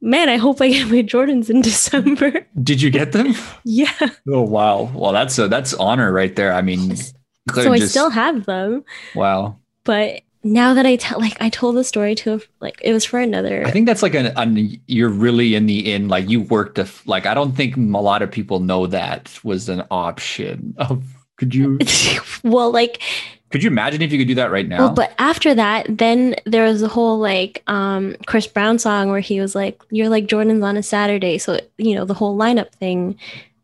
man, 0.00 0.28
I 0.28 0.36
hope 0.36 0.60
I 0.60 0.68
get 0.68 0.88
my 0.88 1.02
Jordans 1.02 1.50
in 1.50 1.60
December. 1.62 2.46
Did 2.62 2.80
you 2.80 2.90
get 2.90 3.12
them? 3.12 3.34
yeah. 3.64 3.92
Oh 4.28 4.42
wow. 4.42 4.90
Well, 4.94 5.12
that's 5.12 5.38
a 5.38 5.48
that's 5.48 5.74
honor 5.74 6.12
right 6.12 6.34
there. 6.34 6.52
I 6.54 6.62
mean, 6.62 6.96
so 6.96 7.72
I 7.72 7.78
still 7.80 8.10
have 8.10 8.46
them. 8.46 8.84
Wow. 9.14 9.58
But 9.84 10.22
now 10.44 10.74
that 10.74 10.86
I 10.86 10.96
tell, 10.96 11.20
like, 11.20 11.36
I 11.40 11.48
told 11.48 11.76
the 11.76 11.84
story 11.84 12.14
to, 12.16 12.34
a, 12.34 12.40
like, 12.60 12.80
it 12.82 12.92
was 12.92 13.04
for 13.04 13.20
another. 13.20 13.64
I 13.66 13.70
think 13.70 13.86
that's 13.86 14.02
like 14.02 14.14
an, 14.14 14.32
an 14.36 14.80
you're 14.86 15.08
really 15.08 15.54
in 15.54 15.66
the 15.66 15.92
in, 15.92 16.08
like, 16.08 16.28
you 16.28 16.42
worked 16.42 16.78
a, 16.78 16.88
like, 17.06 17.26
I 17.26 17.34
don't 17.34 17.52
think 17.52 17.76
a 17.76 17.80
lot 17.80 18.22
of 18.22 18.30
people 18.30 18.60
know 18.60 18.86
that 18.86 19.38
was 19.44 19.68
an 19.68 19.84
option 19.90 20.74
of 20.78 21.04
could 21.42 21.54
you? 21.54 21.78
well, 22.44 22.70
like. 22.70 23.02
Could 23.50 23.62
you 23.62 23.68
imagine 23.68 24.00
if 24.00 24.12
you 24.12 24.18
could 24.18 24.28
do 24.28 24.36
that 24.36 24.50
right 24.50 24.66
now? 24.66 24.78
Well, 24.78 24.94
but 24.94 25.12
after 25.18 25.54
that, 25.54 25.86
then 25.88 26.36
there 26.46 26.64
was 26.64 26.82
a 26.82 26.88
whole 26.88 27.18
like 27.18 27.62
um, 27.66 28.16
Chris 28.26 28.46
Brown 28.46 28.78
song 28.78 29.10
where 29.10 29.20
he 29.20 29.40
was 29.40 29.54
like, 29.54 29.82
"You're 29.90 30.08
like 30.08 30.26
Jordans 30.26 30.64
on 30.64 30.78
a 30.78 30.82
Saturday," 30.82 31.36
so 31.36 31.60
you 31.76 31.94
know 31.94 32.06
the 32.06 32.14
whole 32.14 32.38
lineup 32.38 32.72
thing 32.72 33.18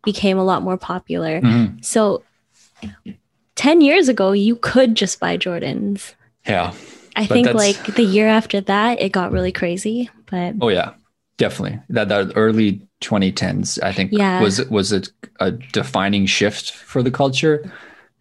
became 0.05 0.37
a 0.37 0.45
lot 0.45 0.62
more 0.62 0.77
popular. 0.77 1.41
Mm-hmm. 1.41 1.79
So, 1.81 2.23
ten 3.55 3.81
years 3.81 4.11
ago, 4.11 4.33
you 4.33 4.57
could 4.57 4.95
just 4.95 5.21
buy 5.21 5.38
Jordans. 5.38 6.12
Yeah, 6.49 6.73
I 7.17 7.27
think 7.27 7.53
like 7.53 7.95
the 7.95 8.05
year 8.05 8.29
after 8.29 8.61
that, 8.63 9.01
it 9.01 9.13
got 9.13 9.33
really 9.33 9.53
crazy. 9.53 10.11
But 10.31 10.57
oh 10.61 10.69
yeah, 10.69 10.93
definitely 11.39 11.81
that 11.89 12.09
that 12.09 12.31
early 12.35 12.83
2010s 13.01 13.83
i 13.83 13.91
think 13.93 14.11
yeah. 14.13 14.43
was 14.43 14.69
was 14.69 14.93
a, 14.93 15.03
a 15.41 15.53
defining 15.53 16.27
shift 16.27 16.73
for 16.73 17.03
the 17.03 17.11
culture 17.11 17.63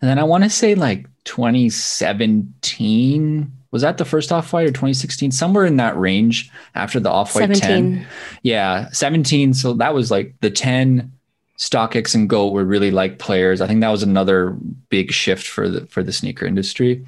and 0.02 0.10
then 0.10 0.18
i 0.20 0.24
want 0.24 0.46
to 0.46 0.50
say 0.50 0.76
like 0.76 1.06
2017 1.26 3.52
was 3.72 3.82
that 3.82 3.98
the 3.98 4.06
first 4.06 4.32
off 4.32 4.54
white 4.54 4.68
or 4.68 4.72
2016 4.72 5.32
somewhere 5.32 5.66
in 5.66 5.76
that 5.78 5.98
range 5.98 6.52
after 6.76 7.00
the 7.00 7.10
off 7.10 7.34
white 7.36 7.54
10 7.54 8.06
yeah 8.44 8.88
17 8.92 9.54
so 9.54 9.74
that 9.74 9.94
was 9.94 10.10
like 10.10 10.34
the 10.42 10.50
10 10.50 11.12
StockX 11.58 12.13
and 12.13 12.30
Goat 12.30 12.54
were 12.54 12.63
really 12.63 12.92
like 12.92 13.18
players. 13.18 13.62
I 13.62 13.68
think 13.68 13.82
that 13.82 13.90
was 13.90 14.04
another 14.04 14.56
big 14.90 15.12
shift 15.12 15.48
for 15.48 15.68
the 15.68 15.88
for 15.88 16.04
the 16.04 16.13
sneaker 16.13 16.46
industry. 16.46 17.04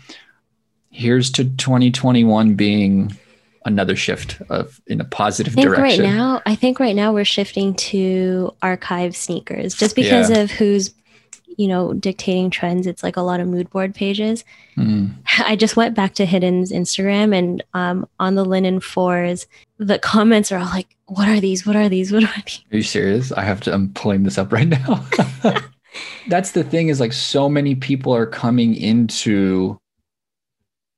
Here's 0.91 1.30
to 1.32 1.45
2021 1.45 2.56
being 2.56 3.15
another 3.65 3.95
shift 3.95 4.41
of 4.49 4.82
in 4.88 5.02
a 5.02 5.06
positive 5.06 5.54
I 5.54 5.56
think 5.56 5.67
direction. 5.67 6.04
Right 6.04 6.13
now, 6.13 6.41
I 6.45 6.56
think 6.56 6.80
right 6.80 6.95
now 6.95 7.13
we're 7.13 7.25
shifting 7.25 7.73
to 7.75 8.54
archive 8.62 9.15
sneakers 9.15 9.75
just 9.75 9.95
because 9.95 10.30
yeah. 10.30 10.39
of 10.39 10.52
who's 10.52 10.93
you 11.58 11.67
know 11.67 11.93
dictating 11.93 12.49
trends. 12.49 12.88
It's 12.88 13.04
like 13.04 13.17
a 13.17 13.21
lot 13.21 13.39
of 13.39 13.47
mood 13.47 13.69
board 13.69 13.93
pages. 13.93 14.43
Mm. 14.78 15.13
I 15.39 15.56
just 15.56 15.75
went 15.75 15.95
back 15.95 16.13
to 16.15 16.25
Hidden's 16.25 16.71
Instagram 16.71 17.36
and 17.36 17.63
um, 17.73 18.08
on 18.19 18.36
the 18.36 18.45
Linen 18.45 18.80
Fours, 18.80 19.47
the 19.78 19.99
comments 19.99 20.52
are 20.52 20.58
all 20.58 20.65
like, 20.65 20.95
"What 21.08 21.28
are 21.28 21.39
these? 21.39 21.65
What 21.65 21.75
are 21.75 21.89
these? 21.89 22.12
What 22.12 22.23
are 22.23 22.43
these?" 22.45 22.62
Are 22.71 22.78
you 22.78 22.84
serious? 22.84 23.32
I 23.32 23.43
have 23.43 23.62
to. 23.62 23.73
I'm 23.73 23.93
pulling 23.93 24.23
this 24.23 24.38
up 24.38 24.52
right 24.52 24.67
now. 24.67 25.06
That's 26.28 26.52
the 26.52 26.63
thing 26.63 26.89
is 26.89 26.99
like 26.99 27.13
so 27.13 27.49
many 27.49 27.75
people 27.75 28.15
are 28.15 28.28
coming 28.28 28.75
into 28.75 29.80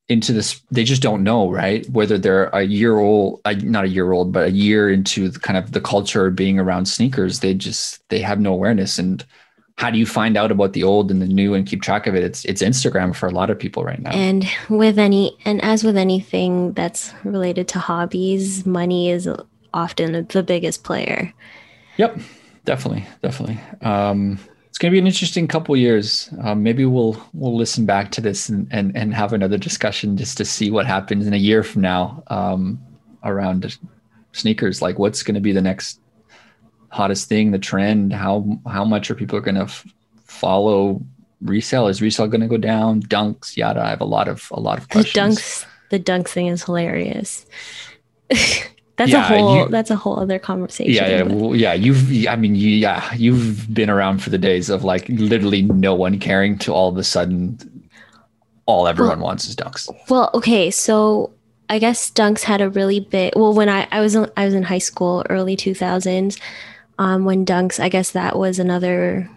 into 0.09 0.33
this 0.33 0.61
they 0.71 0.83
just 0.83 1.01
don't 1.01 1.23
know 1.23 1.49
right? 1.49 1.89
Whether 1.89 2.17
they're 2.17 2.47
a 2.47 2.63
year 2.63 2.97
old 2.97 3.39
not 3.45 3.85
a 3.85 3.89
year 3.89 4.11
old 4.11 4.31
but 4.31 4.47
a 4.47 4.51
year 4.51 4.89
into 4.89 5.29
the 5.29 5.39
kind 5.39 5.57
of 5.57 5.71
the 5.71 5.81
culture 5.81 6.27
of 6.27 6.35
being 6.35 6.59
around 6.59 6.85
sneakers 6.85 7.39
they 7.39 7.53
just 7.53 8.07
they 8.09 8.19
have 8.19 8.39
no 8.39 8.53
awareness. 8.53 8.99
And 8.99 9.25
how 9.77 9.89
do 9.89 9.97
you 9.97 10.05
find 10.05 10.37
out 10.37 10.51
about 10.51 10.73
the 10.73 10.83
old 10.83 11.11
and 11.11 11.21
the 11.21 11.27
new 11.27 11.53
and 11.53 11.65
keep 11.65 11.81
track 11.81 12.07
of 12.07 12.15
it? 12.15 12.23
It's 12.23 12.43
it's 12.45 12.61
instagram 12.61 13.15
for 13.15 13.27
a 13.27 13.31
lot 13.31 13.49
of 13.49 13.57
people 13.57 13.83
right 13.85 14.01
now. 14.01 14.11
And 14.11 14.45
with 14.69 14.99
any 14.99 15.37
and 15.45 15.63
as 15.63 15.83
with 15.83 15.97
anything 15.97 16.73
that's 16.73 17.13
related 17.23 17.67
to 17.69 17.79
hobbies 17.79 18.65
money 18.65 19.09
is 19.09 19.29
often 19.73 20.27
the 20.27 20.43
biggest 20.43 20.83
player. 20.83 21.33
Yep. 21.97 22.19
Definitely. 22.65 23.07
Definitely. 23.21 23.59
Um 23.81 24.39
it's 24.71 24.77
going 24.77 24.89
to 24.89 24.95
be 24.95 24.99
an 24.99 25.05
interesting 25.05 25.49
couple 25.49 25.75
years. 25.75 26.29
Um, 26.41 26.63
maybe 26.63 26.85
we'll 26.85 27.21
we'll 27.33 27.57
listen 27.57 27.85
back 27.85 28.09
to 28.11 28.21
this 28.21 28.47
and, 28.47 28.69
and 28.71 28.95
and 28.95 29.13
have 29.13 29.33
another 29.33 29.57
discussion 29.57 30.15
just 30.15 30.37
to 30.37 30.45
see 30.45 30.71
what 30.71 30.85
happens 30.85 31.27
in 31.27 31.33
a 31.33 31.37
year 31.37 31.61
from 31.61 31.81
now 31.81 32.23
um, 32.27 32.81
around 33.21 33.77
sneakers. 34.31 34.81
Like, 34.81 34.97
what's 34.97 35.23
going 35.23 35.35
to 35.35 35.41
be 35.41 35.51
the 35.51 35.61
next 35.61 35.99
hottest 36.87 37.27
thing, 37.27 37.51
the 37.51 37.59
trend? 37.59 38.13
How 38.13 38.45
how 38.65 38.85
much 38.85 39.11
are 39.11 39.15
people 39.15 39.41
going 39.41 39.55
to 39.55 39.63
f- 39.63 39.85
follow 40.23 41.01
resale? 41.41 41.89
Is 41.89 42.01
resale 42.01 42.27
going 42.27 42.39
to 42.39 42.47
go 42.47 42.55
down? 42.55 43.01
Dunks, 43.01 43.57
yada. 43.57 43.81
I 43.81 43.89
have 43.89 43.99
a 43.99 44.05
lot 44.05 44.29
of 44.29 44.47
a 44.51 44.61
lot 44.61 44.77
of 44.77 44.87
questions. 44.87 45.35
The 45.35 45.41
dunks, 45.41 45.65
the 45.89 45.99
dunks 45.99 46.29
thing 46.29 46.47
is 46.47 46.63
hilarious. 46.63 47.45
that's 48.97 49.11
yeah, 49.11 49.19
a 49.19 49.21
whole 49.23 49.57
you, 49.57 49.69
that's 49.69 49.89
a 49.89 49.95
whole 49.95 50.19
other 50.19 50.37
conversation. 50.37 50.93
Yeah, 50.93 51.07
yeah, 51.07 51.23
well, 51.23 51.55
yeah. 51.55 51.73
You've, 51.73 52.27
I 52.27 52.35
mean, 52.35 52.55
you, 52.55 52.69
yeah, 52.69 53.13
you've 53.13 53.73
been 53.73 53.89
around 53.89 54.21
for 54.21 54.29
the 54.29 54.37
days 54.37 54.69
of 54.69 54.83
like 54.83 55.07
literally 55.09 55.63
no 55.63 55.95
one 55.95 56.19
caring 56.19 56.57
to 56.59 56.73
all 56.73 56.89
of 56.89 56.97
a 56.97 57.03
sudden, 57.03 57.57
all 58.65 58.87
everyone 58.87 59.19
well, 59.19 59.27
wants 59.27 59.47
is 59.47 59.55
dunks. 59.55 59.89
Well, 60.09 60.29
okay, 60.33 60.69
so 60.71 61.31
I 61.69 61.79
guess 61.79 62.11
dunks 62.11 62.43
had 62.43 62.61
a 62.61 62.69
really 62.69 62.99
big. 62.99 63.33
Well, 63.35 63.53
when 63.53 63.69
I 63.69 63.87
I 63.91 64.01
was 64.01 64.13
in, 64.13 64.29
I 64.35 64.45
was 64.45 64.53
in 64.53 64.63
high 64.63 64.77
school, 64.77 65.23
early 65.29 65.55
two 65.55 65.73
thousands, 65.73 66.37
um, 66.99 67.25
when 67.25 67.45
dunks, 67.45 67.79
I 67.79 67.89
guess 67.89 68.11
that 68.11 68.37
was 68.37 68.59
another 68.59 69.29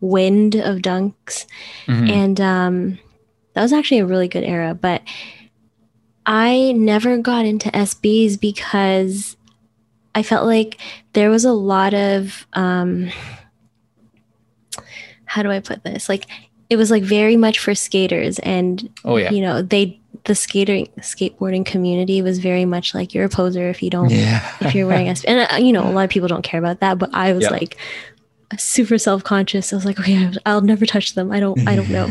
wind 0.00 0.56
of 0.56 0.78
dunks, 0.78 1.46
mm-hmm. 1.86 2.10
and 2.10 2.40
um, 2.40 2.98
that 3.54 3.62
was 3.62 3.72
actually 3.72 4.00
a 4.00 4.06
really 4.06 4.28
good 4.28 4.44
era, 4.44 4.74
but 4.74 5.00
I 6.26 6.72
never 6.72 7.18
got 7.18 7.46
into 7.46 7.70
SBs 7.70 8.40
because 8.40 9.36
I 10.14 10.22
felt 10.22 10.44
like 10.44 10.78
there 11.12 11.30
was 11.30 11.44
a 11.44 11.52
lot 11.52 11.94
of 11.94 12.46
um, 12.54 13.10
how 15.24 15.42
do 15.42 15.50
I 15.50 15.60
put 15.60 15.84
this? 15.84 16.08
Like 16.08 16.26
it 16.68 16.76
was 16.76 16.90
like 16.90 17.04
very 17.04 17.36
much 17.36 17.60
for 17.60 17.74
skaters 17.74 18.40
and 18.40 18.90
oh 19.04 19.16
yeah. 19.16 19.30
you 19.30 19.40
know, 19.40 19.62
they 19.62 20.00
the 20.24 20.34
skating 20.34 20.86
skateboarding 20.98 21.64
community 21.64 22.20
was 22.22 22.40
very 22.40 22.64
much 22.64 22.92
like 22.92 23.14
you're 23.14 23.26
a 23.26 23.28
poser 23.28 23.68
if 23.68 23.80
you 23.80 23.90
don't 23.90 24.10
yeah. 24.10 24.56
if 24.60 24.74
you're 24.74 24.88
wearing 24.88 25.06
SB. 25.06 25.24
And 25.28 25.52
uh, 25.52 25.56
you 25.56 25.72
know, 25.72 25.88
a 25.88 25.92
lot 25.92 26.02
of 26.02 26.10
people 26.10 26.28
don't 26.28 26.42
care 26.42 26.58
about 26.58 26.80
that, 26.80 26.98
but 26.98 27.10
I 27.14 27.32
was 27.32 27.42
yep. 27.42 27.52
like 27.52 27.76
super 28.58 28.98
self-conscious. 28.98 29.72
I 29.72 29.76
was 29.76 29.84
like, 29.84 30.00
okay, 30.00 30.32
I'll 30.44 30.60
never 30.60 30.86
touch 30.86 31.14
them. 31.14 31.30
I 31.30 31.38
don't 31.38 31.68
I 31.68 31.76
don't 31.76 31.90
know. 31.90 32.08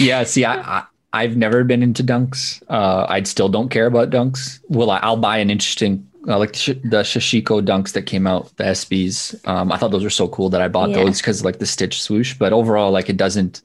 yeah, 0.00 0.24
see 0.24 0.44
I, 0.44 0.56
I 0.56 0.84
I've 1.16 1.36
never 1.36 1.64
been 1.64 1.82
into 1.82 2.04
dunks. 2.04 2.62
Uh, 2.68 3.06
I 3.08 3.22
still 3.22 3.48
don't 3.48 3.70
care 3.70 3.86
about 3.86 4.10
dunks. 4.10 4.60
Will 4.68 4.90
I? 4.90 4.98
I'll 4.98 5.16
buy 5.16 5.38
an 5.38 5.50
interesting 5.50 6.06
uh, 6.28 6.38
like 6.38 6.52
the, 6.52 6.74
the 6.84 7.02
Sashiko 7.02 7.64
dunks 7.64 7.92
that 7.92 8.02
came 8.02 8.26
out, 8.26 8.54
the 8.56 8.64
SBs. 8.64 9.46
Um, 9.48 9.72
I 9.72 9.78
thought 9.78 9.92
those 9.92 10.04
were 10.04 10.10
so 10.10 10.28
cool 10.28 10.50
that 10.50 10.60
I 10.60 10.68
bought 10.68 10.90
yeah. 10.90 11.04
those 11.04 11.20
because 11.20 11.44
like 11.44 11.58
the 11.58 11.66
stitch 11.66 12.02
swoosh. 12.02 12.34
But 12.34 12.52
overall, 12.52 12.90
like 12.90 13.08
it 13.08 13.16
doesn't 13.16 13.62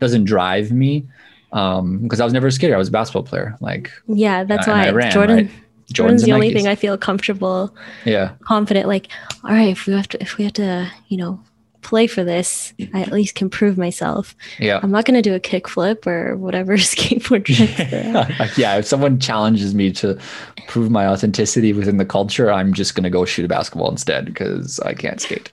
doesn't 0.00 0.24
drive 0.24 0.70
me 0.70 1.06
because 1.50 1.80
um, 1.80 2.08
I 2.10 2.24
was 2.24 2.32
never 2.32 2.46
a 2.46 2.52
skater. 2.52 2.74
I 2.74 2.78
was 2.78 2.88
a 2.88 2.92
basketball 2.92 3.24
player. 3.24 3.56
Like 3.60 3.90
yeah, 4.06 4.44
that's 4.44 4.66
why 4.66 4.90
ran, 4.90 5.12
Jordan. 5.12 5.36
Right? 5.36 5.50
Jordan's, 5.92 6.22
the 6.22 6.32
only 6.32 6.52
thing 6.54 6.66
I 6.66 6.76
feel 6.76 6.96
comfortable, 6.96 7.74
yeah, 8.06 8.32
confident. 8.44 8.88
Like, 8.88 9.08
all 9.44 9.50
right, 9.50 9.68
if 9.68 9.86
we 9.86 9.92
have 9.92 10.08
to, 10.08 10.22
if 10.22 10.38
we 10.38 10.44
have 10.44 10.54
to, 10.54 10.90
you 11.08 11.18
know, 11.18 11.40
play 11.84 12.06
for 12.06 12.24
this, 12.24 12.74
I 12.92 13.02
at 13.02 13.12
least 13.12 13.36
can 13.36 13.48
prove 13.48 13.78
myself. 13.78 14.34
Yeah. 14.58 14.80
I'm 14.82 14.90
not 14.90 15.04
going 15.04 15.14
to 15.14 15.22
do 15.22 15.34
a 15.34 15.40
kickflip 15.40 16.06
or 16.06 16.36
whatever 16.36 16.76
skateboard 16.76 17.44
tricks. 17.44 18.58
yeah. 18.58 18.76
If 18.76 18.86
someone 18.86 19.20
challenges 19.20 19.74
me 19.74 19.92
to 19.92 20.18
prove 20.66 20.90
my 20.90 21.06
authenticity 21.06 21.72
within 21.72 21.98
the 21.98 22.04
culture, 22.04 22.50
I'm 22.50 22.72
just 22.72 22.94
going 22.94 23.04
to 23.04 23.10
go 23.10 23.24
shoot 23.24 23.44
a 23.44 23.48
basketball 23.48 23.90
instead 23.90 24.24
because 24.24 24.80
I 24.80 24.94
can't 24.94 25.20
skate. 25.20 25.52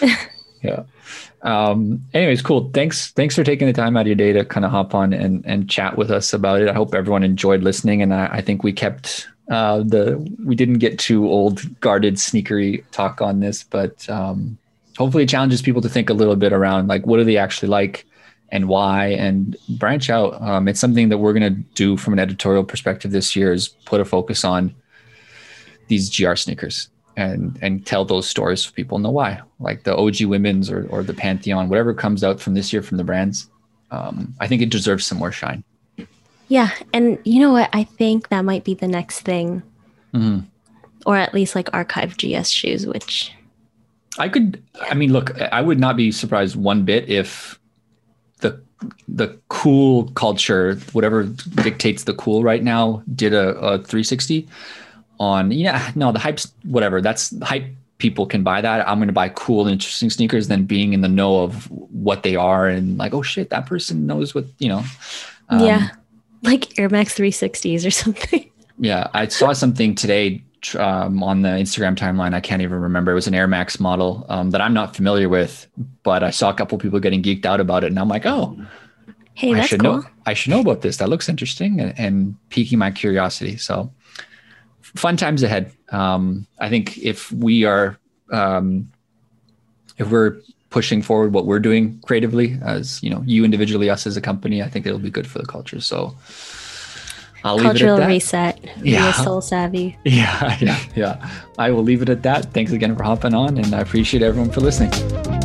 yeah. 0.62 0.82
Um, 1.42 2.02
anyways, 2.12 2.42
cool. 2.42 2.70
Thanks. 2.72 3.12
Thanks 3.12 3.36
for 3.36 3.44
taking 3.44 3.66
the 3.68 3.72
time 3.72 3.96
out 3.96 4.02
of 4.02 4.06
your 4.08 4.16
day 4.16 4.32
to 4.32 4.44
kind 4.44 4.64
of 4.64 4.72
hop 4.72 4.94
on 4.94 5.12
and, 5.12 5.44
and 5.46 5.70
chat 5.70 5.96
with 5.96 6.10
us 6.10 6.32
about 6.32 6.60
it. 6.60 6.68
I 6.68 6.72
hope 6.72 6.94
everyone 6.94 7.22
enjoyed 7.22 7.62
listening. 7.62 8.02
And 8.02 8.12
I, 8.12 8.26
I 8.26 8.40
think 8.40 8.64
we 8.64 8.72
kept 8.72 9.28
uh, 9.48 9.78
the, 9.78 10.16
we 10.44 10.56
didn't 10.56 10.78
get 10.78 10.98
too 10.98 11.28
old 11.28 11.80
guarded 11.80 12.14
sneakery 12.14 12.82
talk 12.90 13.20
on 13.20 13.38
this, 13.40 13.62
but, 13.62 14.08
um, 14.08 14.58
hopefully 14.96 15.24
it 15.24 15.28
challenges 15.28 15.62
people 15.62 15.82
to 15.82 15.88
think 15.88 16.10
a 16.10 16.14
little 16.14 16.36
bit 16.36 16.52
around 16.52 16.88
like 16.88 17.06
what 17.06 17.18
do 17.18 17.24
they 17.24 17.36
actually 17.36 17.68
like 17.68 18.06
and 18.50 18.68
why 18.68 19.06
and 19.08 19.56
branch 19.68 20.08
out 20.10 20.40
um, 20.42 20.68
it's 20.68 20.80
something 20.80 21.08
that 21.08 21.18
we're 21.18 21.32
going 21.32 21.54
to 21.54 21.60
do 21.74 21.96
from 21.96 22.12
an 22.12 22.18
editorial 22.18 22.64
perspective 22.64 23.10
this 23.10 23.34
year 23.34 23.52
is 23.52 23.68
put 23.84 24.00
a 24.00 24.04
focus 24.04 24.44
on 24.44 24.74
these 25.88 26.14
gr 26.16 26.34
sneakers 26.34 26.88
and 27.16 27.58
and 27.62 27.86
tell 27.86 28.04
those 28.04 28.28
stories 28.28 28.62
so 28.64 28.70
people 28.72 28.98
know 28.98 29.10
why. 29.10 29.40
Like 29.58 29.84
the 29.84 29.96
OG 29.96 30.22
women's 30.22 30.70
or 30.70 30.86
or 30.90 31.02
the 31.02 31.14
Pantheon, 31.14 31.68
whatever 31.68 31.94
comes 31.94 32.22
out 32.22 32.40
from 32.40 32.54
this 32.54 32.72
year 32.72 32.82
from 32.82 32.98
the 32.98 33.04
brands, 33.04 33.48
um, 33.90 34.34
I 34.40 34.46
think 34.46 34.62
it 34.62 34.70
deserves 34.70 35.06
some 35.06 35.18
more 35.18 35.32
shine. 35.32 35.64
Yeah, 36.48 36.70
and 36.92 37.18
you 37.24 37.40
know 37.40 37.52
what? 37.52 37.70
I 37.72 37.84
think 37.84 38.28
that 38.28 38.42
might 38.42 38.64
be 38.64 38.74
the 38.74 38.86
next 38.86 39.22
thing, 39.22 39.62
mm-hmm. 40.14 40.40
or 41.04 41.16
at 41.16 41.34
least 41.34 41.54
like 41.54 41.68
archive 41.72 42.16
GS 42.16 42.50
shoes, 42.50 42.86
which 42.86 43.32
I 44.18 44.28
could. 44.28 44.62
I 44.80 44.94
mean, 44.94 45.12
look, 45.12 45.38
I 45.40 45.60
would 45.60 45.78
not 45.78 45.96
be 45.96 46.10
surprised 46.12 46.56
one 46.56 46.84
bit 46.84 47.08
if 47.08 47.58
the 48.40 48.60
the 49.08 49.38
cool 49.48 50.10
culture, 50.12 50.76
whatever 50.92 51.24
dictates 51.24 52.04
the 52.04 52.14
cool 52.14 52.42
right 52.42 52.62
now, 52.62 53.02
did 53.14 53.34
a, 53.34 53.50
a 53.58 53.78
360 53.78 54.48
on. 55.18 55.50
Yeah, 55.50 55.90
no, 55.94 56.12
the 56.12 56.18
hype's 56.18 56.52
whatever. 56.64 57.00
That's 57.00 57.38
hype. 57.42 57.66
People 57.98 58.26
can 58.26 58.42
buy 58.42 58.60
that. 58.60 58.86
I'm 58.86 58.98
going 58.98 59.08
to 59.08 59.14
buy 59.14 59.30
cool, 59.30 59.66
interesting 59.66 60.10
sneakers. 60.10 60.48
Than 60.48 60.64
being 60.64 60.92
in 60.92 61.00
the 61.00 61.08
know 61.08 61.42
of 61.42 61.70
what 61.70 62.22
they 62.22 62.36
are 62.36 62.68
and 62.68 62.98
like, 62.98 63.14
oh 63.14 63.22
shit, 63.22 63.50
that 63.50 63.66
person 63.66 64.06
knows 64.06 64.34
what 64.34 64.46
you 64.58 64.68
know. 64.68 64.84
Um, 65.48 65.60
yeah, 65.60 65.88
like 66.42 66.78
Air 66.78 66.88
Max 66.88 67.18
360s 67.18 67.86
or 67.86 67.90
something. 68.02 68.50
Yeah, 68.78 69.08
I 69.14 69.28
saw 69.28 69.52
something 69.52 69.94
today 69.94 70.42
um, 70.76 71.22
on 71.22 71.42
the 71.42 71.50
Instagram 71.50 71.96
timeline. 71.96 72.34
I 72.34 72.40
can't 72.40 72.62
even 72.62 72.80
remember. 72.80 73.12
It 73.12 73.14
was 73.14 73.26
an 73.26 73.34
Air 73.34 73.46
Max 73.46 73.78
model 73.78 74.26
um, 74.28 74.50
that 74.50 74.60
I'm 74.60 74.74
not 74.74 74.96
familiar 74.96 75.28
with, 75.28 75.66
but 76.02 76.22
I 76.22 76.30
saw 76.30 76.50
a 76.50 76.54
couple 76.54 76.78
people 76.78 77.00
getting 77.00 77.22
geeked 77.22 77.44
out 77.44 77.60
about 77.60 77.84
it, 77.84 77.88
and 77.88 77.98
I'm 77.98 78.08
like, 78.08 78.26
oh, 78.26 78.56
hey, 79.34 79.54
I 79.54 79.66
should 79.66 79.80
cool. 79.80 79.98
know. 79.98 80.04
I 80.24 80.34
should 80.34 80.50
know 80.50 80.60
about 80.60 80.82
this. 80.82 80.96
That 80.96 81.08
looks 81.08 81.28
interesting, 81.28 81.80
and, 81.80 81.98
and 81.98 82.36
piquing 82.50 82.78
my 82.78 82.90
curiosity. 82.90 83.56
So, 83.56 83.92
fun 84.82 85.16
times 85.16 85.42
ahead. 85.42 85.72
Um, 85.90 86.46
I 86.58 86.68
think 86.68 86.98
if 86.98 87.30
we 87.32 87.64
are, 87.64 87.98
um, 88.32 88.90
if 89.98 90.10
we're 90.10 90.40
pushing 90.70 91.00
forward 91.00 91.32
what 91.32 91.46
we're 91.46 91.60
doing 91.60 92.00
creatively, 92.04 92.58
as 92.62 93.02
you 93.02 93.10
know, 93.10 93.22
you 93.26 93.44
individually, 93.44 93.88
us 93.88 94.06
as 94.06 94.16
a 94.16 94.20
company, 94.20 94.62
I 94.62 94.68
think 94.68 94.86
it'll 94.86 94.98
be 94.98 95.10
good 95.10 95.26
for 95.26 95.38
the 95.38 95.46
culture. 95.46 95.80
So 95.80 96.14
I'll 97.46 97.58
Cultural 97.58 97.98
reset. 97.98 98.58
Yeah. 98.82 99.12
Sole 99.12 99.40
Savy. 99.40 99.96
Yeah, 100.04 100.56
yeah, 100.60 100.78
yeah. 100.96 101.30
I 101.58 101.70
will 101.70 101.84
leave 101.84 102.02
it 102.02 102.08
at 102.08 102.22
that. 102.24 102.52
Thanks 102.52 102.72
again 102.72 102.96
for 102.96 103.04
hopping 103.04 103.34
on, 103.34 103.56
and 103.58 103.74
I 103.74 103.80
appreciate 103.80 104.22
everyone 104.22 104.50
for 104.50 104.60
listening. 104.60 105.35